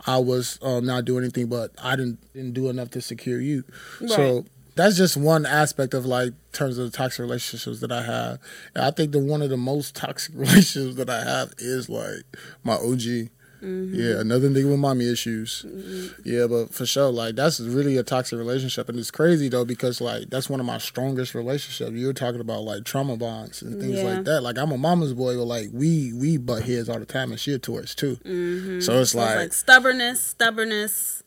I, 0.07 0.13
I 0.15 0.17
was 0.17 0.57
um, 0.63 0.83
not 0.83 1.05
doing 1.05 1.23
anything, 1.23 1.45
but 1.45 1.69
I 1.81 1.95
didn't 1.95 2.17
didn't 2.33 2.53
do 2.53 2.69
enough 2.69 2.89
to 2.91 3.01
secure 3.01 3.39
you. 3.39 3.63
So 4.07 4.35
Right. 4.37 4.45
That's 4.75 4.97
just 4.97 5.15
one 5.17 5.45
aspect 5.45 5.93
of 5.93 6.05
like 6.05 6.33
terms 6.51 6.77
of 6.77 6.91
the 6.91 6.97
toxic 6.97 7.19
relationships 7.19 7.79
that 7.81 7.91
I 7.91 8.01
have. 8.03 8.39
And 8.75 8.83
I 8.85 8.91
think 8.91 9.11
that 9.11 9.19
one 9.19 9.41
of 9.41 9.49
the 9.49 9.57
most 9.57 9.95
toxic 9.95 10.33
relationships 10.35 10.95
that 10.95 11.09
I 11.09 11.23
have 11.23 11.53
is 11.57 11.89
like 11.89 12.23
my 12.63 12.73
OG. 12.73 13.29
Mm-hmm. 13.63 13.95
Yeah, 13.95 14.19
another 14.19 14.49
nigga 14.49 14.69
with 14.69 14.79
mommy 14.79 15.09
issues. 15.09 15.63
Mm-hmm. 15.65 16.21
Yeah, 16.25 16.47
but 16.47 16.73
for 16.73 16.85
sure, 16.85 17.09
like 17.11 17.35
that's 17.37 17.61
really 17.61 17.95
a 17.95 18.03
toxic 18.03 18.37
relationship, 18.37 18.89
and 18.89 18.99
it's 18.99 19.09
crazy 19.09 19.47
though 19.47 19.63
because 19.63 20.01
like 20.01 20.29
that's 20.29 20.49
one 20.49 20.59
of 20.59 20.65
my 20.65 20.79
strongest 20.79 21.33
relationships. 21.33 21.89
You 21.91 22.07
were 22.07 22.13
talking 22.13 22.41
about 22.41 22.63
like 22.63 22.83
trauma 22.83 23.15
bonds 23.15 23.61
and 23.61 23.79
things 23.79 23.99
Yeah. 23.99 24.15
like 24.15 24.25
that. 24.25 24.41
Like 24.41 24.57
I'm 24.57 24.73
a 24.73 24.77
mama's 24.77 25.13
boy, 25.13 25.37
but 25.37 25.45
like 25.45 25.69
we 25.71 26.11
we 26.11 26.35
butt 26.35 26.63
heads 26.63 26.89
all 26.89 26.99
the 26.99 27.05
time, 27.05 27.31
and 27.31 27.39
she 27.39 27.53
a 27.53 27.57
Taurus 27.57 27.95
too. 27.95 28.17
Mm-hmm. 28.25 28.65
So 28.65 28.75
it's 28.75 28.85
So 28.85 28.99
it's 28.99 29.15
like, 29.15 29.35
like 29.37 29.53
stubbornness, 29.53 30.21
stubbornness. 30.21 31.23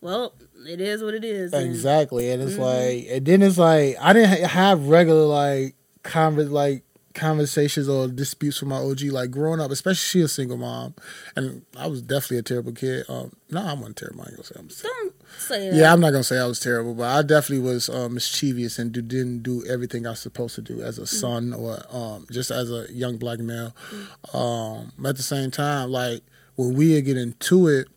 Well, 0.00 0.34
it 0.68 0.80
is 0.80 1.02
what 1.02 1.14
it 1.14 1.24
is. 1.24 1.52
and- 1.52 1.66
Exactly, 1.66 2.30
and 2.30 2.42
it's 2.42 2.58
like, 2.58 3.06
and 3.10 3.24
then 3.26 3.42
it's 3.42 3.58
like 3.58 3.96
I 4.00 4.12
didn't 4.12 4.44
have 4.50 4.88
regular 4.88 5.24
like 5.26 5.74
convers 6.02 6.50
like 6.50 6.82
conversations 7.14 7.88
or 7.88 8.06
disputes 8.08 8.60
with 8.60 8.68
my 8.68 8.76
OG 8.76 9.00
like 9.04 9.30
growing 9.30 9.58
up, 9.58 9.70
especially 9.70 9.96
she 9.96 10.20
a 10.20 10.28
single 10.28 10.58
mom, 10.58 10.94
and 11.34 11.62
I 11.76 11.86
was 11.86 12.02
definitely 12.02 12.38
a 12.38 12.42
terrible 12.42 12.72
kid. 12.72 13.06
Um, 13.08 13.32
no, 13.50 13.62
I 13.62 13.72
wasn't 13.72 13.96
terrible. 13.96 14.20
I 14.20 14.24
ain't 14.26 14.36
gonna 14.36 14.44
say 14.44 14.54
I'm 14.58 14.68
Don't 14.68 15.14
say 15.38 15.70
that. 15.70 15.76
yeah, 15.76 15.92
I'm 15.92 16.00
not 16.00 16.10
gonna 16.10 16.22
say 16.24 16.38
I 16.38 16.44
was 16.46 16.60
terrible, 16.60 16.92
but 16.94 17.04
I 17.04 17.22
definitely 17.22 17.64
was 17.70 17.88
uh, 17.88 18.08
mischievous 18.10 18.78
and 18.78 18.92
do, 18.92 19.00
didn't 19.00 19.42
do 19.42 19.64
everything 19.66 20.06
I 20.06 20.10
was 20.10 20.20
supposed 20.20 20.54
to 20.56 20.62
do 20.62 20.82
as 20.82 20.98
a 20.98 21.06
son 21.06 21.54
or 21.54 21.78
um, 21.90 22.26
just 22.30 22.50
as 22.50 22.70
a 22.70 22.86
young 22.92 23.16
black 23.16 23.38
male. 23.38 23.74
Um, 24.34 24.92
at 25.06 25.16
the 25.16 25.22
same 25.22 25.50
time, 25.50 25.90
like 25.90 26.22
when 26.56 26.74
we 26.74 27.00
get 27.00 27.16
into 27.16 27.68
it, 27.68 27.88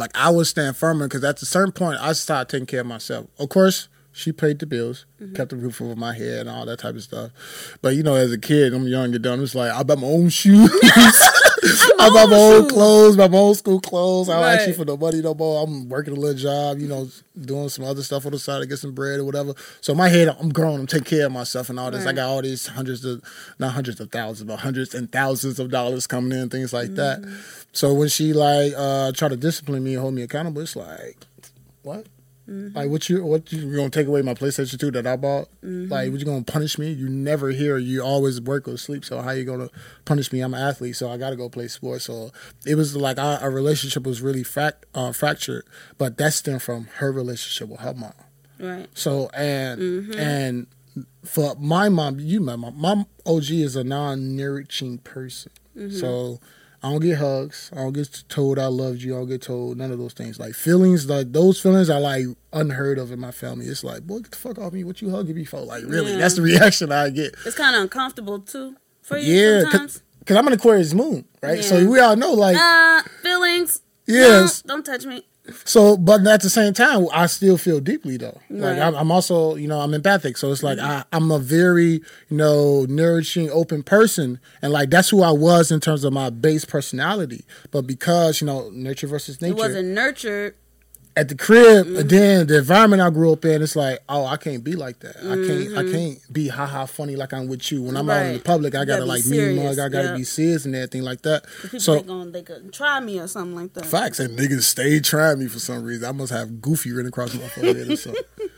like 0.00 0.16
I 0.16 0.30
would 0.30 0.46
stand 0.46 0.76
firmer 0.76 1.06
because 1.06 1.24
at 1.24 1.42
a 1.42 1.46
certain 1.46 1.72
point 1.72 2.00
I 2.00 2.12
started 2.12 2.50
taking 2.50 2.66
care 2.66 2.80
of 2.80 2.86
myself. 2.86 3.26
Of 3.38 3.48
course, 3.48 3.88
she 4.12 4.30
paid 4.30 4.58
the 4.58 4.66
bills, 4.66 5.06
mm-hmm. 5.20 5.34
kept 5.34 5.50
the 5.50 5.56
roof 5.56 5.80
over 5.80 5.96
my 5.96 6.14
head, 6.14 6.40
and 6.40 6.50
all 6.50 6.66
that 6.66 6.80
type 6.80 6.94
of 6.94 7.02
stuff. 7.02 7.32
But 7.80 7.96
you 7.96 8.02
know, 8.02 8.14
as 8.14 8.32
a 8.32 8.38
kid, 8.38 8.74
I'm 8.74 8.86
young 8.86 9.14
and 9.14 9.22
dumb. 9.22 9.42
It's 9.42 9.54
like 9.54 9.72
I 9.72 9.82
buy 9.82 9.94
my 9.94 10.06
own 10.06 10.28
shoes. 10.28 10.70
I 11.98 12.08
buy 12.10 12.26
my 12.26 12.36
own 12.36 12.62
shoes. 12.62 12.72
clothes, 12.72 13.16
my 13.16 13.28
old 13.32 13.56
school 13.56 13.80
clothes. 13.80 14.28
I 14.28 14.34
don't 14.34 14.42
Right. 14.42 14.54
actually 14.54 14.74
for 14.74 14.84
no 14.84 14.96
money 14.96 15.20
no 15.22 15.34
more. 15.34 15.64
I'm 15.64 15.88
working 15.88 16.16
a 16.16 16.20
little 16.20 16.36
job, 16.38 16.78
you 16.78 16.88
know, 16.88 17.08
doing 17.40 17.68
some 17.68 17.84
other 17.84 18.02
stuff 18.02 18.26
on 18.26 18.32
the 18.32 18.38
side 18.38 18.60
to 18.60 18.66
get 18.66 18.78
some 18.78 18.92
bread 18.92 19.20
or 19.20 19.24
whatever. 19.24 19.54
So 19.80 19.92
in 19.92 19.98
my 19.98 20.08
head, 20.08 20.28
I'm 20.40 20.50
grown. 20.50 20.80
I'm 20.80 20.86
taking 20.86 21.04
care 21.04 21.26
of 21.26 21.32
myself 21.32 21.70
and 21.70 21.78
all 21.78 21.90
this. 21.90 22.06
I 22.06 22.12
got 22.12 22.28
all 22.28 22.42
these 22.42 22.66
hundreds 22.66 23.04
of, 23.04 23.22
not 23.58 23.72
hundreds 23.72 24.00
of 24.00 24.10
thousands, 24.10 24.48
but 24.48 24.58
hundreds 24.60 24.94
and 24.94 25.10
thousands 25.10 25.58
of 25.58 25.70
dollars 25.70 26.06
coming 26.06 26.38
in, 26.38 26.48
things 26.50 26.72
like 26.72 26.94
that. 26.96 27.22
Mm-hmm. 27.22 27.34
So 27.72 27.94
when 27.94 28.08
she 28.08 28.32
like 28.32 28.72
uh 28.76 29.12
try 29.12 29.28
to 29.28 29.36
discipline 29.36 29.82
me 29.82 29.92
and 29.94 30.00
hold 30.02 30.14
me 30.14 30.22
accountable, 30.22 30.62
it's 30.62 30.76
like, 30.76 31.16
what? 31.82 32.06
Mm-hmm. 32.52 32.76
Like 32.76 32.90
what 32.90 33.08
you 33.08 33.24
what 33.24 33.50
you 33.52 33.74
gonna 33.74 33.88
take 33.88 34.06
away 34.06 34.20
my 34.22 34.34
PlayStation 34.34 34.78
Two 34.78 34.90
that 34.90 35.06
I 35.06 35.16
bought? 35.16 35.48
Mm-hmm. 35.64 35.90
Like 35.90 36.10
what 36.10 36.20
you 36.20 36.26
gonna 36.26 36.42
punish 36.44 36.76
me? 36.76 36.92
You 36.92 37.08
never 37.08 37.48
hear. 37.50 37.78
You 37.78 38.02
always 38.02 38.40
work 38.40 38.68
or 38.68 38.76
sleep. 38.76 39.04
So 39.04 39.22
how 39.22 39.30
you 39.30 39.44
gonna 39.44 39.70
punish 40.04 40.30
me? 40.32 40.40
I'm 40.40 40.52
an 40.52 40.60
athlete, 40.60 40.96
so 40.96 41.10
I 41.10 41.16
gotta 41.16 41.36
go 41.36 41.48
play 41.48 41.68
sports. 41.68 42.04
So 42.04 42.30
it 42.66 42.74
was 42.74 42.94
like 42.94 43.18
our, 43.18 43.38
our 43.38 43.50
relationship 43.50 44.04
was 44.04 44.20
really 44.20 44.42
frac- 44.44 44.84
uh, 44.94 45.12
fractured, 45.12 45.64
but 45.96 46.18
that 46.18 46.34
stemmed 46.34 46.62
from 46.62 46.88
her 46.96 47.10
relationship 47.10 47.68
with 47.70 47.80
her 47.80 47.94
mom. 47.94 48.12
Right. 48.58 48.86
So 48.94 49.30
and 49.34 49.80
Mm-hmm. 49.80 50.18
and 50.18 50.66
for 51.24 51.54
my 51.58 51.88
mom, 51.88 52.20
you 52.20 52.40
met 52.40 52.58
my 52.58 52.68
mom. 52.70 53.06
OG 53.24 53.50
is 53.50 53.76
a 53.76 53.84
non-nurturing 53.84 54.98
person, 54.98 55.52
Mm-hmm. 55.76 55.96
so 55.96 56.38
I 56.84 56.90
don't 56.90 57.00
get 57.00 57.18
hugs. 57.18 57.70
I 57.72 57.76
don't 57.76 57.92
get 57.92 58.24
told 58.28 58.58
I 58.58 58.66
loved 58.66 59.02
you. 59.02 59.14
I 59.14 59.18
don't 59.20 59.28
get 59.28 59.42
told 59.42 59.78
none 59.78 59.92
of 59.92 59.98
those 59.98 60.14
things. 60.14 60.40
Like 60.40 60.54
feelings, 60.54 61.08
like 61.08 61.32
those 61.32 61.60
feelings 61.60 61.88
are 61.88 62.00
like 62.00 62.24
unheard 62.52 62.98
of 62.98 63.12
in 63.12 63.20
my 63.20 63.30
family. 63.30 63.66
It's 63.66 63.84
like, 63.84 64.02
boy, 64.06 64.18
get 64.20 64.32
the 64.32 64.36
fuck 64.36 64.58
off 64.58 64.72
me. 64.72 64.82
What 64.82 65.00
you 65.00 65.10
hugging 65.10 65.36
me 65.36 65.44
for? 65.44 65.60
Like 65.60 65.84
really? 65.86 66.12
Yeah. 66.12 66.18
That's 66.18 66.34
the 66.34 66.42
reaction 66.42 66.90
I 66.90 67.10
get. 67.10 67.34
It's 67.46 67.56
kind 67.56 67.76
of 67.76 67.82
uncomfortable 67.82 68.40
too 68.40 68.76
for 69.00 69.16
you 69.16 69.32
Yeah, 69.32 69.60
sometimes. 69.62 70.02
because 70.18 70.36
I'm 70.36 70.46
an 70.48 70.52
Aquarius 70.54 70.92
moon, 70.92 71.24
right? 71.40 71.62
So 71.62 71.78
Yeah. 71.78 71.88
we 71.88 72.00
all 72.00 72.16
know, 72.16 72.32
like, 72.32 72.56
Uh, 72.56 73.02
feelings. 73.22 73.80
Yes. 74.06 74.62
Don't 74.62 74.84
touch 74.84 75.04
me. 75.06 75.24
So, 75.64 75.96
but 75.96 76.26
at 76.26 76.42
the 76.42 76.50
same 76.50 76.72
time, 76.74 77.06
I 77.12 77.26
still 77.26 77.56
feel 77.58 77.80
deeply 77.80 78.16
though. 78.16 78.40
Like. 78.50 78.78
I'm, 78.78 78.94
I'm 78.94 79.10
also, 79.10 79.54
you 79.56 79.68
know, 79.68 79.80
I'm 79.80 79.94
empathic. 79.94 80.36
So 80.36 80.50
it's 80.52 80.62
like 80.62 80.78
I, 80.78 81.04
I'm 81.12 81.30
a 81.30 81.38
very, 81.38 82.02
you 82.28 82.36
know, 82.36 82.84
nourishing, 82.88 83.50
open 83.50 83.82
person, 83.82 84.40
and 84.60 84.72
like 84.72 84.90
that's 84.90 85.10
who 85.10 85.22
I 85.22 85.30
was 85.32 85.70
in 85.70 85.80
terms 85.80 86.04
of 86.04 86.12
my 86.12 86.30
base 86.30 86.64
personality. 86.64 87.44
But 87.70 87.86
because 87.86 88.40
you 88.40 88.46
know, 88.46 88.70
nurture 88.72 89.06
versus 89.06 89.40
nature, 89.40 89.54
It 89.54 89.58
wasn't 89.58 89.88
nurtured. 89.88 90.54
At 91.14 91.28
the 91.28 91.34
crib, 91.34 91.86
then 92.08 92.46
the 92.46 92.58
environment 92.58 93.02
I 93.02 93.10
grew 93.10 93.32
up 93.32 93.44
in, 93.44 93.60
it's 93.62 93.76
like, 93.76 93.98
oh, 94.08 94.24
I 94.24 94.36
can't 94.36 94.64
be 94.64 94.74
like 94.74 95.00
that. 95.00 95.16
I 95.18 95.36
can't, 95.46 95.76
I 95.76 95.92
can't 95.92 96.32
be 96.32 96.48
ha 96.48 96.66
ha 96.66 96.86
funny 96.86 97.16
like 97.16 97.32
I'm 97.32 97.48
with 97.48 97.70
you. 97.70 97.82
When 97.82 97.96
I'm 97.96 98.08
out 98.08 98.26
in 98.26 98.34
the 98.34 98.40
public, 98.40 98.74
I 98.74 98.84
gotta 98.84 99.00
gotta 99.00 99.04
like 99.04 99.24
mean 99.26 99.34
serious, 99.34 99.76
mug, 99.76 99.78
I 99.78 99.88
gotta 99.88 100.08
yeah. 100.08 100.16
be 100.16 100.24
serious 100.24 100.64
and 100.64 100.74
everything 100.74 101.02
like 101.02 101.22
that. 101.22 101.44
People 101.62 101.80
So 101.80 101.94
think 101.96 102.10
on 102.10 102.32
they 102.32 102.42
could 102.42 102.72
try 102.72 103.00
me 103.00 103.20
or 103.20 103.28
something 103.28 103.54
like 103.54 103.74
that. 103.74 103.86
Facts 103.86 104.20
and 104.20 104.38
niggas 104.38 104.62
stay 104.62 105.00
trying 105.00 105.38
me 105.38 105.48
for 105.48 105.58
some 105.58 105.82
reason. 105.82 106.08
I 106.08 106.12
must 106.12 106.32
have 106.32 106.60
goofy 106.62 106.92
written 106.92 107.08
across 107.08 107.34
my 107.34 107.48
forehead 107.48 107.90
or 107.90 107.96
something. 107.96 108.22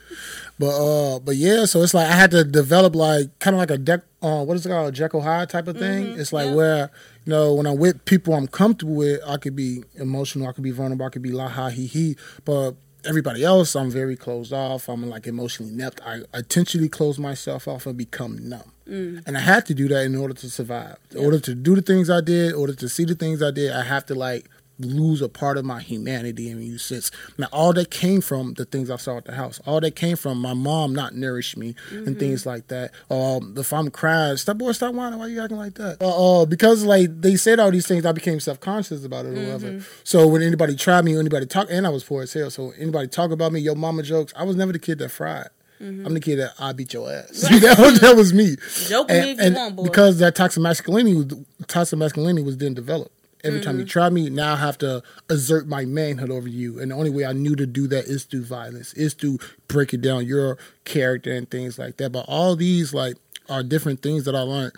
But 0.59 0.69
uh, 0.69 1.19
but 1.19 1.37
yeah, 1.37 1.65
so 1.65 1.83
it's 1.83 1.95
like 1.95 2.09
I 2.09 2.13
had 2.13 2.31
to 2.31 2.45
develop 2.45 2.95
like 2.95 3.37
kind 3.41 3.57
of 3.57 3.59
like 3.59 3.71
a 3.71 3.79
deck. 3.79 4.03
Uh, 4.25 4.43
what 4.43 4.57
is 4.57 4.65
it 4.65 4.71
called? 4.71 4.89
A 4.89 4.93
Jekyll 4.93 5.21
Hyde 5.21 5.51
type 5.51 5.69
of 5.69 5.77
thing. 5.77 6.07
Mm-hmm. 6.07 6.21
It's 6.21 6.33
like 6.33 6.47
yeah. 6.47 6.55
where 6.55 6.91
you 7.27 7.31
know 7.31 7.53
when 7.55 7.67
I'm 7.67 7.77
with 7.77 8.05
people 8.07 8.33
I'm 8.33 8.49
comfortable 8.49 8.95
with, 8.95 9.21
I 9.27 9.37
could 9.37 9.55
be 9.55 9.85
emotional, 9.97 10.49
I 10.49 10.53
could 10.53 10.65
be 10.65 10.71
vulnerable, 10.71 11.05
I 11.05 11.11
could 11.11 11.23
be 11.23 11.33
la 11.33 11.49
ha 11.49 11.69
he 11.69 11.87
he. 11.87 12.17
But 12.45 12.77
everybody 13.05 13.45
else, 13.45 13.77
I'm 13.77 13.91
very 13.91 14.17
closed 14.17 14.53
off. 14.53 14.89
I'm 14.89 15.09
like 15.11 15.27
emotionally 15.27 15.73
inept. 15.73 16.01
I 16.07 16.21
intentionally 16.33 16.89
close 16.89 17.19
myself 17.19 17.69
off 17.69 17.85
and 17.87 17.99
become 17.99 18.49
numb. 18.49 18.73
Mm. 18.89 19.27
And 19.27 19.37
I 19.37 19.41
had 19.41 19.67
to 19.67 19.75
do 19.75 19.89
that 19.89 20.05
in 20.05 20.15
order 20.15 20.35
to 20.35 20.51
survive. 20.51 20.97
In 21.11 21.19
order 21.19 21.39
to 21.41 21.55
do 21.55 21.75
the 21.75 21.83
things 21.83 22.09
I 22.09 22.21
did, 22.23 22.51
in 22.51 22.55
order 22.55 22.75
to 22.75 22.89
see 22.89 23.05
the 23.05 23.15
things 23.15 23.43
I 23.43 23.51
did, 23.51 23.73
I 23.73 23.83
have 23.83 24.07
to 24.07 24.15
like 24.15 24.49
lose 24.79 25.23
a 25.23 25.29
part 25.29 25.57
of 25.57 25.65
my 25.65 25.81
humanity 25.81 26.51
in 26.51 26.61
you 26.61 26.79
sense. 26.79 27.11
Now 27.39 27.49
all 27.53 27.73
that 27.75 27.91
came 27.91 28.21
from 28.21 28.55
the 28.55 28.65
things 28.65 28.91
I 28.91 28.97
saw 28.97 29.17
at 29.17 29.25
the 29.25 29.33
house. 29.35 29.61
All 29.67 29.81
that 29.81 29.97
came 29.97 30.17
from 30.17 30.39
my 30.41 30.55
mom 30.55 30.95
not 30.95 31.15
nourish 31.15 31.57
me 31.57 31.75
and 31.91 32.19
things 32.19 32.47
like 32.47 32.69
that. 32.69 32.93
Um 33.11 33.55
if 33.57 33.73
I'm 33.73 33.91
crying, 33.91 34.37
stop 34.37 34.59
boy, 34.59 34.73
stop 34.73 34.95
whining, 34.95 35.19
why 35.19 35.27
you 35.27 35.41
acting 35.41 35.59
like 35.59 35.75
that? 35.75 36.03
Uh, 36.03 36.43
uh 36.43 36.47
because 36.47 36.85
like 36.85 37.21
they 37.21 37.37
said 37.37 37.61
all 37.61 37.71
these 37.71 37.87
things, 37.87 38.05
I 38.05 38.13
became 38.13 38.41
self 38.41 38.61
conscious 38.61 39.05
about 39.05 39.27
it 39.27 39.39
or 39.39 39.43
whatever. 39.43 39.85
So 40.03 40.27
when 40.27 40.43
anybody 40.43 40.77
tried 40.77 41.05
me, 41.05 41.15
or 41.15 41.21
anybody 41.21 41.47
talk 41.47 41.69
and 41.71 41.87
I 41.87 41.91
was 41.91 42.05
poor 42.05 42.23
as 42.23 42.33
hell. 42.33 42.51
So 42.51 42.73
anybody 42.79 43.09
talk 43.09 43.31
about 43.31 43.53
me, 43.53 43.61
your 43.61 43.77
mama 43.77 44.03
jokes, 44.03 44.33
I 44.37 44.45
was 44.45 44.57
never 44.57 44.73
the 44.73 44.79
kid 44.79 44.99
that 44.99 45.11
fried. 45.11 45.49
I'm 45.81 46.15
the 46.15 46.21
kid 46.21 46.37
that 46.37 46.53
I 46.59 46.73
beat 46.73 46.95
your 46.95 47.11
ass. 47.11 47.29
that, 47.43 47.77
was, 47.79 48.01
that 48.01 48.17
was 48.17 48.33
me. 48.33 48.57
Joke 48.89 49.09
me 49.09 49.33
if 49.33 49.41
you 49.41 49.55
want, 49.55 49.77
boy. 49.77 49.83
Because 49.83 50.19
that 50.19 50.35
toxic 50.35 50.63
masculinity, 50.63 51.15
was, 51.15 51.27
toxic 51.67 51.99
masculinity 51.99 52.43
was 52.43 52.57
then 52.57 52.73
developed. 52.73 53.14
Every 53.45 53.61
time 53.61 53.75
Mm-hmm. 53.75 53.81
you 53.81 53.87
try 53.87 54.09
me, 54.11 54.31
now 54.31 54.55
I 54.55 54.57
have 54.57 54.79
to 54.79 55.03
assert 55.29 55.69
my 55.69 55.85
manhood 55.85 56.31
over 56.31 56.49
you, 56.49 56.81
and 56.81 56.91
the 56.91 56.95
only 56.97 57.11
way 57.11 57.25
I 57.27 57.33
knew 57.33 57.55
to 57.57 57.67
do 57.67 57.87
that 57.89 58.07
is 58.07 58.25
through 58.25 58.45
violence, 58.45 58.95
is 58.95 59.15
to 59.17 59.39
break 59.69 59.93
it 59.93 60.01
down 60.01 60.25
your 60.27 60.57
character 60.85 61.33
and 61.33 61.51
things 61.51 61.79
like 61.79 61.99
that. 61.99 62.11
But 62.13 62.25
all 62.27 62.57
these 62.57 62.95
like 62.95 63.17
are 63.49 63.63
different 63.63 64.01
things 64.03 64.25
that 64.25 64.35
I 64.35 64.41
learned 64.41 64.73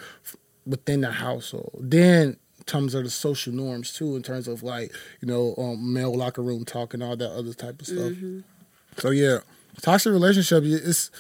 within 0.67 1.01
the 1.03 1.13
household. 1.13 1.79
Then 1.81 2.37
terms 2.67 2.95
of 2.95 3.05
the 3.05 3.11
social 3.11 3.53
norms 3.53 3.93
too, 3.93 4.17
in 4.17 4.23
terms 4.25 4.49
of 4.49 4.65
like 4.65 4.93
you 5.21 5.29
know 5.29 5.55
um, 5.57 5.93
male 5.93 6.13
locker 6.15 6.43
room 6.43 6.65
talk 6.65 6.93
and 6.95 7.03
all 7.03 7.17
that 7.17 7.31
other 7.31 7.53
type 7.55 7.81
of 7.81 7.87
stuff. 7.87 8.13
So 8.99 9.11
yeah, 9.11 9.39
toxic 9.83 10.13
relationship 10.13 10.65
it's 10.65 11.11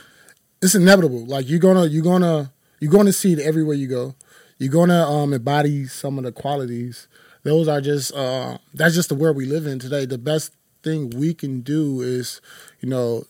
it's 0.61 0.74
inevitable. 0.74 1.24
Like 1.26 1.48
you're 1.48 1.61
gonna 1.61 1.87
you're 1.87 2.02
gonna 2.02 2.52
you're 2.80 2.90
gonna 2.90 3.12
see 3.12 3.32
it 3.35 3.38
everywhere 3.38 3.76
you 3.76 3.87
go. 3.87 4.16
You're 4.59 4.72
gonna 4.72 5.04
um, 5.09 5.32
embody 5.32 5.87
some 5.87 6.18
of 6.18 6.24
the 6.24 6.32
qualities. 6.32 7.06
Those 7.46 7.68
are 7.68 7.80
just 7.80 8.14
uh, 8.14 8.59
that's 8.74 8.94
just 8.94 9.09
the 9.09 9.14
world 9.14 9.37
we 9.37 9.46
live 9.46 9.66
in 9.66 9.78
today. 9.78 10.04
The 10.04 10.18
best 10.18 10.52
thing 10.82 11.11
we 11.11 11.32
can 11.32 11.61
do 11.61 12.00
is, 12.00 12.40
you 12.80 12.88
know, 12.88 13.24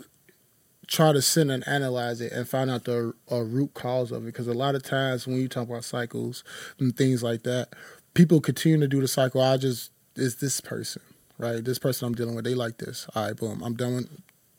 try 0.87 1.13
to 1.13 1.23
sit 1.23 1.49
and 1.49 1.67
analyze 1.69 2.21
it 2.21 2.33
and 2.33 2.49
find 2.49 2.71
out 2.71 2.85
the 2.85 3.13
uh, 3.31 3.43
root 3.43 3.75
cause 3.75 4.13
of 4.13 4.23
it. 4.23 4.27
Because 4.27 4.49
a 4.49 4.55
lot 4.55 4.75
of 4.75 4.83
times 4.83 5.27
when 5.27 5.37
you 5.37 5.49
talk 5.49 5.69
about 5.69 5.85
cycles 5.85 6.45
and 6.79 6.97
things 6.97 7.23
like 7.23 7.43
that, 7.43 7.75
people 8.15 8.41
continue 8.41 8.81
to 8.81 8.89
do 8.89 9.01
the 9.01 9.09
cycle. 9.09 9.43
I 9.43 9.57
just 9.59 9.91
is 10.17 10.37
this 10.37 10.61
person 10.61 11.03
right? 11.39 11.65
This 11.65 11.79
person 11.79 12.07
I'm 12.07 12.15
dealing 12.15 12.35
with, 12.35 12.45
they 12.45 12.55
like 12.55 12.79
this. 12.79 13.07
All 13.15 13.27
right, 13.27 13.37
boom. 13.37 13.63
I'm 13.63 13.75
done 13.75 13.95
with 13.97 14.09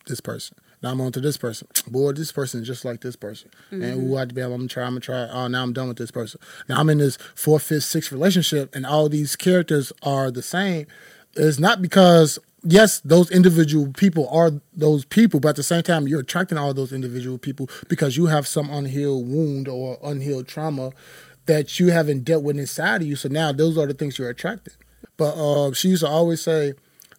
this 0.05 0.21
person. 0.21 0.57
Now 0.81 0.91
I'm 0.91 1.01
on 1.01 1.11
to 1.13 1.19
this 1.19 1.37
person. 1.37 1.67
Boy, 1.87 2.11
this 2.11 2.31
person 2.31 2.61
is 2.61 2.67
just 2.67 2.85
like 2.85 3.01
this 3.01 3.15
person. 3.15 3.49
And 3.71 3.83
who 4.01 4.17
I 4.17 4.25
be, 4.25 4.41
I'm 4.41 4.51
gonna 4.51 4.67
try, 4.67 4.83
I'm 4.83 4.91
gonna 4.91 5.01
try. 5.01 5.27
Oh, 5.29 5.47
now 5.47 5.63
I'm 5.63 5.73
done 5.73 5.87
with 5.87 5.97
this 5.97 6.11
person. 6.11 6.39
Now 6.69 6.79
I'm 6.79 6.89
in 6.89 6.99
this 6.99 7.17
fourth, 7.35 7.63
fifth, 7.63 7.83
sixth 7.83 8.11
relationship, 8.11 8.75
and 8.75 8.85
all 8.85 9.09
these 9.09 9.35
characters 9.35 9.91
are 10.03 10.31
the 10.31 10.41
same. 10.41 10.87
It's 11.35 11.59
not 11.59 11.81
because 11.81 12.39
yes, 12.63 12.99
those 13.01 13.31
individual 13.31 13.91
people 13.93 14.27
are 14.29 14.51
those 14.75 15.05
people, 15.05 15.39
but 15.39 15.49
at 15.49 15.55
the 15.55 15.63
same 15.63 15.83
time, 15.83 16.07
you're 16.07 16.21
attracting 16.21 16.57
all 16.57 16.73
those 16.73 16.91
individual 16.91 17.37
people 17.37 17.69
because 17.87 18.17
you 18.17 18.27
have 18.27 18.47
some 18.47 18.69
unhealed 18.69 19.27
wound 19.27 19.67
or 19.67 19.97
unhealed 20.03 20.47
trauma 20.47 20.91
that 21.45 21.79
you 21.79 21.91
haven't 21.91 22.23
dealt 22.25 22.43
with 22.43 22.57
inside 22.57 23.01
of 23.01 23.07
you. 23.07 23.15
So 23.15 23.29
now 23.29 23.51
those 23.51 23.77
are 23.77 23.87
the 23.87 23.93
things 23.93 24.19
you're 24.19 24.29
attracting. 24.29 24.73
But 25.15 25.33
uh, 25.35 25.73
she 25.73 25.89
used 25.89 26.03
to 26.03 26.09
always 26.09 26.41
say, 26.41 26.73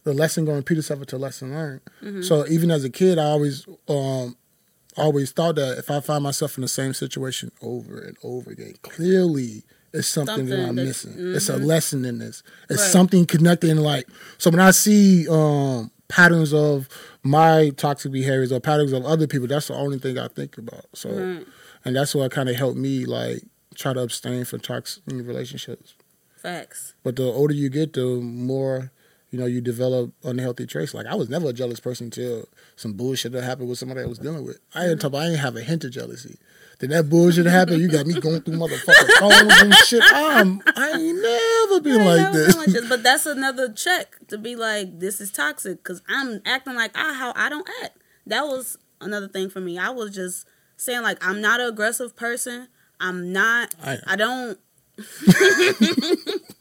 "The 0.09 0.15
lesson 0.23 0.45
going 0.45 0.57
to 0.57 0.61
repeat 0.61 0.79
itself 0.79 1.01
until 1.01 1.19
lesson 1.19 1.55
learned." 1.55 2.25
So 2.25 2.47
even 2.49 2.71
as 2.71 2.85
a 2.85 2.91
kid, 2.91 3.19
I 3.19 3.25
always 3.25 3.67
um, 3.89 4.37
always 4.97 5.31
thought 5.33 5.55
that 5.57 5.79
if 5.79 5.91
I 5.91 6.01
find 6.01 6.23
myself 6.25 6.57
in 6.59 6.63
the 6.63 6.69
same 6.69 6.93
situation 6.95 7.53
over 7.63 7.99
and 8.01 8.17
over 8.23 8.51
again, 8.51 8.75
clearly 8.83 9.65
it's 9.93 10.09
something, 10.09 10.47
that 10.47 10.69
I'm 10.69 10.75
missing. 10.75 11.15
It's 11.17 11.49
a 11.49 11.57
lesson 11.57 12.05
in 12.05 12.19
this. 12.19 12.43
It's 12.69 12.83
Right. 12.83 12.91
something 12.91 13.25
connected 13.27 13.71
in 13.71 13.79
like 13.79 14.07
so 14.39 14.51
when 14.51 14.61
I 14.61 14.71
see 14.73 15.27
um, 15.29 15.91
patterns 16.09 16.53
of 16.53 16.89
my 17.23 17.71
toxic 17.77 18.13
behaviors 18.13 18.51
or 18.53 18.61
patterns 18.61 18.93
of 18.93 19.05
other 19.05 19.27
people, 19.27 19.47
that's 19.49 19.69
the 19.69 19.75
only 19.75 19.99
thing 19.99 20.19
I 20.19 20.29
think 20.29 20.59
about. 20.59 20.87
So 20.95 21.45
and 21.85 21.97
that's 21.97 22.15
what 22.15 22.31
kind 22.33 22.49
of 22.49 22.57
helped 22.57 22.77
me 22.77 23.05
like 23.07 23.43
try 23.75 23.93
to 23.93 24.01
abstain 24.01 24.45
from 24.45 24.61
toxic 24.61 25.03
relationships. 25.07 25.95
Facts. 26.37 26.95
But 27.05 27.17
the 27.17 27.25
older 27.25 27.55
you 27.55 27.69
get, 27.69 27.93
the 27.95 28.07
more 28.21 28.91
you 29.31 29.39
know 29.39 29.47
you 29.47 29.61
develop 29.61 30.13
unhealthy 30.25 30.67
traits. 30.67 30.95
Like 30.95 31.07
I 31.07 31.15
was 31.15 31.29
never 31.29 31.49
a 31.49 31.53
jealous 31.53 31.81
person 31.81 32.07
until 32.07 32.49
some 32.77 32.95
bullshit 32.95 33.33
that 33.33 33.45
happened 33.45 33.69
with 33.69 33.79
somebody 33.79 34.03
I 34.03 34.07
was 34.07 34.19
dealing 34.19 34.45
with. 34.45 34.59
I 34.75 34.87
ain't 34.87 34.99
mm-hmm. 34.99 35.09
talk 35.09 35.21
I 35.21 35.29
ain't 35.29 35.41
have 35.41 35.57
a 35.57 35.63
hint 35.63 35.85
of 35.85 35.91
jealousy. 35.91 36.39
Then 36.79 36.91
that 36.91 37.11
bullshit 37.11 37.47
happened. 37.47 37.81
You 37.81 37.89
got 37.89 38.07
me 38.07 38.21
going 38.21 38.41
through 38.41 38.55
motherfucking 38.55 39.13
phones 39.19 39.63
and 39.63 39.75
shit. 39.75 40.03
I'm, 40.05 40.63
I 40.77 40.93
ain't 40.93 41.21
never 41.23 41.81
been 41.81 42.05
like 42.05 42.19
never 42.19 42.39
this. 42.39 42.55
been 42.55 42.75
like 42.75 42.89
But 42.89 43.03
that's 43.03 43.27
another 43.27 43.73
check 43.73 44.15
to 44.29 44.39
be 44.39 44.55
like, 44.55 45.01
this 45.01 45.21
is 45.21 45.33
toxic 45.33 45.83
because 45.83 46.03
I'm 46.09 46.41
acting 46.47 46.77
like 46.77 46.97
I 46.97 47.15
how 47.15 47.33
I 47.35 47.49
don't 47.49 47.69
act. 47.83 47.99
That 48.27 48.43
was 48.43 48.79
another 49.01 49.27
thing 49.27 49.51
for 49.51 49.61
me. 49.61 49.77
I 49.77 49.91
was 49.91 50.15
just 50.15 50.47
saying 50.77 51.03
like 51.03 51.19
I'm 51.27 51.41
not 51.41 51.61
an 51.61 51.67
aggressive 51.67 52.15
person. 52.15 52.69
I'm 53.01 53.33
not. 53.33 53.75
I- 53.83 53.99
I, 54.07 54.17
don't. 54.17 54.59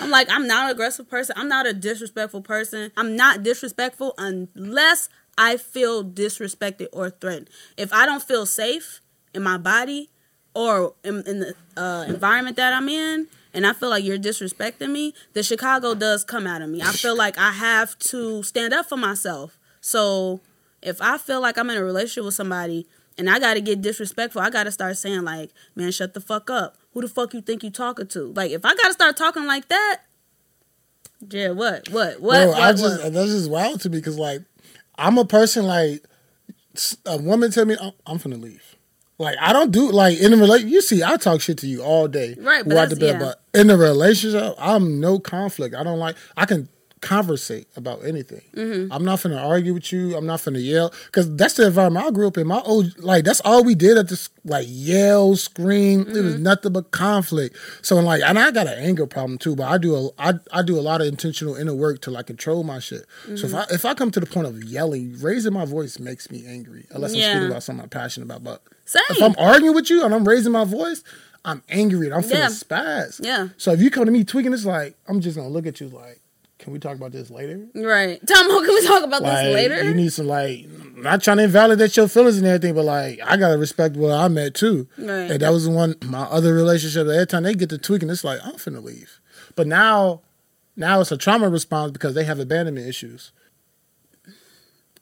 I'm 0.00 0.10
like 0.10 0.28
I'm 0.30 0.46
not 0.46 0.66
an 0.66 0.70
aggressive 0.72 1.08
person. 1.08 1.34
I'm 1.38 1.48
not 1.48 1.66
a 1.66 1.72
disrespectful 1.72 2.42
person. 2.42 2.92
I'm 2.96 3.16
not 3.16 3.42
disrespectful 3.42 4.14
unless 4.18 5.08
I 5.38 5.56
feel 5.56 6.04
disrespected 6.04 6.88
or 6.92 7.10
threatened. 7.10 7.48
If 7.76 7.92
I 7.92 8.06
don't 8.06 8.22
feel 8.22 8.46
safe 8.46 9.00
in 9.34 9.42
my 9.42 9.56
body 9.56 10.10
or 10.54 10.94
in, 11.04 11.22
in 11.26 11.40
the 11.40 11.54
uh, 11.76 12.04
environment 12.08 12.56
that 12.56 12.72
I'm 12.72 12.88
in, 12.88 13.28
and 13.52 13.66
I 13.66 13.72
feel 13.72 13.90
like 13.90 14.04
you're 14.04 14.18
disrespecting 14.18 14.90
me, 14.90 15.14
the 15.32 15.42
Chicago 15.42 15.94
does 15.94 16.24
come 16.24 16.46
out 16.46 16.62
of 16.62 16.68
me. 16.68 16.82
I 16.82 16.92
feel 16.92 17.16
like 17.16 17.38
I 17.38 17.52
have 17.52 17.98
to 18.00 18.42
stand 18.42 18.72
up 18.72 18.88
for 18.88 18.96
myself. 18.96 19.58
So 19.80 20.40
if 20.82 21.00
I 21.00 21.18
feel 21.18 21.40
like 21.40 21.58
I'm 21.58 21.70
in 21.70 21.76
a 21.76 21.84
relationship 21.84 22.24
with 22.24 22.34
somebody 22.34 22.86
and 23.18 23.28
I 23.28 23.38
got 23.38 23.54
to 23.54 23.60
get 23.60 23.82
disrespectful, 23.82 24.40
I 24.40 24.50
got 24.50 24.64
to 24.64 24.72
start 24.72 24.96
saying 24.98 25.22
like, 25.22 25.50
"Man, 25.74 25.90
shut 25.90 26.14
the 26.14 26.20
fuck 26.20 26.48
up. 26.50 26.76
Who 26.92 27.02
the 27.02 27.08
fuck 27.08 27.34
you 27.34 27.40
think 27.40 27.62
you 27.62 27.70
talking 27.70 28.06
to?" 28.08 28.32
Like 28.32 28.50
if 28.50 28.64
I 28.64 28.74
got 28.74 28.86
to 28.86 28.92
start 28.92 29.16
talking 29.16 29.46
like 29.46 29.68
that, 29.68 30.00
yeah, 31.28 31.50
what, 31.50 31.88
what, 31.90 32.20
what, 32.20 32.42
Bro, 32.44 32.48
what, 32.48 32.60
I 32.60 32.72
just 32.72 33.02
what? 33.02 33.12
that's 33.12 33.30
just 33.30 33.50
wild 33.50 33.80
to 33.82 33.90
me 33.90 33.98
because 33.98 34.18
like 34.18 34.42
I'm 34.96 35.18
a 35.18 35.24
person 35.24 35.66
like 35.66 36.02
a 37.06 37.16
woman 37.18 37.50
tell 37.50 37.64
me 37.66 37.76
I'm, 37.80 37.92
I'm 38.06 38.18
finna 38.18 38.40
leave. 38.40 38.76
Like 39.18 39.36
I 39.40 39.52
don't 39.52 39.70
do 39.70 39.90
like 39.92 40.18
in 40.18 40.32
a 40.32 40.36
relationship. 40.36 40.72
You 40.72 40.80
see, 40.80 41.02
I 41.04 41.16
talk 41.18 41.42
shit 41.42 41.58
to 41.58 41.66
you 41.66 41.82
all 41.82 42.08
day, 42.08 42.36
Right, 42.38 42.64
but 42.66 42.76
out 42.76 42.98
bed, 42.98 43.00
yeah. 43.00 43.18
but 43.18 43.42
in 43.52 43.68
a 43.68 43.76
relationship, 43.76 44.54
I'm 44.58 44.98
no 44.98 45.18
conflict. 45.18 45.74
I 45.74 45.82
don't 45.82 45.98
like. 45.98 46.16
I 46.38 46.46
can 46.46 46.68
conversate 47.00 47.66
about 47.76 48.04
anything. 48.04 48.42
Mm-hmm. 48.54 48.92
I'm 48.92 49.04
not 49.04 49.18
finna 49.20 49.42
argue 49.44 49.74
with 49.74 49.92
you. 49.92 50.16
I'm 50.16 50.26
not 50.26 50.40
finna 50.40 50.62
yell 50.64 50.92
because 51.06 51.34
that's 51.36 51.54
the 51.54 51.66
environment 51.66 52.06
I 52.06 52.10
grew 52.10 52.26
up 52.28 52.36
in. 52.38 52.46
My 52.46 52.60
old 52.60 52.98
like 52.98 53.24
that's 53.24 53.40
all 53.40 53.64
we 53.64 53.74
did 53.74 53.96
at 53.98 54.08
this 54.08 54.28
like 54.44 54.66
yell, 54.68 55.36
scream. 55.36 56.00
It 56.02 56.06
Mm-hmm. 56.08 56.24
was 56.24 56.38
nothing 56.38 56.72
but 56.72 56.90
conflict. 56.90 57.56
So 57.82 57.96
like, 58.00 58.22
and 58.22 58.38
I 58.38 58.50
got 58.50 58.66
an 58.66 58.78
anger 58.78 59.06
problem 59.06 59.38
too. 59.38 59.56
But 59.56 59.68
I 59.68 59.78
do 59.78 59.94
a 59.96 60.08
I, 60.18 60.34
I 60.52 60.62
do 60.62 60.78
a 60.78 60.82
lot 60.82 61.00
of 61.00 61.06
intentional 61.06 61.54
inner 61.56 61.74
work 61.74 62.00
to 62.02 62.10
like 62.10 62.26
control 62.26 62.62
my 62.64 62.78
shit. 62.78 63.06
So 63.36 63.46
if 63.46 63.54
I 63.54 63.60
Mm-hmm. 63.62 63.74
if 63.74 63.84
I 63.84 63.94
come 63.94 64.10
to 64.12 64.20
the 64.20 64.26
point 64.26 64.46
of 64.46 64.62
yelling, 64.64 65.16
raising 65.20 65.52
my 65.52 65.64
voice 65.64 65.98
makes 65.98 66.30
me 66.30 66.44
angry. 66.46 66.86
Unless 66.90 67.14
I'm 67.14 67.20
speaking 67.20 67.46
about 67.50 67.62
something 67.62 67.82
I'm 67.82 67.88
passionate 67.90 68.26
about. 68.26 68.44
But 68.44 68.62
Same. 68.84 69.02
if 69.10 69.22
I'm 69.22 69.34
arguing 69.38 69.74
with 69.74 69.90
you 69.90 70.04
and 70.04 70.14
I'm 70.14 70.26
raising 70.26 70.52
my 70.52 70.64
voice. 70.64 71.02
I'm 71.42 71.62
angry 71.70 72.04
and 72.06 72.14
I'm 72.14 72.22
feeling 72.22 72.40
Yeah. 72.42 72.48
spaz. 72.48 73.18
Yeah. 73.24 73.48
So 73.56 73.72
if 73.72 73.80
you 73.80 73.90
come 73.90 74.04
to 74.04 74.10
me 74.12 74.24
tweaking, 74.24 74.52
it's 74.52 74.66
like 74.66 74.94
I'm 75.08 75.20
just 75.22 75.38
gonna 75.38 75.48
look 75.48 75.66
at 75.66 75.80
you 75.80 75.88
like, 75.88 76.19
can 76.60 76.72
we 76.72 76.78
talk 76.78 76.96
about 76.96 77.10
this 77.12 77.30
later? 77.30 77.66
right. 77.74 78.20
Tom, 78.26 78.46
can 78.64 78.74
we 78.74 78.86
talk 78.86 79.02
about 79.02 79.22
Like 79.22 79.44
this 79.44 79.54
later? 79.54 79.82
you 79.82 79.94
need 79.94 80.12
some 80.12 80.26
like 80.26 80.66
not 80.96 81.22
trying 81.22 81.38
to 81.38 81.44
invalidate 81.44 81.96
your 81.96 82.06
feelings 82.08 82.36
and 82.38 82.46
everything, 82.46 82.74
but 82.74 82.84
like 82.84 83.18
I 83.24 83.36
gotta 83.36 83.58
respect 83.58 83.96
where 83.96 84.14
I'm 84.14 84.36
at 84.38 84.54
too. 84.54 84.86
Right. 84.98 85.30
And 85.30 85.40
that 85.40 85.50
was 85.52 85.64
the 85.64 85.70
one 85.70 85.96
my 86.04 86.22
other 86.24 86.52
relationship. 86.54 87.06
Every 87.08 87.26
time 87.26 87.42
they 87.44 87.54
get 87.54 87.70
to 87.70 87.78
tweaking, 87.78 88.10
it's 88.10 88.22
like 88.24 88.40
I'm 88.44 88.54
finna 88.54 88.82
leave. 88.82 89.20
But 89.56 89.66
now, 89.66 90.20
now 90.76 91.00
it's 91.00 91.10
a 91.10 91.16
trauma 91.16 91.48
response 91.48 91.92
because 91.92 92.14
they 92.14 92.24
have 92.24 92.38
abandonment 92.38 92.86
issues. 92.86 93.32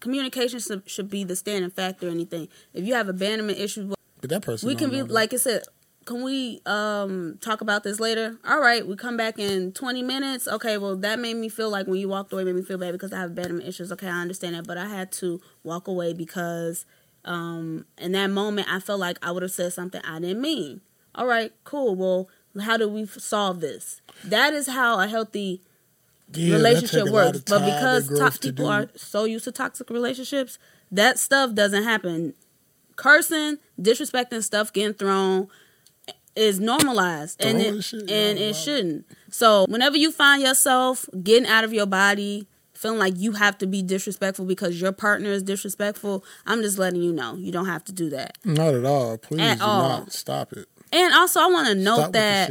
Communication 0.01 0.61
should, 0.61 0.89
should 0.89 1.11
be 1.11 1.25
the 1.25 1.35
standing 1.35 1.71
factor. 1.71 2.07
or 2.07 2.11
Anything. 2.11 2.49
If 2.73 2.87
you 2.87 2.95
have 2.95 3.09
abandonment 3.09 3.59
issues, 3.59 3.93
But 4.21 4.31
that 4.31 4.43
person, 4.43 4.69
we 4.69 4.77
can 4.77 4.91
be 4.91 5.03
like 5.03 5.35
I 5.35 5.37
said 5.37 5.63
can 6.09 6.23
we 6.23 6.63
um 6.65 7.37
talk 7.43 7.61
about 7.61 7.85
this 7.85 8.01
later? 8.01 8.39
All 8.49 8.61
right, 8.61 8.87
we 8.87 8.97
come 8.97 9.19
back 9.19 9.39
in 9.39 9.73
20 9.73 10.03
minutes. 10.03 10.49
Okay, 10.49 10.79
well 10.79 10.97
that 10.97 11.19
made 11.19 11.35
me 11.37 11.51
feel 11.51 11.69
like 11.69 11.87
when 11.87 12.01
you 12.01 12.09
walked 12.09 12.33
away 12.33 12.45
made 12.45 12.55
me 12.55 12.63
feel 12.63 12.79
bad 12.79 12.93
because 12.93 13.13
I 13.13 13.19
have 13.19 13.33
abandonment 13.33 13.69
issues. 13.69 13.93
Okay, 13.93 14.09
I 14.09 14.23
understand 14.23 14.55
that, 14.55 14.67
but 14.67 14.79
I 14.79 14.87
had 14.87 15.13
to 15.13 15.41
walk 15.63 15.87
away 15.87 16.15
because 16.15 16.87
um 17.27 17.85
in 17.99 18.13
that 18.13 18.29
moment 18.29 18.73
I 18.73 18.81
felt 18.81 19.01
like 19.01 19.19
I 19.23 19.31
would 19.31 19.43
have 19.43 19.53
said 19.53 19.75
something 19.75 20.01
I 20.03 20.19
didn't 20.19 20.41
mean. 20.41 20.81
All 21.15 21.27
right, 21.27 21.53
cool. 21.65 21.95
Well, 21.95 22.31
how 22.63 22.79
do 22.79 22.89
we 22.89 23.05
solve 23.05 23.61
this? 23.61 24.01
That 24.25 24.55
is 24.55 24.67
how 24.67 24.99
a 24.99 25.09
healthy 25.09 25.61
Yeah, 26.33 26.57
relationship 26.57 27.05
take 27.05 27.13
a 27.13 27.15
lot 27.15 27.35
works. 27.35 27.41
But 27.47 27.67
because 27.67 28.09
to 28.09 28.49
people 28.49 28.65
do. 28.65 28.73
are 28.73 28.89
so 28.97 29.25
used 29.25 29.45
to 29.45 29.53
toxic 29.53 29.91
relationships, 29.91 30.59
that 30.91 31.19
stuff 31.19 31.55
doesn't 31.55 31.83
happen. 31.83 32.33
Cursing, 32.97 33.59
disrespecting 33.79 34.43
stuff 34.43 34.73
getting 34.73 34.95
thrown 34.95 35.49
is 36.39 36.61
normalized 36.61 37.43
and 37.45 37.61
it, 37.61 37.83
shit, 37.83 38.11
and 38.11 38.39
it 38.39 38.55
shouldn't. 38.55 39.07
So 39.31 39.67
whenever 39.69 39.97
you 39.97 40.13
find 40.13 40.43
yourself 40.43 41.07
getting 41.23 41.49
out 41.49 41.65
of 41.65 41.73
your 41.73 41.87
body, 41.87 42.47
feeling 42.75 42.99
like 42.99 43.15
you 43.17 43.33
have 43.33 43.59
to 43.59 43.67
be 43.67 43.83
disrespectful 43.83 44.45
because 44.45 44.81
your 44.81 44.93
partner 44.93 45.31
is 45.31 45.43
disrespectful, 45.43 46.25
I'm 46.47 46.63
just 46.63 46.79
letting 46.79 47.03
you 47.03 47.13
know 47.13 47.35
you 47.35 47.51
don't 47.51 47.67
have 47.67 47.85
to 47.85 47.93
do 47.93 48.09
that. 48.11 48.39
Not 48.45 48.75
at 48.75 48.85
all. 48.85 49.19
Please 49.19 49.41
At 49.41 49.59
do 49.59 49.65
all. 49.65 49.89
not 50.01 50.13
stop 50.13 50.53
it. 50.53 50.67
And 50.91 51.13
also, 51.13 51.41
I 51.41 51.47
want 51.49 51.69
to 51.69 51.75
note 51.75 51.97
Stop 51.99 52.13
that 52.13 52.51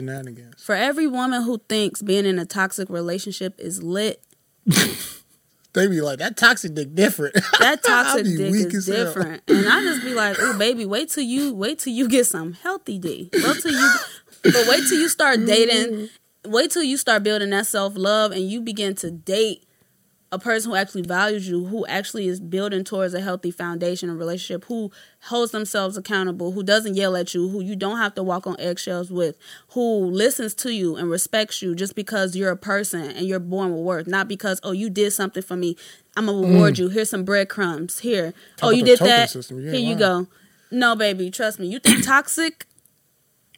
for 0.60 0.76
every 0.76 1.08
woman 1.08 1.42
who 1.42 1.60
thinks 1.70 2.04
being 2.04 2.26
in 2.26 2.38
a 2.38 2.46
toxic 2.46 2.88
relationship 2.90 3.56
is 3.58 3.82
lit, 3.82 4.22
They 5.78 5.86
be 5.86 6.02
like 6.02 6.18
that 6.18 6.36
toxic 6.38 6.74
dick 6.74 6.96
different. 6.96 7.36
that 7.60 7.84
toxic 7.84 8.26
dick 8.26 8.74
is 8.74 8.88
hell. 8.88 9.06
different. 9.06 9.44
And 9.48 9.70
I 9.70 9.82
just 9.84 10.04
be 10.04 10.16
like, 10.16 10.36
oh 10.40 10.58
baby, 10.58 10.86
wait 10.86 11.10
till 11.10 11.24
you 11.24 11.54
wait 11.54 11.78
till 11.78 11.94
you 11.94 12.10
get 12.10 12.26
some 12.26 12.54
healthy 12.54 12.98
D. 12.98 13.30
Wait 13.32 13.62
till 13.62 13.72
you 13.74 13.92
but 14.42 14.66
wait 14.68 14.88
till 14.90 14.98
you 15.00 15.08
start 15.08 15.46
dating. 15.46 15.94
Mm. 15.94 16.10
Wait 16.48 16.72
till 16.72 16.82
you 16.82 16.98
start 16.98 17.22
building 17.22 17.52
that 17.52 17.68
self 17.68 17.94
love 17.96 18.32
and 18.32 18.50
you 18.50 18.60
begin 18.62 18.96
to 18.96 19.12
date 19.12 19.67
a 20.32 20.38
person 20.38 20.72
who 20.72 20.76
actually 20.76 21.04
values 21.04 21.48
you, 21.48 21.66
who 21.68 21.86
actually 21.88 22.28
is 22.28 22.40
building 22.42 22.84
towards 22.84 23.14
a 23.14 23.22
healthy 23.22 23.50
foundation 23.50 24.10
of 24.10 24.18
relationship, 24.18 24.66
who 24.66 24.92
holds 25.22 25.54
themselves 25.54 25.96
accountable, 25.96 26.52
who 26.52 26.64
doesn't 26.64 26.96
yell 26.96 27.16
at 27.16 27.34
you, 27.34 27.48
who 27.48 27.62
you 27.62 27.76
don't 27.78 27.98
have 27.98 28.14
to 28.16 28.24
walk 28.24 28.46
on 28.46 28.60
eggshells 28.60 29.10
with, 29.10 29.38
who 29.70 30.04
listens 30.06 30.54
to 30.56 30.74
you 30.74 30.98
and 30.98 31.10
respects 31.10 31.62
you 31.62 31.74
just 31.76 31.96
because 31.96 32.36
you're 32.36 32.52
a 32.52 32.58
person 32.58 33.04
and 33.04 33.26
you're 33.26 33.40
born 33.40 33.72
with 33.74 33.84
worth, 33.84 34.08
not 34.08 34.28
because 34.28 34.60
oh 34.64 34.72
you 34.74 34.90
did 34.90 35.12
something 35.14 35.42
for 35.44 35.56
me, 35.56 35.78
I'm 36.18 36.26
gonna 36.26 36.46
reward 36.46 36.78
you. 36.78 36.90
Here's 36.90 37.10
some 37.10 37.24
breadcrumbs. 37.24 38.00
Here, 38.00 38.34
oh 38.62 38.68
Mm. 38.68 38.78
you 38.78 38.84
did 38.84 39.00
that. 39.00 39.32
Here 39.32 39.76
you 39.76 39.96
go. 39.96 40.28
No, 40.72 40.96
baby, 40.98 41.32
trust 41.32 41.58
me. 41.60 41.68
You 41.68 41.80
think 41.80 42.04
toxic 42.06 42.66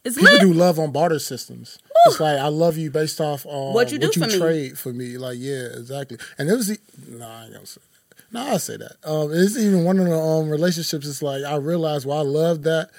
is 0.03 0.15
People 0.15 0.31
lit? 0.31 0.41
do 0.41 0.53
love 0.53 0.79
on 0.79 0.91
barter 0.91 1.19
systems. 1.19 1.77
It's 2.05 2.19
like 2.19 2.39
I 2.39 2.47
love 2.47 2.77
you 2.77 2.89
based 2.91 3.19
off 3.19 3.45
on 3.45 3.73
What 3.73 3.91
you 3.91 3.99
do 3.99 4.11
for 4.11 4.27
me. 4.27 4.37
trade 4.37 4.77
for 4.79 4.93
me. 4.93 5.17
Like 5.17 5.37
yeah, 5.39 5.67
exactly. 5.77 6.17
And 6.37 6.49
it 6.49 6.53
was 6.53 6.67
the 6.67 6.77
no, 7.07 7.27
I 7.27 7.43
ain't 7.45 7.53
gonna 7.53 7.65
say 7.65 7.81
that. 7.81 8.23
No, 8.31 8.47
I'll 8.47 8.59
say 8.59 8.77
that. 8.77 8.95
Um, 9.03 9.31
it's 9.33 9.57
even 9.57 9.83
one 9.83 9.99
of 9.99 10.05
the 10.05 10.15
um 10.17 10.49
relationships. 10.49 11.07
It's 11.07 11.21
like 11.21 11.43
I 11.43 11.55
realized 11.55 12.05
why 12.05 12.17
I 12.17 12.21
love 12.21 12.63
that 12.63 12.89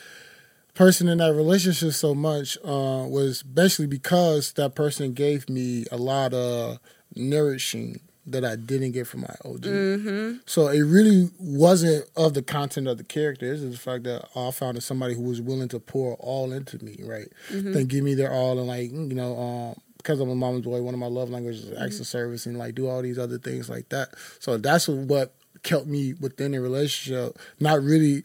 person 0.75 1.09
in 1.09 1.19
that 1.19 1.35
relationship 1.35 1.93
so 1.93 2.15
much 2.15 2.57
uh, 2.65 3.05
was 3.09 3.43
basically 3.43 3.87
because 3.87 4.53
that 4.53 4.75
person 4.75 5.13
gave 5.13 5.49
me 5.49 5.85
a 5.91 5.97
lot 5.97 6.33
of 6.35 6.79
nourishing 7.15 8.01
that 8.27 8.45
I 8.45 8.57
didn't 8.57 8.93
get 8.93 9.07
from 9.07 9.23
my 9.23 9.35
OG. 9.45 9.63
Mm-hmm. 9.63 10.39
So 10.47 10.69
it 10.69 10.83
really 10.83 11.31
wasn't 11.39 12.05
of 12.17 12.35
the 12.35 12.43
content 12.43 12.87
of 12.87 12.99
the 12.99 13.05
character. 13.05 13.53
It's 13.53 13.63
the 13.63 13.77
fact 13.77 14.05
that 14.05 14.29
I 14.37 14.51
found 14.51 14.83
somebody 14.83 15.15
who 15.15 15.23
was 15.23 15.41
willing 15.41 15.69
to 15.69 15.81
pour 15.81 16.15
all 16.21 16.53
into 16.53 16.83
me, 16.85 17.01
right? 17.03 17.29
Mm-hmm. 17.51 17.73
Then 17.73 17.87
give 17.87 18.05
me 18.05 18.15
their 18.15 18.33
all 18.33 18.59
and 18.59 18.69
like 18.69 18.91
you 18.93 19.15
know, 19.15 19.39
um, 19.39 19.81
because 19.97 20.21
I'm 20.21 20.31
a 20.31 20.35
mama's 20.35 20.63
boy, 20.63 20.81
one 20.83 20.95
of 20.95 21.01
my 21.01 21.07
love 21.07 21.31
languages 21.31 21.65
is 21.65 21.71
Mm-hmm. 21.71 21.83
acts 21.83 22.01
of 22.01 22.07
service 22.07 22.47
and 22.47 22.59
like 22.59 22.75
do 22.75 22.89
all 22.89 23.03
these 23.03 23.19
other 23.19 23.39
things 23.39 23.69
like 23.69 23.89
that. 23.91 24.11
So 24.39 24.57
that's 24.57 24.89
what 24.89 25.35
kept 25.63 25.87
me 25.87 26.15
within 26.15 26.55
a 26.55 26.61
relationship, 26.61 27.39
not 27.59 27.83
really 27.83 28.23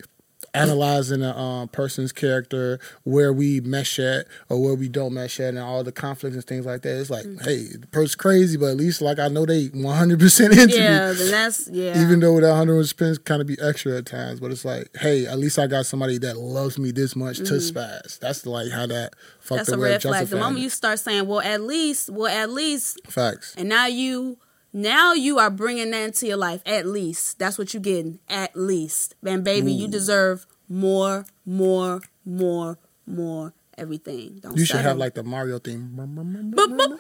analyzing 0.55 1.21
a 1.23 1.37
um, 1.37 1.67
person's 1.67 2.11
character, 2.11 2.79
where 3.03 3.31
we 3.33 3.59
mesh 3.61 3.99
at 3.99 4.25
or 4.49 4.61
where 4.63 4.75
we 4.75 4.87
don't 4.89 5.13
mesh 5.13 5.39
at, 5.39 5.49
and 5.49 5.59
all 5.59 5.83
the 5.83 5.91
conflicts 5.91 6.35
and 6.35 6.45
things 6.45 6.65
like 6.65 6.81
that. 6.83 6.99
It's 6.99 7.09
like, 7.09 7.25
Mm-hmm. 7.25 7.43
hey, 7.43 7.63
the 7.79 7.87
person's 7.87 8.15
crazy, 8.15 8.57
but 8.57 8.67
at 8.67 8.77
least 8.77 9.01
like 9.01 9.19
I 9.19 9.27
know 9.27 9.45
they 9.45 9.65
100 9.67 10.19
percent 10.19 10.53
into 10.53 10.67
me 10.77 10.83
Yeah, 10.83 11.11
then 11.11 11.31
that's 11.31 11.67
yeah. 11.71 12.01
even 12.01 12.19
though 12.19 12.39
that 12.39 12.55
hundred 12.55 12.85
spins 12.87 13.17
kind 13.17 13.41
of 13.41 13.47
be 13.47 13.57
extra 13.61 13.97
at 13.97 14.05
times, 14.05 14.39
but 14.39 14.51
it's 14.51 14.65
like, 14.65 14.89
hey, 14.97 15.25
at 15.25 15.37
least 15.39 15.57
I 15.59 15.67
got 15.67 15.85
somebody 15.85 16.17
that 16.19 16.37
loves 16.37 16.77
me 16.79 16.91
this 16.91 17.15
much 17.15 17.37
to 17.37 17.43
spaz. 17.55 18.19
That's 18.19 18.45
like 18.45 18.71
how 18.71 18.85
that 18.87 19.13
fucked 19.39 19.57
that's 19.57 19.69
a 19.69 19.77
red 19.77 20.01
flag. 20.01 20.27
The 20.27 20.37
moment 20.37 20.59
you 20.61 20.69
start 20.69 20.99
saying, 20.99 21.27
"Well, 21.27 21.41
at 21.41 21.61
least," 21.61 22.09
well, 22.09 22.27
at 22.31 22.49
least, 22.49 22.99
facts. 23.07 23.55
and 23.57 23.67
now 23.69 23.87
you, 23.87 24.37
now 24.75 25.13
you 25.13 25.39
are 25.39 25.49
bringing 25.49 25.91
that 25.91 26.03
into 26.03 26.27
your 26.27 26.35
life. 26.35 26.61
At 26.65 26.85
least 26.85 27.39
that's 27.39 27.57
what 27.57 27.73
you're 27.73 27.81
getting. 27.81 28.19
At 28.27 28.57
least, 28.57 29.15
and 29.25 29.41
baby, 29.41 29.71
you 29.71 29.87
deserve 29.87 30.45
more, 30.67 31.25
more, 31.45 32.01
more, 32.25 32.77
more. 33.07 33.53
Everything. 33.77 34.39
Don't 34.41 34.57
You 34.57 34.65
should 34.65 34.81
have 34.81 34.97
like 34.97 35.13
the 35.13 35.23
Mario 35.23 35.59
theme. 35.59 35.93
Boop, 35.97 36.13
boop, 36.15 36.53
boop, 36.53 36.97
boop. 36.97 36.99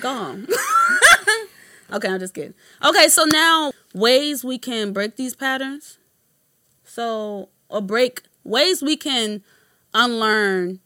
Go 0.00 0.08
on. 0.08 0.46
okay, 1.92 2.08
I'm 2.08 2.20
just 2.20 2.34
kidding. 2.34 2.54
Okay, 2.84 3.08
so 3.08 3.24
now 3.24 3.72
ways 3.92 4.44
we 4.44 4.58
can 4.58 4.92
break 4.92 5.16
these 5.16 5.34
patterns. 5.34 5.98
So, 6.84 7.48
or 7.68 7.80
break 7.80 8.22
ways 8.44 8.82
we 8.82 8.96
can 8.96 9.42
unlearn 9.94 10.80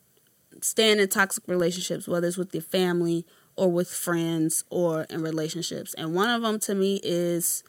staying 0.63 1.01
in 1.01 1.09
toxic 1.09 1.45
relationships, 1.47 2.09
whether 2.09 2.27
it's 2.27 2.37
with 2.37 2.55
your 2.55 2.63
family 2.63 3.27
or 3.59 3.69
with 3.69 3.89
friends 3.91 4.63
or 4.71 5.03
in 5.11 5.21
relationships. 5.21 5.93
And 5.95 6.15
one 6.15 6.31
of 6.31 6.43
them 6.43 6.61
to 6.61 6.75
me 6.75 7.01
is 7.03 7.65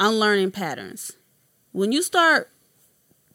unlearning 0.00 0.50
patterns. 0.50 1.12
When 1.72 1.92
you 1.92 2.02
start 2.02 2.50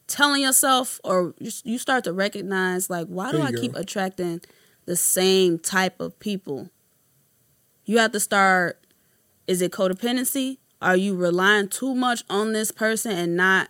telling 0.08 0.42
yourself 0.42 1.00
or 1.04 1.32
you 1.38 1.78
start 1.78 2.04
to 2.04 2.12
recognize 2.12 2.90
like 2.90 3.06
why 3.06 3.30
do 3.30 3.40
I 3.40 3.50
you 3.50 3.56
keep 3.56 3.76
attracting 3.76 4.40
the 4.84 4.96
same 4.96 5.58
type 5.60 6.00
of 6.00 6.18
people? 6.18 6.70
You 7.84 7.98
have 7.98 8.12
to 8.12 8.20
start 8.20 8.84
is 9.46 9.62
it 9.62 9.70
codependency? 9.72 10.58
Are 10.82 10.96
you 10.96 11.14
relying 11.14 11.68
too 11.68 11.94
much 11.94 12.24
on 12.28 12.52
this 12.52 12.72
person 12.72 13.12
and 13.12 13.36
not 13.36 13.68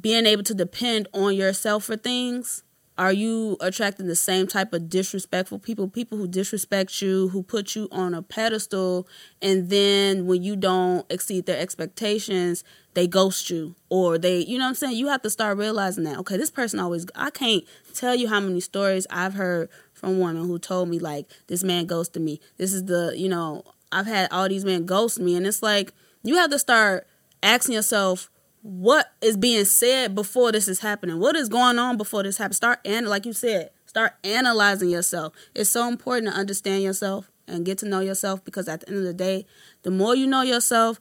being 0.00 0.24
able 0.24 0.44
to 0.44 0.54
depend 0.54 1.08
on 1.12 1.34
yourself 1.34 1.84
for 1.84 1.96
things? 1.96 2.62
Are 2.98 3.12
you 3.12 3.56
attracting 3.60 4.08
the 4.08 4.16
same 4.16 4.48
type 4.48 4.72
of 4.72 4.88
disrespectful 4.88 5.60
people? 5.60 5.86
People 5.86 6.18
who 6.18 6.26
disrespect 6.26 7.00
you, 7.00 7.28
who 7.28 7.44
put 7.44 7.76
you 7.76 7.86
on 7.92 8.12
a 8.12 8.22
pedestal, 8.22 9.06
and 9.40 9.70
then 9.70 10.26
when 10.26 10.42
you 10.42 10.56
don't 10.56 11.06
exceed 11.08 11.46
their 11.46 11.60
expectations, 11.60 12.64
they 12.94 13.06
ghost 13.06 13.50
you. 13.50 13.76
Or 13.88 14.18
they, 14.18 14.40
you 14.40 14.58
know 14.58 14.64
what 14.64 14.70
I'm 14.70 14.74
saying? 14.74 14.96
You 14.96 15.06
have 15.06 15.22
to 15.22 15.30
start 15.30 15.58
realizing 15.58 16.02
that, 16.04 16.18
okay, 16.18 16.36
this 16.36 16.50
person 16.50 16.80
always, 16.80 17.06
I 17.14 17.30
can't 17.30 17.62
tell 17.94 18.16
you 18.16 18.26
how 18.26 18.40
many 18.40 18.58
stories 18.58 19.06
I've 19.10 19.34
heard 19.34 19.68
from 19.92 20.18
women 20.18 20.48
who 20.48 20.58
told 20.58 20.88
me, 20.88 20.98
like, 20.98 21.30
this 21.46 21.62
man 21.62 21.86
ghosted 21.86 22.22
me. 22.22 22.40
This 22.56 22.72
is 22.72 22.86
the, 22.86 23.12
you 23.16 23.28
know, 23.28 23.62
I've 23.92 24.06
had 24.06 24.28
all 24.32 24.48
these 24.48 24.64
men 24.64 24.86
ghost 24.86 25.20
me. 25.20 25.36
And 25.36 25.46
it's 25.46 25.62
like, 25.62 25.92
you 26.24 26.34
have 26.34 26.50
to 26.50 26.58
start 26.58 27.06
asking 27.44 27.76
yourself, 27.76 28.28
what 28.68 29.12
is 29.22 29.38
being 29.38 29.64
said 29.64 30.14
before 30.14 30.52
this 30.52 30.68
is 30.68 30.80
happening? 30.80 31.18
What 31.18 31.36
is 31.36 31.48
going 31.48 31.78
on 31.78 31.96
before 31.96 32.22
this 32.22 32.36
happens? 32.36 32.58
Start 32.58 32.80
and 32.84 33.08
like 33.08 33.24
you 33.24 33.32
said, 33.32 33.70
start 33.86 34.12
analyzing 34.22 34.90
yourself. 34.90 35.32
It's 35.54 35.70
so 35.70 35.88
important 35.88 36.34
to 36.34 36.38
understand 36.38 36.82
yourself 36.82 37.30
and 37.46 37.64
get 37.64 37.78
to 37.78 37.88
know 37.88 38.00
yourself 38.00 38.44
because 38.44 38.68
at 38.68 38.80
the 38.80 38.88
end 38.90 38.98
of 38.98 39.04
the 39.04 39.14
day, 39.14 39.46
the 39.84 39.90
more 39.90 40.14
you 40.14 40.26
know 40.26 40.42
yourself, 40.42 41.00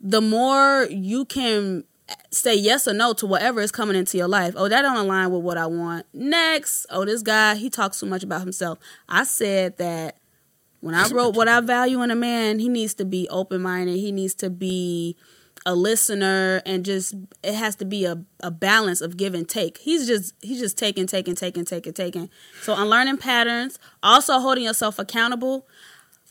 the 0.00 0.22
more 0.22 0.86
you 0.88 1.26
can 1.26 1.84
say 2.30 2.54
yes 2.54 2.88
or 2.88 2.94
no 2.94 3.12
to 3.12 3.26
whatever 3.26 3.60
is 3.60 3.70
coming 3.70 3.94
into 3.94 4.16
your 4.16 4.28
life. 4.28 4.54
Oh, 4.56 4.70
that 4.70 4.80
don't 4.80 4.96
align 4.96 5.30
with 5.30 5.42
what 5.42 5.58
I 5.58 5.66
want. 5.66 6.06
Next, 6.14 6.86
oh, 6.88 7.04
this 7.04 7.20
guy, 7.20 7.56
he 7.56 7.68
talks 7.68 8.00
too 8.00 8.06
much 8.06 8.22
about 8.22 8.40
himself. 8.40 8.78
I 9.10 9.24
said 9.24 9.76
that 9.76 10.16
when 10.80 10.94
I 10.94 11.06
wrote 11.08 11.36
what 11.36 11.48
I 11.48 11.60
value 11.60 12.00
in 12.00 12.10
a 12.10 12.16
man, 12.16 12.60
he 12.60 12.70
needs 12.70 12.94
to 12.94 13.04
be 13.04 13.28
open 13.28 13.60
minded. 13.60 13.98
He 13.98 14.10
needs 14.10 14.32
to 14.36 14.48
be 14.48 15.16
a 15.68 15.74
listener 15.74 16.62
and 16.64 16.82
just 16.82 17.14
it 17.42 17.54
has 17.54 17.76
to 17.76 17.84
be 17.84 18.06
a, 18.06 18.24
a 18.42 18.50
balance 18.50 19.02
of 19.02 19.18
give 19.18 19.34
and 19.34 19.46
take. 19.46 19.76
He's 19.76 20.06
just 20.06 20.34
he's 20.40 20.58
just 20.58 20.78
taking, 20.78 21.06
taking, 21.06 21.34
taking, 21.34 21.66
taking, 21.66 21.92
taking. 21.92 22.30
So 22.62 22.74
unlearning 22.74 23.18
patterns, 23.18 23.78
also 24.02 24.40
holding 24.40 24.64
yourself 24.64 24.98
accountable. 24.98 25.66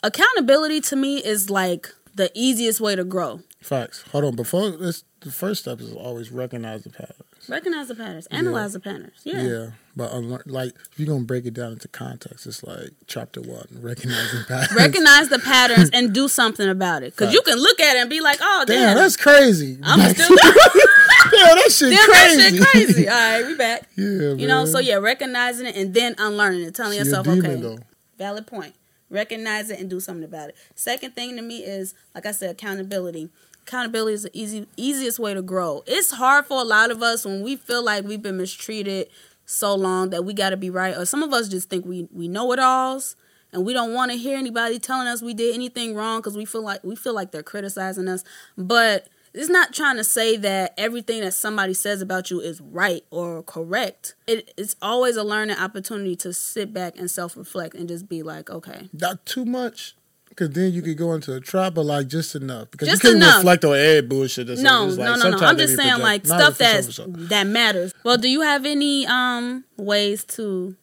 Accountability 0.01 0.81
to 0.81 0.95
me 0.95 1.19
is 1.23 1.51
like 1.51 1.93
the 2.15 2.31
easiest 2.33 2.81
way 2.81 2.95
to 2.95 3.03
grow. 3.03 3.41
Facts. 3.61 4.03
Hold 4.11 4.23
on. 4.23 4.35
Before 4.35 4.71
this, 4.71 5.03
the 5.19 5.31
first 5.31 5.61
step 5.61 5.81
is 5.81 5.93
always 5.93 6.31
recognize 6.31 6.83
the 6.83 6.89
patterns. 6.89 7.21
Recognize 7.49 7.87
the 7.87 7.95
patterns. 7.95 8.27
Analyze 8.27 8.73
the 8.73 8.79
patterns. 8.79 9.13
Yeah. 9.23 9.41
Yeah, 9.41 9.67
but 9.95 10.11
unlearn, 10.13 10.43
like 10.45 10.73
if 10.91 10.99
you're 10.99 11.07
gonna 11.07 11.23
break 11.25 11.45
it 11.45 11.53
down 11.53 11.73
into 11.73 11.87
context, 11.87 12.45
it's 12.45 12.63
like 12.63 12.89
chapter 13.07 13.41
one, 13.41 13.67
recognizing 13.81 14.43
patterns. 14.47 14.75
Recognize 14.75 15.29
the 15.29 15.39
patterns 15.39 15.89
and 15.93 16.13
do 16.13 16.27
something 16.27 16.67
about 16.69 17.03
it. 17.03 17.15
Because 17.15 17.33
you 17.33 17.41
can 17.41 17.57
look 17.57 17.79
at 17.79 17.95
it 17.95 17.99
and 18.01 18.09
be 18.09 18.19
like, 18.21 18.39
oh, 18.41 18.63
damn. 18.67 18.95
Damn, 18.95 18.97
that's 18.97 19.15
crazy. 19.17 19.79
I'm 19.83 19.99
Like, 19.99 20.15
still 20.17 20.29
damn, 20.37 21.55
that 21.57 21.71
shit 21.71 21.91
Damn, 21.91 22.09
crazy. 22.09 22.37
that 22.37 22.51
shit 22.53 22.67
crazy. 22.67 23.07
All 23.09 23.15
right, 23.15 23.45
we 23.45 23.55
back. 23.55 23.87
Yeah, 23.95 24.33
You 24.33 24.47
know, 24.47 24.65
so 24.65 24.79
yeah, 24.79 24.95
recognizing 24.95 25.67
it 25.67 25.75
and 25.75 25.93
then 25.93 26.15
unlearning 26.17 26.61
it, 26.63 26.75
telling 26.75 26.93
She 26.93 26.99
yourself, 26.99 27.25
demon, 27.25 27.45
okay, 27.45 27.61
though. 27.61 27.77
valid 28.17 28.47
point. 28.47 28.73
Recognize 29.09 29.69
it 29.69 29.79
and 29.79 29.89
do 29.89 30.01
something 30.01 30.25
about 30.25 30.49
it. 30.49 30.55
Second 30.75 31.15
thing 31.15 31.37
to 31.37 31.41
me 31.41 31.59
is, 31.63 31.93
like 32.13 32.25
I 32.25 32.31
said, 32.31 32.49
accountability. 32.49 33.29
Accountability 33.67 34.13
is 34.13 34.23
the 34.23 34.29
easy 34.31 34.65
easiest 34.77 35.19
way 35.19 35.33
to 35.33 35.41
grow. 35.41 35.83
It's 35.85 36.11
hard 36.11 36.45
for 36.45 36.61
a 36.61 36.63
lot 36.63 36.89
of 36.89 37.03
us 37.03 37.25
when 37.25 37.43
we 37.43 37.57
feel 37.57 37.83
like 37.83 38.05
we've 38.05 38.21
been 38.21 38.37
mistreated 38.37 39.09
so 39.45 39.75
long 39.75 40.09
that 40.11 40.23
we 40.23 40.33
got 40.33 40.51
to 40.51 40.57
be 40.57 40.69
right, 40.69 40.95
or 40.95 41.05
some 41.05 41.21
of 41.21 41.33
us 41.33 41.49
just 41.49 41.69
think 41.69 41.85
we 41.85 42.07
we 42.13 42.29
know 42.29 42.49
it 42.53 42.59
alls, 42.59 43.17
and 43.51 43.65
we 43.65 43.73
don't 43.73 43.93
want 43.93 44.11
to 44.11 44.17
hear 44.17 44.37
anybody 44.37 44.79
telling 44.79 45.05
us 45.05 45.21
we 45.21 45.33
did 45.33 45.53
anything 45.53 45.95
wrong 45.95 46.19
because 46.19 46.37
we 46.37 46.45
feel 46.45 46.61
like 46.61 46.81
we 46.85 46.95
feel 46.95 47.13
like 47.13 47.31
they're 47.31 47.43
criticizing 47.43 48.07
us. 48.07 48.23
But 48.57 49.09
it's 49.33 49.49
not 49.49 49.73
trying 49.73 49.97
to 49.97 50.03
say 50.05 50.37
that 50.37 50.73
everything 50.77 51.19
that 51.19 51.33
somebody 51.33 51.73
says 51.73 52.01
about 52.01 52.31
you 52.31 52.39
is 52.39 52.61
right 52.61 53.03
or 53.11 53.43
correct. 53.43 54.15
It, 54.27 54.53
it's 54.55 54.77
always 54.81 55.17
a 55.17 55.25
learning 55.25 55.57
opportunity 55.57 56.15
to 56.15 56.31
sit 56.31 56.73
back 56.73 56.97
and 56.97 57.11
self 57.11 57.35
reflect 57.35 57.75
and 57.75 57.89
just 57.89 58.07
be 58.07 58.23
like, 58.23 58.49
okay, 58.49 58.87
Not 58.93 59.25
too 59.25 59.43
much. 59.43 59.96
Because 60.37 60.53
then 60.53 60.71
you 60.71 60.83
could 60.83 60.97
go 60.99 61.13
into 61.13 61.33
a 61.33 61.39
trap, 61.39 61.73
but 61.73 61.83
like 61.85 62.07
just 62.07 62.35
enough. 62.35 62.69
Because 62.69 62.89
Just 62.89 63.03
you 63.03 63.09
can't 63.09 63.23
enough. 63.23 63.37
reflect 63.37 63.65
on 63.65 63.75
every 63.75 64.01
bullshit. 64.03 64.45
That's 64.45 64.61
no, 64.61 64.85
like, 64.85 64.97
no, 64.99 65.15
no, 65.15 65.29
no. 65.31 65.37
I'm 65.47 65.57
just 65.57 65.75
saying 65.75 65.95
project- 65.99 66.03
like 66.03 66.25
stuff 66.27 66.57
for 66.57 66.63
sure, 66.63 66.73
that's 66.73 66.93
sure. 66.93 67.07
that 67.07 67.47
matters. 67.47 67.91
Well, 68.03 68.17
do 68.17 68.29
you 68.29 68.41
have 68.41 68.63
any 68.63 69.07
um 69.07 69.63
ways 69.77 70.23
to 70.25 70.75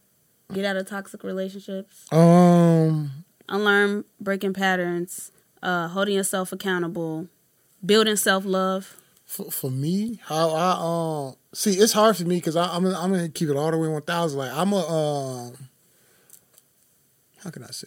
get 0.53 0.65
out 0.65 0.77
of 0.77 0.89
toxic 0.89 1.23
relationships? 1.23 2.05
Um, 2.11 3.13
Unlearn 3.49 4.05
breaking 4.21 4.55
patterns, 4.55 5.31
uh, 5.63 5.87
holding 5.87 6.15
yourself 6.17 6.51
accountable, 6.53 7.29
building 7.87 8.17
self 8.17 8.45
love. 8.45 8.97
for, 9.25 9.53
for 9.53 9.71
me, 9.71 10.19
how 10.25 10.51
I 10.51 11.29
um 11.29 11.37
see, 11.53 11.75
it's 11.75 11.93
hard 11.93 12.17
for 12.17 12.25
me 12.25 12.37
because 12.39 12.57
I'm 12.57 12.83
gonna, 12.83 12.99
I'm 12.99 13.13
gonna 13.13 13.29
keep 13.29 13.49
it 13.51 13.57
all 13.57 13.71
the 13.71 13.79
way 13.79 13.87
one 13.87 14.03
thousand. 14.03 14.37
Like 14.41 14.51
I'm 14.53 14.73
a 14.73 14.79
um, 14.85 15.69
how 17.45 17.51
can 17.51 17.63
I 17.63 17.69
say 17.71 17.87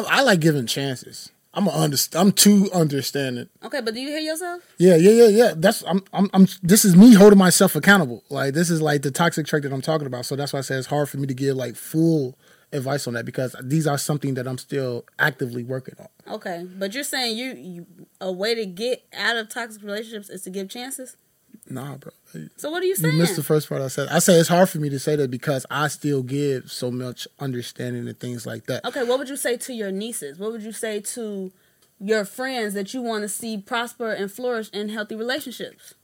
this? 0.00 0.10
I, 0.10 0.18
I 0.18 0.22
like 0.22 0.40
giving 0.40 0.66
chances. 0.66 1.30
I'm 1.54 1.66
a 1.66 1.70
underst- 1.70 2.18
I'm 2.18 2.32
too 2.32 2.70
understanding. 2.72 3.48
Okay, 3.62 3.82
but 3.82 3.92
do 3.92 4.00
you 4.00 4.08
hear 4.08 4.20
yourself? 4.20 4.62
Yeah, 4.78 4.96
yeah, 4.96 5.10
yeah, 5.10 5.28
yeah. 5.28 5.54
That's 5.54 5.84
I'm, 5.86 6.02
I'm, 6.12 6.30
I'm. 6.32 6.46
This 6.62 6.84
is 6.84 6.96
me 6.96 7.12
holding 7.12 7.38
myself 7.38 7.76
accountable. 7.76 8.24
Like 8.30 8.54
this 8.54 8.70
is 8.70 8.80
like 8.80 9.02
the 9.02 9.10
toxic 9.10 9.46
trait 9.46 9.62
that 9.64 9.72
I'm 9.72 9.82
talking 9.82 10.06
about. 10.06 10.24
So 10.24 10.34
that's 10.34 10.52
why 10.52 10.60
I 10.60 10.62
say 10.62 10.76
it's 10.76 10.86
hard 10.86 11.10
for 11.10 11.18
me 11.18 11.26
to 11.26 11.34
give 11.34 11.56
like 11.56 11.76
full 11.76 12.38
advice 12.72 13.06
on 13.06 13.12
that 13.14 13.26
because 13.26 13.54
these 13.62 13.86
are 13.86 13.98
something 13.98 14.32
that 14.34 14.46
I'm 14.46 14.56
still 14.56 15.04
actively 15.18 15.62
working 15.62 15.94
on. 15.98 16.34
Okay, 16.34 16.66
but 16.78 16.94
you're 16.94 17.04
saying 17.04 17.36
you, 17.36 17.52
you 17.52 17.86
a 18.18 18.32
way 18.32 18.54
to 18.54 18.64
get 18.64 19.04
out 19.14 19.36
of 19.36 19.50
toxic 19.50 19.82
relationships 19.82 20.30
is 20.30 20.42
to 20.42 20.50
give 20.50 20.70
chances. 20.70 21.16
Nah, 21.68 21.96
bro. 21.96 22.12
So 22.56 22.70
what 22.70 22.82
are 22.82 22.86
you 22.86 22.96
say? 22.96 23.10
You 23.10 23.18
missed 23.18 23.36
the 23.36 23.42
first 23.42 23.68
part 23.68 23.80
I 23.82 23.88
said. 23.88 24.08
I 24.08 24.18
say 24.18 24.34
it's 24.34 24.48
hard 24.48 24.68
for 24.68 24.78
me 24.78 24.88
to 24.90 24.98
say 24.98 25.16
that 25.16 25.30
because 25.30 25.64
I 25.70 25.88
still 25.88 26.22
give 26.22 26.70
so 26.70 26.90
much 26.90 27.28
understanding 27.38 28.08
and 28.08 28.18
things 28.18 28.46
like 28.46 28.66
that. 28.66 28.84
Okay, 28.84 29.04
what 29.04 29.18
would 29.18 29.28
you 29.28 29.36
say 29.36 29.56
to 29.58 29.72
your 29.72 29.90
nieces? 29.92 30.38
What 30.38 30.52
would 30.52 30.62
you 30.62 30.72
say 30.72 31.00
to 31.00 31.52
your 32.00 32.24
friends 32.24 32.74
that 32.74 32.92
you 32.94 33.00
want 33.02 33.22
to 33.22 33.28
see 33.28 33.56
prosper 33.58 34.10
and 34.12 34.30
flourish 34.30 34.70
in 34.70 34.88
healthy 34.88 35.14
relationships? 35.14 35.94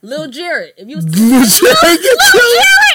Lil 0.00 0.28
Jarrett, 0.28 0.74
if 0.76 0.88
you 0.88 0.96
was 0.96 1.04
Lil 1.06 1.44
Jarrett, 1.44 2.00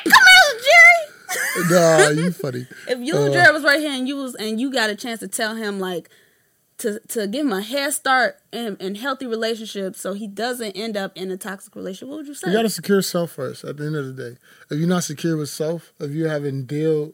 come 0.04 0.14
on, 0.14 0.56
Jerry. 0.64 1.70
nah, 1.70 2.10
you 2.10 2.32
funny. 2.32 2.68
If 2.88 3.00
Lil 3.00 3.30
Uh, 3.30 3.34
Jarrett 3.34 3.54
was 3.54 3.64
right 3.64 3.80
here 3.80 3.92
and 3.92 4.08
you 4.08 4.16
was 4.18 4.36
and 4.36 4.60
you 4.60 4.72
got 4.72 4.90
a 4.90 4.96
chance 4.96 5.20
to 5.22 5.28
tell 5.28 5.56
him 5.56 5.80
like 5.80 6.10
to 6.80 7.00
to 7.08 7.28
give 7.28 7.46
him 7.46 7.54
a 7.54 7.62
head 7.62 7.94
start 7.94 8.38
in, 8.52 8.78
in 8.78 8.96
healthy 8.96 9.26
relationships 9.26 10.00
so 10.00 10.14
he 10.14 10.28
doesn't 10.28 10.74
end 10.74 10.96
up 10.96 11.12
in 11.16 11.32
a 11.32 11.38
toxic 11.38 11.76
relationship, 11.76 12.10
what 12.10 12.18
would 12.20 12.28
you 12.28 12.34
say? 12.34 12.50
You 12.50 12.56
gotta 12.58 12.70
secure 12.70 13.02
self 13.02 13.32
first. 13.32 13.64
At 13.64 13.78
the 13.78 13.86
end 13.86 13.96
of 13.96 14.16
the 14.16 14.30
day, 14.32 14.38
if 14.70 14.78
you're 14.80 14.88
not 14.88 15.04
secure 15.04 15.36
with 15.38 15.50
self, 15.50 15.94
if 16.00 16.12
you 16.12 16.26
haven't 16.28 16.68
deal, 16.68 17.14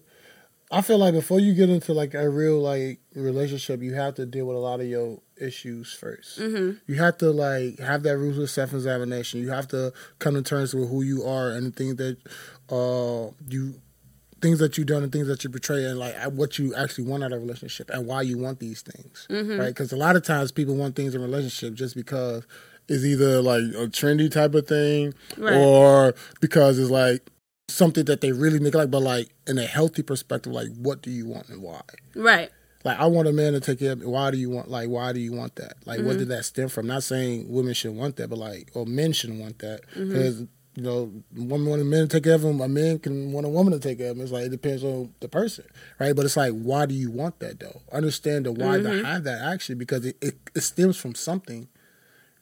I 0.72 0.82
feel 0.82 0.98
like 0.98 1.14
before 1.14 1.40
you 1.40 1.54
get 1.54 1.70
into 1.70 1.94
like 1.94 2.14
a 2.14 2.30
real 2.30 2.60
like 2.60 3.00
relationship, 3.16 3.82
you 3.82 3.94
have 3.94 4.16
to 4.16 4.26
deal 4.26 4.46
with 4.48 4.58
a 4.58 4.60
lot 4.60 4.80
of 4.82 4.88
your 4.88 5.20
issues 5.38 5.98
1st 6.00 6.40
Mhm. 6.40 6.80
You 6.88 6.96
have 6.96 7.18
to 7.18 7.32
like 7.32 7.80
have 7.80 8.04
that 8.04 8.18
ruthless 8.18 8.52
self 8.52 8.74
examination. 8.74 9.40
You 9.42 9.50
have 9.52 9.68
to 9.70 9.94
come 10.20 10.36
to 10.36 10.42
terms 10.42 10.74
with 10.74 10.90
who 10.90 11.02
you 11.04 11.24
are 11.24 11.52
and 11.52 11.68
the 11.68 11.72
things 11.72 11.96
that 11.98 12.18
uh 12.70 13.32
you 13.50 13.76
things 14.44 14.60
that 14.60 14.78
you've 14.78 14.86
done 14.86 15.02
and 15.02 15.12
things 15.12 15.26
that 15.28 15.44
you 15.44 15.50
portray 15.50 15.86
and 15.86 15.98
like 15.98 16.14
what 16.34 16.60
you 16.60 16.76
actually 16.76 17.06
want 17.06 17.24
out 17.24 17.32
of 17.32 17.40
a 17.40 17.42
relationship 17.42 17.90
and 17.90 18.06
why 18.06 18.22
you 18.22 18.38
want 18.38 18.60
these 18.60 18.82
things 18.82 19.26
Mhm. 19.32 19.58
right 19.58 19.70
because 19.70 19.92
a 19.92 19.96
lot 19.96 20.16
of 20.16 20.24
times 20.24 20.52
people 20.52 20.76
want 20.76 20.96
things 20.96 21.16
in 21.16 21.22
a 21.22 21.24
relationship 21.24 21.74
just 21.74 21.96
because 21.96 22.44
it's 22.90 23.04
either 23.06 23.42
like 23.42 23.62
a 23.64 23.88
trendy 23.88 24.30
type 24.30 24.54
of 24.54 24.68
thing 24.68 25.14
Right. 25.38 25.56
or 25.56 26.14
because 26.42 26.78
it's 26.78 26.92
like 26.92 27.28
something 27.70 28.04
that 28.06 28.20
they 28.22 28.32
really 28.34 28.60
neglect 28.60 28.92
but 28.92 29.02
like 29.02 29.30
in 29.48 29.58
a 29.58 29.66
healthy 29.66 30.04
perspective 30.04 30.52
like 30.52 30.68
what 30.76 31.02
do 31.02 31.10
you 31.10 31.26
want 31.26 31.48
and 31.50 31.62
why 31.64 31.82
Right. 32.14 32.52
like 32.84 33.00
I 33.00 33.06
want 33.06 33.30
a 33.30 33.32
man 33.32 33.54
to 33.54 33.62
take 33.62 33.80
care 33.80 33.94
of 33.94 34.00
me. 34.02 34.06
Why 34.06 34.30
do 34.30 34.38
you 34.38 34.50
want 34.50 34.70
like 34.70 34.90
why 34.90 35.14
do 35.14 35.22
you 35.22 35.32
want 35.32 35.56
that? 35.56 35.78
Like 35.86 36.00
Mm-hmm. 36.00 36.08
what 36.08 36.18
did 36.18 36.28
that 36.28 36.44
stem 36.44 36.68
from? 36.68 36.86
Not 36.88 37.04
saying 37.04 37.46
women 37.50 37.74
shouldn't 37.74 37.98
want 38.00 38.18
that, 38.18 38.30
but 38.30 38.38
like 38.40 38.70
or 38.74 38.86
men 38.86 39.14
shouldn't 39.14 39.40
want 39.40 39.60
that 39.60 39.80
Mm-hmm. 39.96 40.44
You 40.76 40.84
know 40.84 41.12
women 41.36 41.68
want 41.68 41.82
a 41.82 41.86
man 41.86 42.02
to 42.02 42.08
take 42.08 42.24
care 42.24 42.34
of 42.36 42.42
them. 42.42 42.60
A 42.62 42.68
man 42.68 43.00
can 43.00 43.32
want 43.32 43.46
a 43.46 43.50
woman 43.50 43.74
to 43.74 43.80
take 43.80 44.00
care 44.00 44.12
of 44.12 44.18
him. 44.18 44.24
It's 44.24 44.32
like 44.32 44.46
it 44.46 44.50
depends 44.50 44.84
on 44.84 45.14
the 45.20 45.28
person, 45.28 45.66
right? 46.00 46.16
But 46.16 46.26
it's 46.26 46.38
like 46.38 46.52
why 46.54 46.86
do 46.86 46.94
you 46.96 47.12
want 47.12 47.40
that 47.40 47.60
though? 47.60 47.82
Understand 47.92 48.46
the 48.46 48.52
why 48.52 48.78
Mm-hmm. 48.78 48.98
behind 49.02 49.24
that 49.26 49.42
actually 49.42 49.76
because 49.76 50.06
it, 50.06 50.18
it, 50.22 50.36
it 50.56 50.62
stems 50.62 50.98
from 50.98 51.14
something, 51.16 51.68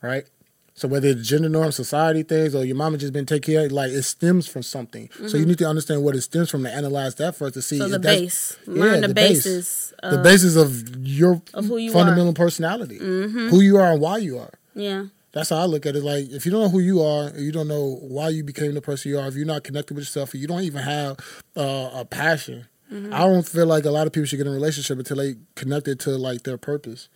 right? 0.02 0.26
So 0.74 0.88
whether 0.88 1.10
it's 1.10 1.28
gender 1.28 1.50
norms, 1.50 1.76
society 1.76 2.24
things, 2.24 2.56
or 2.56 2.64
your 2.64 2.78
mama 2.78 2.98
just 2.98 3.12
been 3.12 3.26
taking 3.26 3.56
care, 3.56 3.66
of, 3.66 3.72
like 3.74 3.92
it 3.92 4.04
stems 4.04 4.48
from 4.48 4.64
something. 4.64 5.10
So 5.28 5.36
you 5.38 5.46
need 5.46 5.58
to 5.60 5.66
understand 5.68 6.02
what 6.02 6.16
it 6.16 6.22
stems 6.22 6.50
from 6.50 6.64
to 6.64 6.74
analyze 6.74 7.16
that 7.16 7.36
first 7.36 7.56
to 7.56 7.62
see. 7.62 7.78
Mm-hmm. 7.78 7.88
So 7.88 7.92
the 7.92 8.00
base. 8.00 8.58
Yeah, 8.66 8.74
Learn 8.74 9.02
the, 9.02 9.08
the 9.10 9.14
base. 9.14 9.44
basis. 9.44 9.94
the 10.02 10.18
of- 10.18 10.24
basis 10.24 10.56
of 10.56 11.06
your 11.06 11.42
of 11.54 11.66
who 11.66 11.76
you 11.78 11.92
fundamental 11.92 12.34
personality, 12.34 12.98
Mhm. 13.00 13.50
who 13.50 13.60
you 13.62 13.78
are 13.78 13.92
and 13.92 14.02
why 14.02 14.18
you 14.18 14.40
are. 14.40 14.54
Yeah. 14.74 15.08
That's 15.34 15.50
how 15.50 15.58
I 15.58 15.66
look 15.66 15.86
at 15.86 15.96
it. 15.96 16.04
Like 16.04 16.30
if 16.30 16.46
you 16.46 16.52
don't 16.52 16.62
know 16.62 16.70
who 16.70 16.80
you 16.80 17.02
are, 17.02 17.30
you 17.38 17.52
don't 17.52 17.68
know 17.68 17.98
why 18.02 18.30
you 18.30 18.44
became 18.44 18.74
the 18.74 18.82
person 18.82 19.12
you 19.12 19.20
are, 19.20 19.28
if 19.28 19.36
you're 19.36 19.46
not 19.46 19.64
connected 19.64 19.94
with 19.96 20.04
yourself, 20.04 20.34
you 20.34 20.48
don't 20.48 20.64
even 20.64 20.82
have 20.82 21.18
uh, 21.56 21.90
a 21.94 22.06
passion. 22.06 22.68
Mm-hmm. 22.92 23.14
I 23.14 23.20
don't 23.20 23.48
feel 23.48 23.66
like 23.66 23.86
a 23.86 23.92
lot 23.92 24.08
of 24.08 24.14
people 24.14 24.28
should 24.28 24.38
get 24.38 24.48
in 24.48 24.52
a 24.52 24.56
relationship 24.56 24.98
until 24.98 25.18
they 25.18 25.36
connected 25.56 26.00
to 26.02 26.12
like 26.12 26.44
their 26.44 26.58
purpose. 26.58 27.08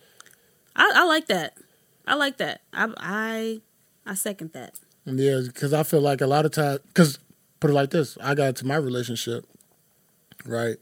I, 0.74 0.90
I 0.94 1.04
like 1.04 1.26
that. 1.26 1.58
I 2.06 2.14
like 2.14 2.38
that. 2.38 2.62
I 2.72 2.88
I 2.98 3.60
I 4.06 4.14
second 4.14 4.52
that. 4.52 4.78
Yeah, 5.04 5.40
because 5.44 5.72
I 5.72 5.82
feel 5.82 6.00
like 6.00 6.20
a 6.20 6.26
lot 6.26 6.46
of 6.46 6.52
times, 6.52 6.80
because 6.86 7.18
put 7.60 7.70
it 7.70 7.74
like 7.74 7.90
this, 7.90 8.16
I 8.20 8.34
got 8.34 8.48
into 8.48 8.66
my 8.66 8.76
relationship, 8.76 9.44
right, 10.44 10.76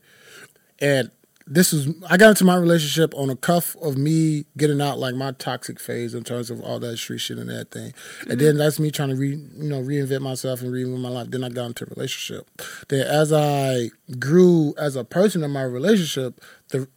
and 0.80 1.10
this 1.46 1.72
is 1.72 1.94
I 2.08 2.16
got 2.16 2.30
into 2.30 2.44
my 2.44 2.56
relationship 2.56 3.14
on 3.14 3.28
a 3.28 3.36
cuff 3.36 3.76
of 3.82 3.98
me 3.98 4.46
getting 4.56 4.80
out 4.80 4.98
like 4.98 5.14
my 5.14 5.32
toxic 5.32 5.78
phase 5.78 6.14
in 6.14 6.24
terms 6.24 6.50
of 6.50 6.60
all 6.60 6.78
that 6.80 6.96
street 6.96 7.18
shit 7.18 7.38
and 7.38 7.50
that 7.50 7.70
thing, 7.70 7.92
and 8.22 8.40
then 8.40 8.50
mm-hmm. 8.50 8.58
that's 8.58 8.80
me 8.80 8.90
trying 8.90 9.10
to 9.10 9.16
re 9.16 9.30
you 9.30 9.68
know 9.68 9.82
reinvent 9.82 10.22
myself 10.22 10.62
and 10.62 10.72
reinvent 10.72 11.00
my 11.00 11.10
life. 11.10 11.30
Then 11.30 11.44
I 11.44 11.50
got 11.50 11.66
into 11.66 11.84
a 11.84 11.88
relationship. 11.94 12.50
Then 12.88 13.06
as 13.06 13.32
I 13.32 13.90
grew 14.18 14.74
as 14.78 14.96
a 14.96 15.04
person 15.04 15.42
in 15.42 15.50
my 15.50 15.62
relationship, 15.62 16.40
the 16.68 16.88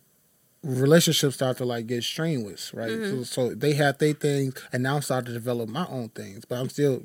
relationships 0.64 1.36
start 1.36 1.58
to 1.58 1.66
like 1.66 1.88
get 1.88 2.04
strenuous, 2.04 2.74
right? 2.74 2.90
So, 2.90 2.98
mm-hmm. 2.98 3.24
so 3.24 3.54
they 3.54 3.74
had 3.74 4.00
their 4.00 4.14
things, 4.14 4.56
and 4.72 4.84
now 4.84 4.96
I'm 4.96 5.02
starting 5.02 5.28
to 5.28 5.34
develop 5.34 5.70
my 5.70 5.88
own 5.88 6.10
things, 6.10 6.46
but 6.46 6.58
I'm 6.58 6.70
still 6.70 7.04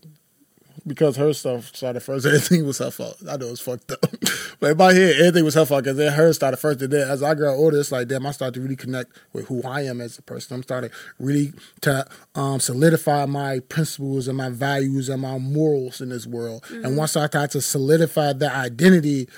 because 0.86 1.16
her 1.16 1.32
stuff 1.32 1.74
started 1.74 2.00
first. 2.00 2.26
Everything 2.26 2.66
was 2.66 2.78
her 2.78 2.90
fault. 2.90 3.16
I 3.28 3.36
know 3.36 3.48
it's 3.48 3.60
fucked 3.60 3.92
up, 3.92 4.00
but 4.60 4.72
in 4.72 4.76
my 4.76 4.92
head, 4.92 5.16
everything 5.16 5.44
was 5.44 5.54
her 5.54 5.64
fault 5.64 5.84
because 5.84 5.96
then 5.96 6.12
her 6.12 6.32
started 6.32 6.56
first. 6.56 6.82
And 6.82 6.92
then 6.92 7.08
as 7.08 7.22
I 7.22 7.34
got 7.34 7.54
older, 7.54 7.78
it's 7.78 7.92
like 7.92 8.08
damn, 8.08 8.26
I 8.26 8.32
started 8.32 8.54
to 8.54 8.60
really 8.60 8.76
connect 8.76 9.12
with 9.32 9.46
who 9.48 9.62
I 9.62 9.82
am 9.82 10.00
as 10.00 10.18
a 10.18 10.22
person. 10.22 10.56
I'm 10.56 10.62
starting 10.62 10.90
really 11.18 11.52
to 11.82 12.06
um, 12.34 12.60
solidify 12.60 13.26
my 13.26 13.60
principles 13.60 14.28
and 14.28 14.36
my 14.36 14.50
values 14.50 15.08
and 15.08 15.22
my 15.22 15.38
morals 15.38 16.00
in 16.00 16.08
this 16.08 16.26
world. 16.26 16.64
And 16.70 16.96
once 16.96 17.16
I 17.16 17.26
started 17.26 17.52
to 17.52 17.60
solidify 17.60 18.34
that 18.34 18.54
identity, 18.54 19.28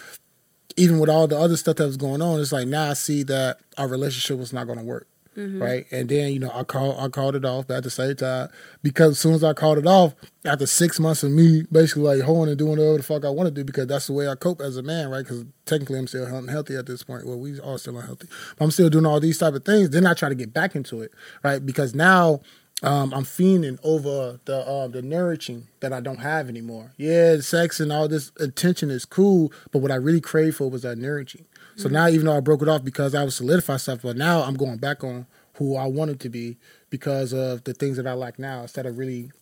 even 0.77 0.99
with 0.99 1.11
all 1.11 1.27
the 1.27 1.39
other 1.39 1.57
stuff 1.57 1.77
that 1.77 1.87
was 1.87 1.97
going 1.97 2.23
on, 2.23 2.41
it's 2.41 2.53
like 2.53 2.69
now 2.69 2.91
I 2.91 2.95
see 2.95 3.23
that 3.25 3.59
our 3.79 3.89
relationship 3.89 4.39
was 4.39 4.53
not 4.53 4.67
going 4.67 4.79
to 4.79 4.85
work. 4.85 5.07
Right, 5.37 5.87
and 5.91 6.09
then 6.09 6.33
you 6.33 6.39
know 6.39 6.51
I 6.55 6.63
called 6.63 6.97
I 6.99 7.09
called 7.09 7.35
it 7.35 7.45
off, 7.45 7.67
but 7.67 7.79
at 7.79 7.83
the 7.83 7.91
same 7.91 8.15
time, 8.15 8.49
because 8.83 9.13
as 9.13 9.19
soon 9.19 9.35
as 9.35 9.43
I 9.43 9.53
called 9.53 9.79
it 9.79 9.87
off, 9.87 10.15
after 10.45 10.67
six 10.67 11.01
months 11.01 11.23
of 11.23 11.33
me 11.33 11.65
basically 11.73 12.03
like 12.03 12.21
hoeing 12.23 12.49
and 12.49 12.59
doing 12.59 12.79
whatever 12.79 12.97
the 12.99 13.03
fuck 13.03 13.25
I 13.25 13.31
want 13.31 13.49
to 13.49 13.51
do, 13.51 13.65
because 13.65 13.87
that's 13.87 14.07
the 14.07 14.13
way 14.13 14.29
I 14.29 14.37
cope 14.37 14.61
as 14.61 14.77
a 14.77 14.83
man, 14.83 15.11
right? 15.11 15.25
Because 15.25 15.45
technically 15.65 15.99
I'm 15.99 16.07
still 16.07 16.25
unhealthy 16.25 16.77
at 16.77 16.87
this 16.87 17.03
point. 17.03 17.27
Well, 17.27 17.39
we 17.39 17.59
all 17.59 17.79
still 17.79 17.99
unhealthy, 17.99 18.29
but 18.57 18.65
I'm 18.65 18.71
still 18.71 18.91
doing 18.91 19.07
all 19.07 19.19
these 19.19 19.39
type 19.39 19.55
of 19.55 19.65
things. 19.65 19.91
Then 19.91 20.07
I 20.07 20.15
try 20.15 20.29
to 20.29 20.35
get 20.35 20.53
back 20.53 20.77
into 20.77 21.03
it, 21.03 21.13
right? 21.43 21.65
Because 21.65 21.95
now 21.95 22.41
um, 22.83 23.15
I'm 23.15 23.25
fiending 23.25 23.79
over 23.83 24.41
the 24.45 24.59
uh, 24.59 24.89
the 24.89 25.03
nourishing 25.03 25.69
that 25.81 25.93
I 25.93 26.01
don't 26.01 26.19
have 26.19 26.49
anymore. 26.49 26.93
Yeah, 26.97 27.39
sex 27.41 27.81
and 27.81 27.91
all 27.91 28.09
this 28.09 28.33
attention 28.39 28.91
is 28.91 29.05
cool, 29.05 29.53
but 29.73 29.79
what 29.79 29.91
I 29.91 29.97
really 29.97 30.21
crave 30.21 30.57
for 30.57 30.69
was 30.69 30.83
that 30.83 30.99
nourishing. 30.99 31.47
So 31.77 31.89
now, 31.89 32.09
even 32.09 32.27
though 32.27 32.37
I 32.37 32.41
broke 32.41 32.63
it 32.63 32.69
off 32.69 32.85
because 32.85 33.15
I 33.15 33.25
was 33.25 33.35
solidify 33.37 33.79
stuff, 33.79 34.01
but 34.03 34.17
now 34.17 34.43
I'm 34.43 34.55
going 34.55 34.77
back 34.79 35.03
on 35.03 35.27
who 35.57 35.77
I 35.77 35.87
wanted 35.87 36.21
to 36.21 36.29
be 36.29 36.57
because 36.91 37.33
of 37.33 37.65
the 37.65 37.75
things 37.75 37.97
that 37.97 38.07
I 38.07 38.13
like 38.13 38.39
now 38.39 38.63
instead 38.63 38.87
of 38.87 38.97
really 38.99 39.33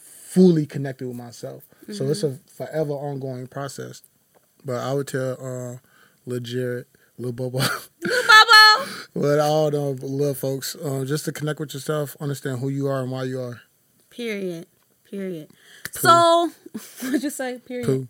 fully 0.00 0.66
connected 0.66 1.06
with 1.08 1.16
myself. 1.16 1.64
So 1.92 2.08
it's 2.10 2.22
Mm-hmm. 2.22 2.34
a 2.50 2.50
forever 2.66 2.92
ongoing 2.92 3.46
process. 3.46 4.02
But 4.64 4.76
I 4.76 4.92
would 4.92 5.06
tell 5.08 5.32
uh, 5.40 5.78
Lil 6.26 6.40
Jarrett, 6.40 6.88
Lil 7.16 7.32
Bobo, 7.32 7.58
Bubba. 7.60 9.06
let 9.14 9.38
all 9.40 9.70
the 9.70 9.80
little 9.80 10.34
folks 10.34 10.76
uh, 10.76 11.04
just 11.06 11.24
to 11.26 11.32
connect 11.32 11.60
with 11.60 11.72
yourself, 11.74 12.16
understand 12.20 12.58
who 12.60 12.68
you 12.68 12.86
are 12.86 13.00
and 13.00 13.10
why 13.10 13.22
you 13.24 13.40
are. 13.40 13.60
Period. 14.10 14.66
Period. 15.10 15.48
So, 15.92 16.50
what'd 17.02 17.22
you 17.22 17.30
say? 17.30 17.58
Period. 17.60 17.86
Pooh. 17.86 18.08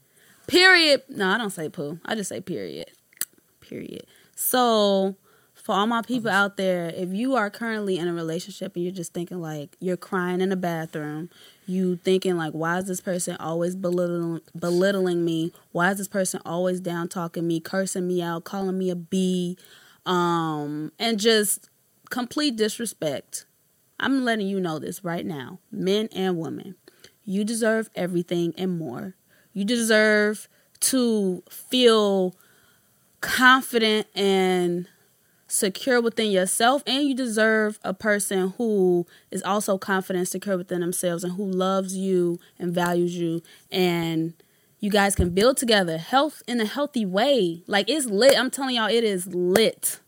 Period. 0.49 1.03
No, 1.09 1.29
I 1.29 1.39
don't 1.39 1.51
say 1.51 1.69
poo. 1.69 2.01
I 2.05 2.15
just 2.17 2.29
say 2.31 2.41
period. 2.41 2.91
Period. 3.69 4.07
So, 4.35 5.17
for 5.55 5.75
all 5.75 5.87
my 5.87 6.01
people 6.01 6.31
out 6.31 6.57
there, 6.57 6.91
if 6.97 7.13
you 7.13 7.35
are 7.35 7.51
currently 7.51 7.99
in 7.99 8.09
a 8.09 8.15
relationship 8.15 8.75
and 8.75 8.85
you're 8.85 8.95
just 8.95 9.13
thinking 9.13 9.41
like 9.41 9.77
you're 9.81 9.99
crying 9.99 10.41
in 10.41 10.49
the 10.49 10.57
bathroom, 10.57 11.29
you 11.67 11.97
thinking 11.97 12.39
like, 12.39 12.53
why 12.53 12.79
is 12.79 12.87
this 12.87 13.03
person 13.03 13.37
always 13.39 13.77
belittling 13.77 14.41
belittling 14.59 15.27
me? 15.27 15.53
Why 15.73 15.91
is 15.91 15.99
this 15.99 16.09
person 16.09 16.41
always 16.47 16.81
down 16.81 17.09
talking 17.09 17.47
me, 17.47 17.61
cursing 17.61 18.07
me 18.07 18.23
out, 18.23 18.45
calling 18.45 18.79
me 18.79 18.89
a 18.89 18.97
b, 18.97 19.59
um, 20.07 20.93
and 20.99 21.21
just 21.21 21.69
complete 22.09 22.57
disrespect? 22.57 23.45
I'm 24.01 24.25
letting 24.25 24.47
you 24.47 24.61
know 24.61 24.79
this 24.79 25.05
right 25.05 25.27
now, 25.27 25.59
men 25.71 26.09
and 26.15 26.39
women. 26.39 26.77
You 27.27 27.45
deserve 27.45 27.91
everything 27.95 28.55
and 28.57 28.79
more. 28.79 29.17
You 29.53 29.67
deserve 29.67 30.49
to 30.81 31.43
feel 31.51 32.35
confident 33.21 34.07
and 34.15 34.89
secure 35.49 36.01
within 36.01 36.31
yourself 36.31 36.83
and 36.87 37.05
you 37.09 37.15
deserve 37.15 37.79
a 37.83 37.95
person 37.95 38.53
who 38.59 39.07
is 39.31 39.43
also 39.43 39.79
confident 39.79 40.21
and 40.21 40.29
secure 40.29 40.59
within 40.59 40.81
themselves 40.81 41.25
and 41.25 41.35
who 41.35 41.45
loves 41.45 41.97
you 41.97 42.39
and 42.59 42.75
values 42.75 43.17
you. 43.17 43.43
And 43.71 44.35
you 44.81 44.91
guys 44.91 45.15
can 45.15 45.31
build 45.31 45.57
together 45.57 45.99
health 45.99 46.43
in 46.47 46.61
a 46.61 46.67
healthy 46.67 47.05
way. 47.05 47.63
Like 47.67 47.89
it's 47.89 48.07
lit. 48.07 48.39
I'm 48.39 48.51
telling 48.51 48.77
y'all 48.77 48.91
it 48.91 49.05
is 49.05 49.27
lit. 49.27 50.01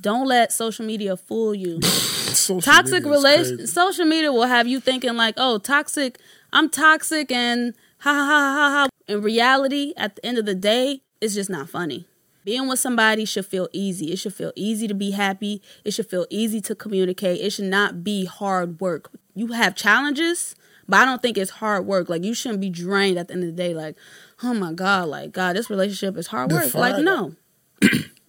Don't 0.00 0.26
let 0.26 0.52
social 0.52 0.84
media 0.84 1.16
fool 1.16 1.54
you. 1.54 1.80
Toxic 2.60 3.04
relation 3.04 3.66
social 3.66 4.04
media 4.04 4.32
will 4.32 4.46
have 4.46 4.66
you 4.66 4.80
thinking 4.80 5.14
like 5.14 5.34
oh 5.36 5.58
toxic 5.58 6.18
i'm 6.52 6.68
toxic 6.68 7.30
and 7.30 7.74
ha 7.98 8.12
ha 8.12 8.24
ha 8.24 8.52
ha 8.54 8.70
ha. 8.70 8.88
In 9.06 9.22
reality 9.22 9.92
at 9.96 10.16
the 10.16 10.26
end 10.26 10.38
of 10.38 10.44
the 10.44 10.54
day 10.54 11.02
it's 11.20 11.34
just 11.34 11.48
not 11.48 11.68
funny 11.68 12.06
being 12.44 12.68
with 12.68 12.78
somebody 12.78 13.24
should 13.24 13.46
feel 13.46 13.68
easy 13.72 14.12
it 14.12 14.16
should 14.16 14.34
feel 14.34 14.52
easy 14.54 14.86
to 14.86 14.94
be 14.94 15.12
happy 15.12 15.62
it 15.84 15.92
should 15.92 16.08
feel 16.08 16.26
easy 16.30 16.60
to 16.60 16.74
communicate 16.74 17.40
it 17.40 17.50
should 17.50 17.64
not 17.64 18.04
be 18.04 18.24
hard 18.24 18.80
work 18.80 19.10
you 19.34 19.48
have 19.48 19.74
challenges 19.74 20.54
but 20.88 20.98
i 20.98 21.04
don't 21.04 21.22
think 21.22 21.36
it's 21.38 21.50
hard 21.52 21.86
work 21.86 22.08
like 22.08 22.24
you 22.24 22.34
shouldn't 22.34 22.60
be 22.60 22.70
drained 22.70 23.18
at 23.18 23.28
the 23.28 23.34
end 23.34 23.42
of 23.42 23.48
the 23.48 23.56
day 23.56 23.74
like 23.74 23.96
oh 24.42 24.54
my 24.54 24.72
god 24.72 25.08
like 25.08 25.32
god 25.32 25.56
this 25.56 25.70
relationship 25.70 26.16
is 26.16 26.26
hard 26.28 26.50
work 26.52 26.74
like 26.74 27.02
no 27.02 27.34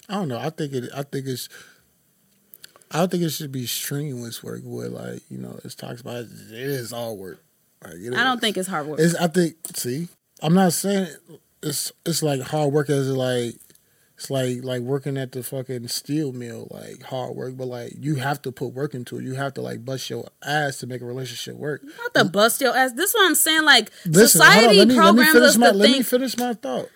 I 0.09 0.13
don't 0.16 0.28
know. 0.28 0.38
I 0.39 0.49
think 0.49 0.74
it. 0.74 0.89
I 0.95 1.03
think 1.03 1.28
it's. 1.28 1.49
I 2.91 2.99
don't 2.99 3.11
think 3.11 3.24
it 3.24 3.32
should 3.32 3.51
be 3.51 3.66
strenuous 3.66 4.43
work 4.43 4.61
where 4.63 4.89
like 4.89 5.22
you 5.30 5.38
know 5.38 5.59
it's 5.63 5.76
talks 5.76 6.01
about 6.01 6.18
it 6.18 6.30
is 6.51 6.93
all 6.93 7.18
work. 7.18 7.41
Like, 7.84 7.95
it 7.95 8.13
i 8.13 8.24
don't 8.24 8.39
think 8.39 8.57
it's 8.57 8.68
hard 8.68 8.88
work 8.88 8.99
It's. 8.99 9.16
I 9.16 9.28
think. 9.28 9.55
See, 9.74 10.07
I'm 10.41 10.53
not 10.53 10.74
saying 10.74 11.07
it's. 11.63 11.91
It's 12.05 12.22
like 12.22 12.41
hard 12.41 12.72
work 12.72 12.89
as 12.89 13.09
like. 13.09 13.55
It's 14.16 14.30
like 14.30 14.63
like 14.63 14.82
working 14.82 15.18
at 15.18 15.34
the 15.34 15.43
fucking 15.43 15.89
steel 15.89 16.32
mill, 16.32 16.68
like 16.72 17.03
hard 17.03 17.36
work, 17.36 17.57
but 17.57 17.68
like 17.68 17.93
you 17.99 18.16
have 18.16 18.41
to 18.43 18.51
put 18.51 18.68
work 18.68 18.93
into 18.93 19.18
it. 19.18 19.24
You 19.24 19.34
have 19.34 19.53
to 19.55 19.61
like 19.61 19.84
bust 19.84 20.09
your 20.09 20.28
ass 20.41 20.78
to 20.78 20.88
make 20.88 21.01
a 21.01 21.05
relationship 21.05 21.57
work. 21.57 21.84
Not 21.84 22.13
the 22.13 22.24
bust 22.24 22.61
your 22.61 22.76
ass. 22.76 22.93
This 22.93 23.09
is 23.09 23.16
what 23.16 23.26
I'm 23.28 23.36
saying. 23.36 23.63
Like 23.63 23.91
Listen, 24.05 24.41
on, 24.41 24.47
society 24.47 24.86
me, 24.86 24.95
programs 24.95 25.36
us 25.36 25.57
my 25.57 25.72
to 25.72 25.78
let 25.78 25.91
me 25.91 26.01
finish 26.01 26.38
my 26.38 26.53
thought. 26.53 26.89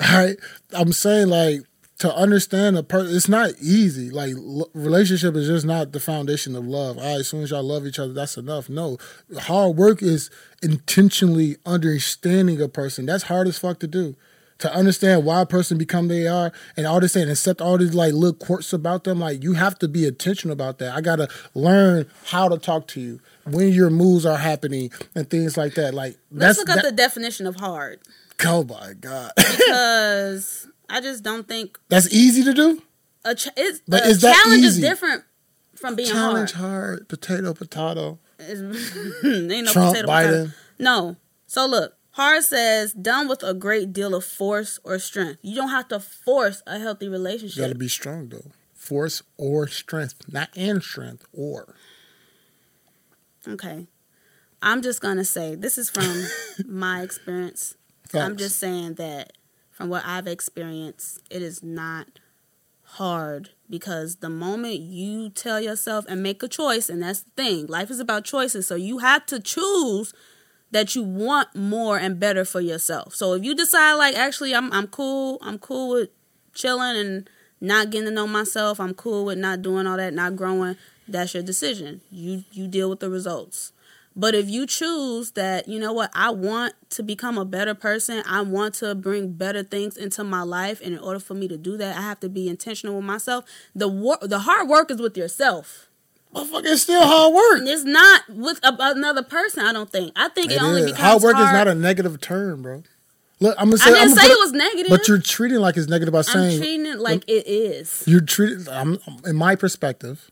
All 0.00 0.18
right, 0.18 0.36
I'm 0.72 0.92
saying 0.92 1.28
like 1.28 1.60
to 2.00 2.14
understand 2.14 2.76
a 2.76 2.82
person, 2.82 3.14
it's 3.14 3.28
not 3.28 3.52
easy. 3.60 4.10
Like 4.10 4.34
l- 4.34 4.68
relationship 4.74 5.36
is 5.36 5.46
just 5.46 5.64
not 5.64 5.92
the 5.92 6.00
foundation 6.00 6.54
of 6.54 6.66
love. 6.66 6.98
All 6.98 7.04
right, 7.04 7.20
as 7.20 7.28
soon 7.28 7.44
as 7.44 7.50
y'all 7.50 7.62
love 7.62 7.86
each 7.86 7.98
other, 7.98 8.12
that's 8.12 8.36
enough. 8.36 8.68
No, 8.68 8.98
hard 9.38 9.76
work 9.76 10.02
is 10.02 10.28
intentionally 10.62 11.56
understanding 11.64 12.60
a 12.60 12.68
person. 12.68 13.06
That's 13.06 13.24
hard 13.24 13.46
as 13.48 13.56
fuck 13.56 13.78
to 13.80 13.86
do. 13.86 14.16
To 14.58 14.72
understand 14.72 15.24
why 15.24 15.40
a 15.40 15.46
person 15.46 15.76
become 15.76 16.06
they 16.08 16.28
are 16.28 16.52
and 16.76 16.86
all 16.86 17.00
this 17.00 17.16
and 17.16 17.28
accept 17.30 17.60
all 17.60 17.78
these 17.78 17.94
like 17.94 18.12
little 18.12 18.32
quirks 18.34 18.72
about 18.72 19.02
them, 19.04 19.18
like 19.18 19.42
you 19.42 19.54
have 19.54 19.76
to 19.80 19.88
be 19.88 20.06
intentional 20.06 20.52
about 20.52 20.78
that. 20.78 20.94
I 20.94 21.00
gotta 21.00 21.28
learn 21.54 22.06
how 22.26 22.48
to 22.48 22.58
talk 22.58 22.86
to 22.88 23.00
you 23.00 23.18
when 23.44 23.70
your 23.72 23.90
moves 23.90 24.24
are 24.24 24.36
happening 24.38 24.90
and 25.16 25.28
things 25.28 25.56
like 25.56 25.74
that. 25.74 25.94
Like 25.94 26.16
Let's 26.30 26.58
that's 26.58 26.58
look 26.58 26.76
up 26.76 26.82
that, 26.84 26.90
the 26.90 26.96
definition 26.96 27.46
of 27.46 27.56
hard 27.56 28.00
oh 28.44 28.64
my 28.64 28.92
god, 29.00 29.32
because 29.36 30.66
I 30.88 31.00
just 31.00 31.22
don't 31.22 31.46
think 31.46 31.78
that's 31.88 32.12
easy 32.12 32.44
to 32.44 32.52
do. 32.54 32.82
a, 33.24 33.34
ch- 33.34 33.48
it's, 33.56 33.80
But 33.86 34.04
is 34.06 34.20
that 34.22 34.34
challenge 34.42 34.64
is 34.64 34.78
easy? 34.78 34.88
different 34.88 35.24
from 35.76 35.96
being 35.96 36.10
hard. 36.10 36.20
Challenge 36.48 36.52
hard. 36.52 36.70
hard, 36.70 37.08
potato, 37.08 37.54
potato. 37.54 38.18
Ain't 38.40 38.60
no 39.22 39.72
Trump, 39.72 39.90
potato, 39.94 40.08
Biden. 40.08 40.26
potato. 40.44 40.50
No. 40.78 41.16
So 41.46 41.66
look, 41.66 41.94
hard 42.12 42.44
says 42.44 42.92
done 42.92 43.28
with 43.28 43.42
a 43.42 43.54
great 43.54 43.92
deal 43.92 44.14
of 44.14 44.24
force 44.24 44.78
or 44.84 44.98
strength. 44.98 45.38
You 45.42 45.54
don't 45.54 45.70
have 45.70 45.88
to 45.88 46.00
force 46.00 46.62
a 46.66 46.78
healthy 46.78 47.08
relationship. 47.08 47.56
You 47.56 47.62
got 47.64 47.68
to 47.68 47.78
be 47.78 47.88
strong 47.88 48.28
though. 48.28 48.50
Force 48.74 49.22
or 49.36 49.68
strength, 49.68 50.14
not 50.32 50.48
and 50.56 50.82
strength 50.82 51.24
or. 51.32 51.74
Okay. 53.46 53.86
I'm 54.60 54.80
just 54.80 55.00
gonna 55.00 55.24
say 55.24 55.54
this 55.56 55.76
is 55.76 55.90
from 55.90 56.26
my 56.66 57.02
experience. 57.02 57.74
I'm 58.14 58.36
just 58.36 58.58
saying 58.58 58.94
that 58.94 59.32
from 59.70 59.88
what 59.88 60.04
I've 60.04 60.26
experienced, 60.26 61.20
it 61.30 61.42
is 61.42 61.62
not 61.62 62.20
hard 62.82 63.50
because 63.70 64.16
the 64.16 64.28
moment 64.28 64.80
you 64.80 65.30
tell 65.30 65.60
yourself 65.60 66.04
and 66.08 66.22
make 66.22 66.42
a 66.42 66.48
choice, 66.48 66.90
and 66.90 67.02
that's 67.02 67.22
the 67.22 67.30
thing, 67.30 67.66
life 67.66 67.90
is 67.90 67.98
about 67.98 68.24
choices. 68.24 68.66
So 68.66 68.74
you 68.74 68.98
have 68.98 69.24
to 69.26 69.40
choose 69.40 70.12
that 70.72 70.94
you 70.96 71.02
want 71.02 71.54
more 71.54 71.98
and 71.98 72.18
better 72.18 72.44
for 72.44 72.60
yourself. 72.60 73.14
So 73.14 73.34
if 73.34 73.44
you 73.44 73.54
decide 73.54 73.94
like 73.94 74.16
actually 74.16 74.54
I'm 74.54 74.72
I'm 74.72 74.88
cool, 74.88 75.38
I'm 75.42 75.58
cool 75.58 75.90
with 75.94 76.10
chilling 76.54 76.96
and 76.96 77.30
not 77.60 77.90
getting 77.90 78.08
to 78.08 78.14
know 78.14 78.26
myself, 78.26 78.80
I'm 78.80 78.94
cool 78.94 79.24
with 79.26 79.38
not 79.38 79.62
doing 79.62 79.86
all 79.86 79.96
that, 79.96 80.12
not 80.12 80.34
growing, 80.34 80.76
that's 81.06 81.34
your 81.34 81.42
decision. 81.42 82.00
You 82.10 82.44
you 82.50 82.66
deal 82.66 82.90
with 82.90 83.00
the 83.00 83.10
results. 83.10 83.72
But 84.14 84.34
if 84.34 84.50
you 84.50 84.66
choose 84.66 85.30
that, 85.32 85.68
you 85.68 85.78
know 85.78 85.92
what, 85.92 86.10
I 86.14 86.30
want 86.30 86.74
to 86.90 87.02
become 87.02 87.38
a 87.38 87.46
better 87.46 87.74
person, 87.74 88.22
I 88.28 88.42
want 88.42 88.74
to 88.76 88.94
bring 88.94 89.32
better 89.32 89.62
things 89.62 89.96
into 89.96 90.22
my 90.22 90.42
life, 90.42 90.82
and 90.84 90.92
in 90.92 91.00
order 91.00 91.18
for 91.18 91.32
me 91.32 91.48
to 91.48 91.56
do 91.56 91.78
that, 91.78 91.96
I 91.96 92.02
have 92.02 92.20
to 92.20 92.28
be 92.28 92.46
intentional 92.48 92.96
with 92.96 93.06
myself. 93.06 93.44
The 93.74 93.88
wor- 93.88 94.18
the 94.20 94.40
hard 94.40 94.68
work 94.68 94.90
is 94.90 95.00
with 95.00 95.16
yourself. 95.16 95.88
Motherfucker, 96.34 96.64
it's 96.64 96.82
still 96.82 97.02
hard 97.06 97.34
work. 97.34 97.68
It's 97.68 97.84
not 97.84 98.22
with 98.28 98.58
a- 98.62 98.76
another 98.78 99.22
person. 99.22 99.64
I 99.64 99.72
don't 99.72 99.90
think. 99.90 100.12
I 100.16 100.28
think 100.28 100.50
it, 100.50 100.54
It 100.56 100.62
only 100.62 100.80
is. 100.82 100.86
becomes 100.92 101.02
Hard 101.02 101.22
work 101.22 101.34
hard. 101.36 101.48
is 101.48 101.52
not 101.52 101.68
a 101.68 101.74
negative 101.74 102.20
term, 102.20 102.62
bro. 102.62 102.82
Look, 103.40 103.54
I'm 103.58 103.66
gonna 103.66 103.78
say. 103.78 103.90
I 103.90 103.94
didn't 103.94 104.02
I'm 104.02 104.08
say 104.16 104.22
gonna 104.22 104.32
it 104.32 104.36
put 104.36 104.40
was 104.44 104.52
negative. 104.52 104.86
But 104.90 105.08
you're 105.08 105.18
treating 105.18 105.58
like 105.58 105.76
it's 105.76 105.88
negative 105.88 106.12
by 106.12 106.18
I'm 106.18 106.24
saying 106.24 106.58
treating 106.58 106.86
it 106.86 106.98
like 107.00 107.24
it 107.28 107.46
is. 107.46 108.02
you're 108.06 108.20
treating. 108.20 108.66
I'm, 108.70 108.98
in 109.26 109.36
my 109.36 109.56
perspective, 109.56 110.30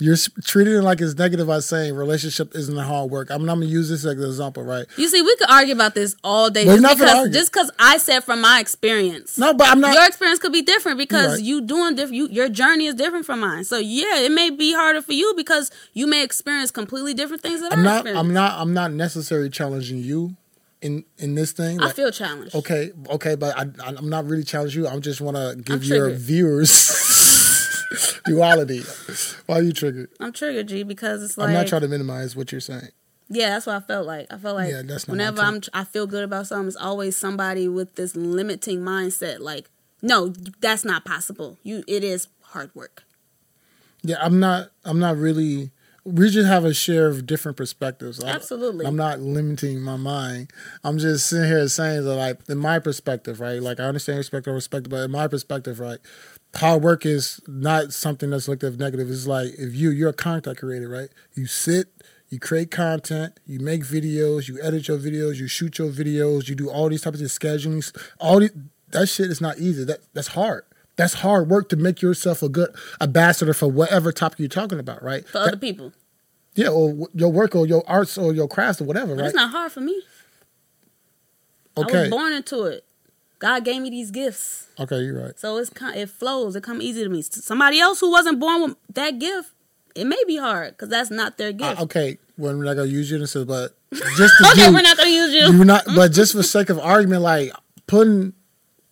you're 0.00 0.16
treating 0.42 0.74
it 0.74 0.80
like 0.80 1.00
it's 1.00 1.14
negative 1.14 1.46
by 1.46 1.60
saying 1.60 1.94
relationship 1.94 2.54
isn't 2.54 2.76
a 2.76 2.82
hard 2.82 3.10
work. 3.10 3.30
I'm, 3.30 3.42
I'm 3.42 3.60
gonna 3.60 3.66
use 3.66 3.88
this 3.90 4.04
as 4.04 4.12
an 4.16 4.22
example, 4.22 4.62
right? 4.62 4.86
You 4.96 5.08
see, 5.08 5.20
we 5.20 5.36
could 5.36 5.50
argue 5.50 5.74
about 5.74 5.94
this 5.94 6.16
all 6.24 6.50
day 6.50 6.66
We're 6.66 6.80
just 6.80 6.98
because 6.98 7.14
argue. 7.14 7.32
just 7.32 7.52
because 7.52 7.70
I 7.78 7.98
said 7.98 8.20
from 8.20 8.40
my 8.40 8.60
experience. 8.60 9.36
No, 9.36 9.52
but 9.52 9.68
I'm 9.68 9.80
not. 9.80 9.94
your 9.94 10.06
experience 10.06 10.38
could 10.38 10.52
be 10.52 10.62
different 10.62 10.98
because 10.98 11.34
right. 11.34 11.42
you 11.42 11.60
doing 11.60 11.94
different. 11.94 12.16
You, 12.16 12.28
your 12.28 12.48
journey 12.48 12.86
is 12.86 12.94
different 12.94 13.26
from 13.26 13.40
mine. 13.40 13.64
So 13.64 13.78
yeah, 13.78 14.20
it 14.20 14.32
may 14.32 14.50
be 14.50 14.72
harder 14.72 15.02
for 15.02 15.12
you 15.12 15.34
because 15.36 15.70
you 15.92 16.06
may 16.06 16.24
experience 16.24 16.70
completely 16.70 17.12
different 17.14 17.42
things 17.42 17.60
that 17.60 17.72
I'm 17.72 17.80
I 17.80 17.82
not. 17.82 18.06
I'm 18.06 18.32
not. 18.32 18.58
I'm 18.58 18.72
not 18.72 18.92
necessarily 18.92 19.50
challenging 19.50 19.98
you 19.98 20.36
in 20.82 21.04
in 21.18 21.34
this 21.34 21.52
thing. 21.52 21.80
I 21.80 21.92
feel 21.92 22.10
challenged. 22.10 22.54
Okay, 22.54 22.92
okay, 23.08 23.34
but 23.34 23.56
I, 23.56 23.66
I'm 23.84 24.08
not 24.08 24.26
really 24.26 24.44
challenging 24.44 24.82
you. 24.82 24.88
I 24.88 24.98
just 24.98 25.20
want 25.20 25.36
to 25.36 25.56
give 25.62 25.82
I'm 25.82 25.82
your 25.82 26.06
triggered. 26.06 26.20
viewers 26.20 26.70
duality. 28.24 28.82
Why 29.46 29.58
are 29.58 29.62
you 29.62 29.72
triggered? 29.72 30.10
I'm 30.20 30.32
triggered, 30.32 30.68
G, 30.68 30.82
because 30.82 31.22
it's 31.22 31.36
like 31.38 31.48
I'm 31.48 31.54
not 31.54 31.66
trying 31.66 31.82
to 31.82 31.88
minimize 31.88 32.34
what 32.36 32.52
you're 32.52 32.60
saying. 32.60 32.88
yeah, 33.28 33.50
that's 33.50 33.66
what 33.66 33.76
I 33.76 33.80
felt 33.80 34.06
like. 34.06 34.26
I 34.32 34.38
felt 34.38 34.56
like 34.56 34.70
Yeah, 34.70 34.82
that's 34.84 35.06
not 35.08 35.12
whenever 35.12 35.42
I'm 35.42 35.60
I 35.72 35.84
feel 35.84 36.06
good 36.06 36.24
about 36.24 36.46
something, 36.46 36.68
it's 36.68 36.76
always 36.76 37.16
somebody 37.16 37.68
with 37.68 37.94
this 37.94 38.16
limiting 38.16 38.80
mindset. 38.80 39.40
Like, 39.40 39.70
no, 40.02 40.32
that's 40.60 40.84
not 40.84 41.04
possible. 41.04 41.58
You, 41.62 41.84
it 41.86 42.02
is 42.04 42.28
hard 42.42 42.70
work. 42.74 43.04
Yeah, 44.02 44.16
I'm 44.20 44.40
not. 44.40 44.70
I'm 44.84 44.98
not 44.98 45.16
really. 45.16 45.70
We 46.02 46.30
just 46.30 46.48
have 46.48 46.64
a 46.64 46.72
share 46.72 47.08
of 47.08 47.26
different 47.26 47.58
perspectives. 47.58 48.24
Absolutely. 48.24 48.86
I'm 48.86 48.96
not 48.96 49.20
limiting 49.20 49.82
my 49.82 49.96
mind. 49.96 50.50
I'm 50.82 50.96
just 50.96 51.26
sitting 51.26 51.46
here 51.46 51.68
saying 51.68 52.04
that, 52.04 52.14
like, 52.14 52.38
in 52.48 52.56
my 52.56 52.78
perspective, 52.78 53.38
right? 53.38 53.62
Like, 53.62 53.78
I 53.78 53.84
understand 53.84 54.16
respect 54.16 54.48
or 54.48 54.54
respect, 54.54 54.88
but 54.88 54.96
in 55.04 55.10
my 55.10 55.28
perspective, 55.28 55.78
right? 55.78 55.98
Hard 56.56 56.82
work 56.82 57.06
is 57.06 57.40
not 57.46 57.92
something 57.92 58.30
that's 58.30 58.48
looked 58.48 58.64
at 58.64 58.72
as 58.72 58.78
negative. 58.78 59.10
It's 59.10 59.26
like 59.26 59.48
if 59.56 59.74
you 59.74 59.90
you're 59.90 60.10
a 60.10 60.12
content 60.12 60.58
creator, 60.58 60.88
right? 60.88 61.08
You 61.34 61.46
sit, 61.46 61.88
You 62.28 62.38
create 62.38 62.70
content, 62.70 63.38
you 63.44 63.58
make 63.58 63.82
videos, 63.82 64.46
you 64.48 64.60
edit 64.62 64.86
your 64.86 64.98
videos, 64.98 65.36
you 65.36 65.48
shoot 65.48 65.78
your 65.78 65.90
videos, 65.90 66.48
you 66.48 66.54
do 66.54 66.70
all 66.70 66.88
these 66.88 67.02
types 67.02 67.20
of 67.20 67.26
scheduling. 67.26 67.84
All 68.20 68.38
these, 68.40 68.52
that 68.90 69.08
shit 69.08 69.30
is 69.30 69.40
not 69.40 69.58
easy. 69.58 69.84
That 69.84 70.00
that's 70.12 70.28
hard. 70.28 70.64
That's 70.96 71.14
hard 71.14 71.48
work 71.48 71.68
to 71.70 71.76
make 71.76 72.02
yourself 72.02 72.42
a 72.42 72.48
good 72.48 72.70
ambassador 73.00 73.52
for 73.54 73.68
whatever 73.68 74.12
topic 74.12 74.38
you're 74.38 74.48
talking 74.48 74.78
about, 74.78 75.02
right? 75.02 75.26
For 75.26 75.38
other 75.38 75.56
people. 75.56 75.92
Yeah, 76.54 76.68
or 76.68 77.08
your 77.14 77.32
work 77.32 77.54
or 77.54 77.66
your 77.66 77.82
arts 77.86 78.18
or 78.18 78.32
your 78.34 78.48
crafts 78.48 78.80
or 78.80 78.84
whatever, 78.84 79.14
But 79.14 79.22
right? 79.22 79.26
it's 79.28 79.34
not 79.36 79.50
hard 79.50 79.72
for 79.72 79.80
me. 79.80 80.02
I 81.76 81.80
okay. 81.82 82.00
was 82.02 82.10
born 82.10 82.32
into 82.32 82.64
it. 82.64 82.84
God 83.40 83.64
gave 83.64 83.80
me 83.82 83.90
these 83.90 84.10
gifts. 84.10 84.68
Okay, 84.78 85.00
you're 85.00 85.20
right. 85.20 85.38
So 85.38 85.56
it's 85.56 85.70
kind 85.70 85.96
it 85.96 86.10
flows. 86.10 86.54
It 86.54 86.62
come 86.62 86.80
easy 86.80 87.02
to 87.02 87.08
me. 87.08 87.22
Somebody 87.22 87.80
else 87.80 88.00
who 88.00 88.10
wasn't 88.10 88.38
born 88.38 88.62
with 88.62 88.76
that 88.94 89.18
gift, 89.18 89.50
it 89.94 90.04
may 90.06 90.22
be 90.26 90.36
hard 90.36 90.74
because 90.74 90.90
that's 90.90 91.10
not 91.10 91.38
their 91.38 91.52
gift. 91.52 91.80
Uh, 91.80 91.84
okay, 91.84 92.18
well, 92.36 92.56
we're 92.56 92.64
not 92.64 92.74
gonna 92.74 92.88
use 92.88 93.10
you 93.10 93.18
this, 93.18 93.34
but 93.34 93.74
just 93.92 94.34
to 94.38 94.48
okay, 94.52 94.70
we're 94.70 94.82
not 94.82 94.96
gonna 94.96 95.10
use 95.10 95.32
you. 95.34 95.56
you're 95.56 95.64
not. 95.64 95.84
But 95.86 96.12
just 96.12 96.32
for 96.34 96.42
sake 96.56 96.68
of 96.68 96.78
argument, 96.78 97.22
like 97.22 97.50
putting 97.86 98.34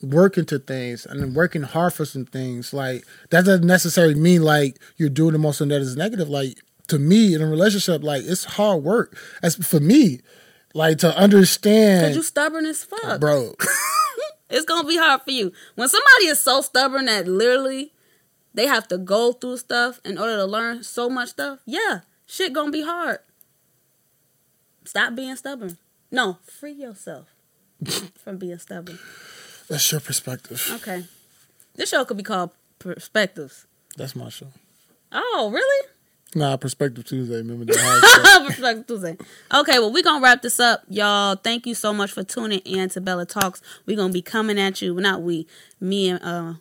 work 0.03 0.39
into 0.39 0.59
things 0.59 1.05
and 1.05 1.21
then 1.21 1.35
working 1.35 1.63
hard 1.63 1.93
for 1.93 2.07
some 2.07 2.25
things, 2.25 2.73
like 2.73 3.05
that 3.31 3.45
doesn't 3.45 3.67
necessarily 3.67 4.15
mean 4.15 4.43
like 4.43 4.79
you're 4.97 5.11
doing 5.11 5.35
the 5.35 5.39
most 5.39 5.61
and 5.61 5.71
that 5.71 5.83
is 5.83 5.95
negative. 5.95 6.31
Like 6.31 6.59
to 6.89 6.99
me, 6.99 7.35
in 7.35 7.43
a 7.43 7.47
relationship, 7.47 8.03
like 8.03 8.25
it's 8.25 8.45
hard 8.45 8.83
work. 8.83 9.15
As 9.43 9.57
for 9.57 9.79
me, 9.79 10.21
like 10.73 10.99
to 10.99 11.09
Cause 11.09 11.17
understand, 11.17 12.15
you 12.15 12.23
stubborn 12.23 12.65
as 12.65 12.83
fuck. 12.85 13.21
bro. 13.21 13.53
It's 14.51 14.65
gonna 14.65 14.89
be 14.89 14.97
hard 14.97 15.23
for 15.23 15.31
you. 15.31 15.53
When 15.75 15.89
somebody 15.89 16.27
is 16.27 16.41
so 16.41 16.61
stubborn 16.63 17.07
that 17.07 17.29
literally 17.29 17.93
they 18.55 18.67
have 18.67 18.89
to 18.89 18.99
go 18.99 19.33
through 19.33 19.59
stuff 19.59 20.01
in 20.05 20.19
order 20.19 20.37
to 20.37 20.45
learn 20.47 20.83
so 20.83 21.09
much 21.11 21.31
stuff, 21.31 21.61
yeah, 21.67 22.01
shit 22.27 22.53
gonna 22.53 22.71
be 22.71 22.83
hard. 22.83 23.19
Stop 24.85 25.15
being 25.15 25.37
stubborn. 25.37 25.77
No, 26.11 26.39
free 26.47 26.73
yourself 26.73 27.29
from 28.17 28.39
being 28.39 28.59
stubborn. 28.59 28.99
That's 29.69 29.93
your 29.93 30.01
perspective. 30.01 30.67
Okay. 30.77 31.05
This 31.75 31.91
show 31.91 32.05
could 32.07 32.17
be 32.17 32.23
called 32.23 32.51
Perspectives. 32.79 33.67
That's 33.97 34.17
my 34.17 34.31
show. 34.31 34.49
Oh, 35.13 35.51
really? 35.53 35.89
Nah, 36.35 36.57
Perspective 36.57 37.05
Tuesday. 37.07 37.37
Remember 37.37 37.65
that? 37.65 38.45
Perspective 38.47 38.87
Tuesday. 38.87 39.17
Okay, 39.55 39.79
well, 39.79 39.93
we're 39.93 40.03
going 40.03 40.21
to 40.21 40.25
wrap 40.25 40.43
this 40.43 40.61
up. 40.61 40.83
Y'all, 40.89 41.37
thank 41.37 41.67
you 41.67 41.75
so 41.75 41.93
much 41.93 42.13
for 42.13 42.23
tuning 42.23 42.61
in 42.61 42.91
to 42.91 43.01
Bella 43.01 43.25
Talks. 43.25 43.63
We're 43.87 43.97
going 43.97 44.11
to 44.11 44.13
be 44.13 44.23
coming 44.23 44.59
at 44.59 44.83
you. 44.83 44.95
Well, 44.95 45.03
not 45.03 45.23
we. 45.23 45.47
Me 45.81 46.11
and, 46.11 46.23
uh, 46.23 46.55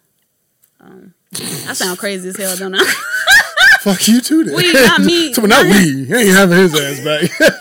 um, 0.80 1.14
I 1.34 1.74
sound 1.74 1.98
crazy 1.98 2.30
as 2.30 2.38
hell, 2.38 2.56
don't 2.56 2.76
I? 2.76 2.94
Fuck 3.82 4.08
you 4.08 4.22
too. 4.22 4.46
Then. 4.46 4.56
We, 4.56 4.72
not 4.74 5.02
me. 5.02 5.34
So, 5.34 5.42
not 5.44 5.66
we. 5.66 6.06
He 6.06 6.14
ain't 6.14 6.30
having 6.30 6.58
his 6.58 6.74
ass 6.74 7.04
back. 7.04 7.52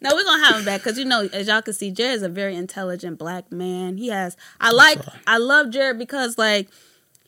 No, 0.00 0.14
we're 0.14 0.24
gonna 0.24 0.44
have 0.44 0.56
him 0.60 0.64
back 0.64 0.80
because 0.80 0.96
you 0.96 1.04
know, 1.04 1.28
as 1.32 1.48
y'all 1.48 1.60
can 1.60 1.74
see, 1.74 1.90
Jarrett 1.90 2.16
is 2.16 2.22
a 2.22 2.28
very 2.28 2.54
intelligent 2.54 3.18
black 3.18 3.50
man. 3.50 3.96
He 3.96 4.08
has, 4.08 4.36
I 4.60 4.70
like, 4.70 5.00
I 5.26 5.38
love 5.38 5.70
Jarrett 5.70 5.98
because 5.98 6.38
like 6.38 6.68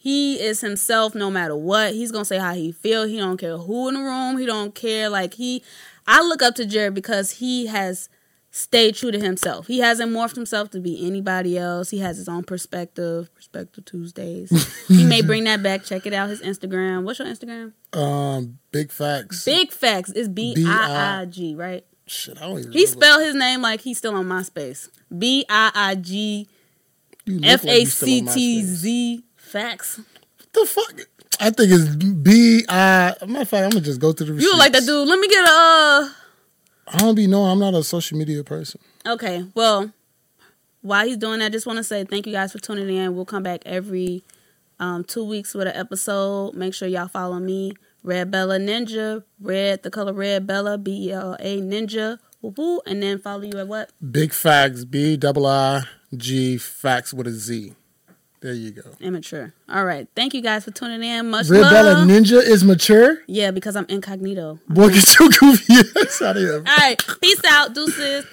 he 0.02 0.40
is 0.40 0.62
himself 0.62 1.14
no 1.14 1.30
matter 1.30 1.54
what. 1.54 1.92
He's 1.92 2.10
gonna 2.10 2.24
say 2.24 2.38
how 2.38 2.54
he 2.54 2.72
feel. 2.72 3.04
He 3.04 3.18
don't 3.18 3.36
care 3.36 3.58
who 3.58 3.88
in 3.88 3.94
the 3.94 4.00
room. 4.00 4.38
He 4.38 4.46
don't 4.46 4.74
care. 4.74 5.10
Like 5.10 5.34
he, 5.34 5.62
I 6.06 6.22
look 6.22 6.40
up 6.40 6.54
to 6.54 6.64
Jarrett 6.64 6.94
because 6.94 7.32
he 7.32 7.66
has 7.66 8.08
stayed 8.50 8.94
true 8.94 9.10
to 9.10 9.20
himself. 9.20 9.66
He 9.66 9.80
hasn't 9.80 10.10
morphed 10.10 10.36
himself 10.36 10.70
to 10.70 10.80
be 10.80 11.06
anybody 11.06 11.58
else. 11.58 11.90
He 11.90 11.98
has 11.98 12.16
his 12.16 12.30
own 12.30 12.44
perspective. 12.44 13.28
Perspective 13.34 13.84
Tuesdays. 13.84 14.50
he 14.88 15.04
may 15.04 15.20
bring 15.20 15.44
that 15.44 15.62
back. 15.62 15.84
Check 15.84 16.06
it 16.06 16.14
out. 16.14 16.30
His 16.30 16.40
Instagram. 16.40 17.02
What's 17.02 17.18
your 17.18 17.28
Instagram? 17.28 17.74
um, 17.92 18.58
big 18.72 18.90
facts. 18.90 19.44
Big 19.44 19.70
Facts. 19.70 20.12
It's 20.12 20.28
B 20.28 20.54
I 20.66 21.20
I 21.20 21.24
G. 21.26 21.54
Right. 21.54 21.84
Shit, 22.06 22.38
I 22.38 22.46
don't 22.46 22.58
even. 22.58 22.72
He 22.72 22.86
spelled 22.86 23.22
his 23.22 23.34
name 23.34 23.60
like 23.60 23.82
he's 23.82 23.98
still 23.98 24.14
on 24.14 24.24
MySpace. 24.24 24.88
B 25.16 25.44
I 25.50 25.70
I 25.74 25.94
G 25.96 26.48
F 27.42 27.66
A 27.66 27.84
C 27.84 28.22
T. 28.22 28.62
Z 28.62 29.24
facts. 29.50 30.00
The 30.52 30.66
fuck? 30.66 31.00
I 31.40 31.50
think 31.50 31.70
it's 31.72 31.96
B 31.96 32.64
I. 32.68 33.14
Matter 33.26 33.42
of 33.42 33.48
fact, 33.48 33.64
I'm 33.64 33.70
gonna 33.70 33.80
just 33.80 34.00
go 34.00 34.12
to 34.12 34.24
the. 34.24 34.34
You 34.40 34.56
like 34.56 34.72
that 34.72 34.84
dude. 34.84 35.08
Let 35.08 35.18
me 35.18 35.28
get 35.28 35.44
a. 35.44 35.48
Uh... 35.48 36.08
I 36.92 36.98
don't 36.98 37.14
be 37.14 37.26
knowing. 37.26 37.50
I'm 37.50 37.58
not 37.58 37.74
a 37.74 37.84
social 37.84 38.18
media 38.18 38.42
person. 38.42 38.80
Okay, 39.06 39.44
well, 39.54 39.92
while 40.82 41.06
he's 41.06 41.16
doing 41.16 41.38
that, 41.38 41.46
I 41.46 41.48
just 41.48 41.66
want 41.66 41.76
to 41.78 41.84
say 41.84 42.04
thank 42.04 42.26
you 42.26 42.32
guys 42.32 42.52
for 42.52 42.58
tuning 42.58 42.94
in. 42.94 43.14
We'll 43.14 43.24
come 43.24 43.42
back 43.42 43.62
every 43.64 44.22
um, 44.78 45.04
two 45.04 45.24
weeks 45.24 45.54
with 45.54 45.68
an 45.68 45.76
episode. 45.76 46.54
Make 46.54 46.74
sure 46.74 46.88
y'all 46.88 47.08
follow 47.08 47.38
me, 47.38 47.72
Red 48.02 48.30
Bella 48.30 48.58
Ninja, 48.58 49.22
Red 49.40 49.82
the 49.82 49.90
color 49.90 50.12
Red 50.12 50.46
Bella 50.46 50.78
B 50.78 51.08
E 51.08 51.12
L 51.12 51.36
A 51.38 51.60
Ninja. 51.60 52.18
Woo 52.42 52.54
woo, 52.56 52.80
and 52.86 53.02
then 53.02 53.18
follow 53.20 53.42
you 53.42 53.58
at 53.58 53.68
what? 53.68 53.90
Big 54.10 54.32
facts. 54.32 54.84
B 54.84 55.16
double 55.16 55.46
I 55.46 55.84
G 56.14 56.58
facts 56.58 57.14
with 57.14 57.26
a 57.26 57.32
Z. 57.32 57.74
There 58.40 58.54
you 58.54 58.70
go. 58.70 58.82
Immature. 59.00 59.52
All 59.68 59.84
right, 59.84 60.08
thank 60.16 60.32
you 60.32 60.40
guys 60.40 60.64
for 60.64 60.70
tuning 60.70 61.02
in. 61.02 61.28
Much 61.28 61.48
Red 61.48 61.60
love. 61.60 61.72
Bella 61.72 61.94
Ninja 62.06 62.42
is 62.42 62.64
mature. 62.64 63.18
yeah, 63.26 63.50
because 63.50 63.76
I'm 63.76 63.84
incognito. 63.90 64.58
Boy, 64.66 64.88
get 64.94 65.18
your 65.18 65.28
goofy 65.28 65.74
ass 66.00 66.22
out 66.22 66.36
of 66.38 66.42
here. 66.42 66.56
All 66.66 66.76
right, 66.78 67.02
peace 67.20 67.42
out, 67.46 67.74
deuces. 67.74 68.24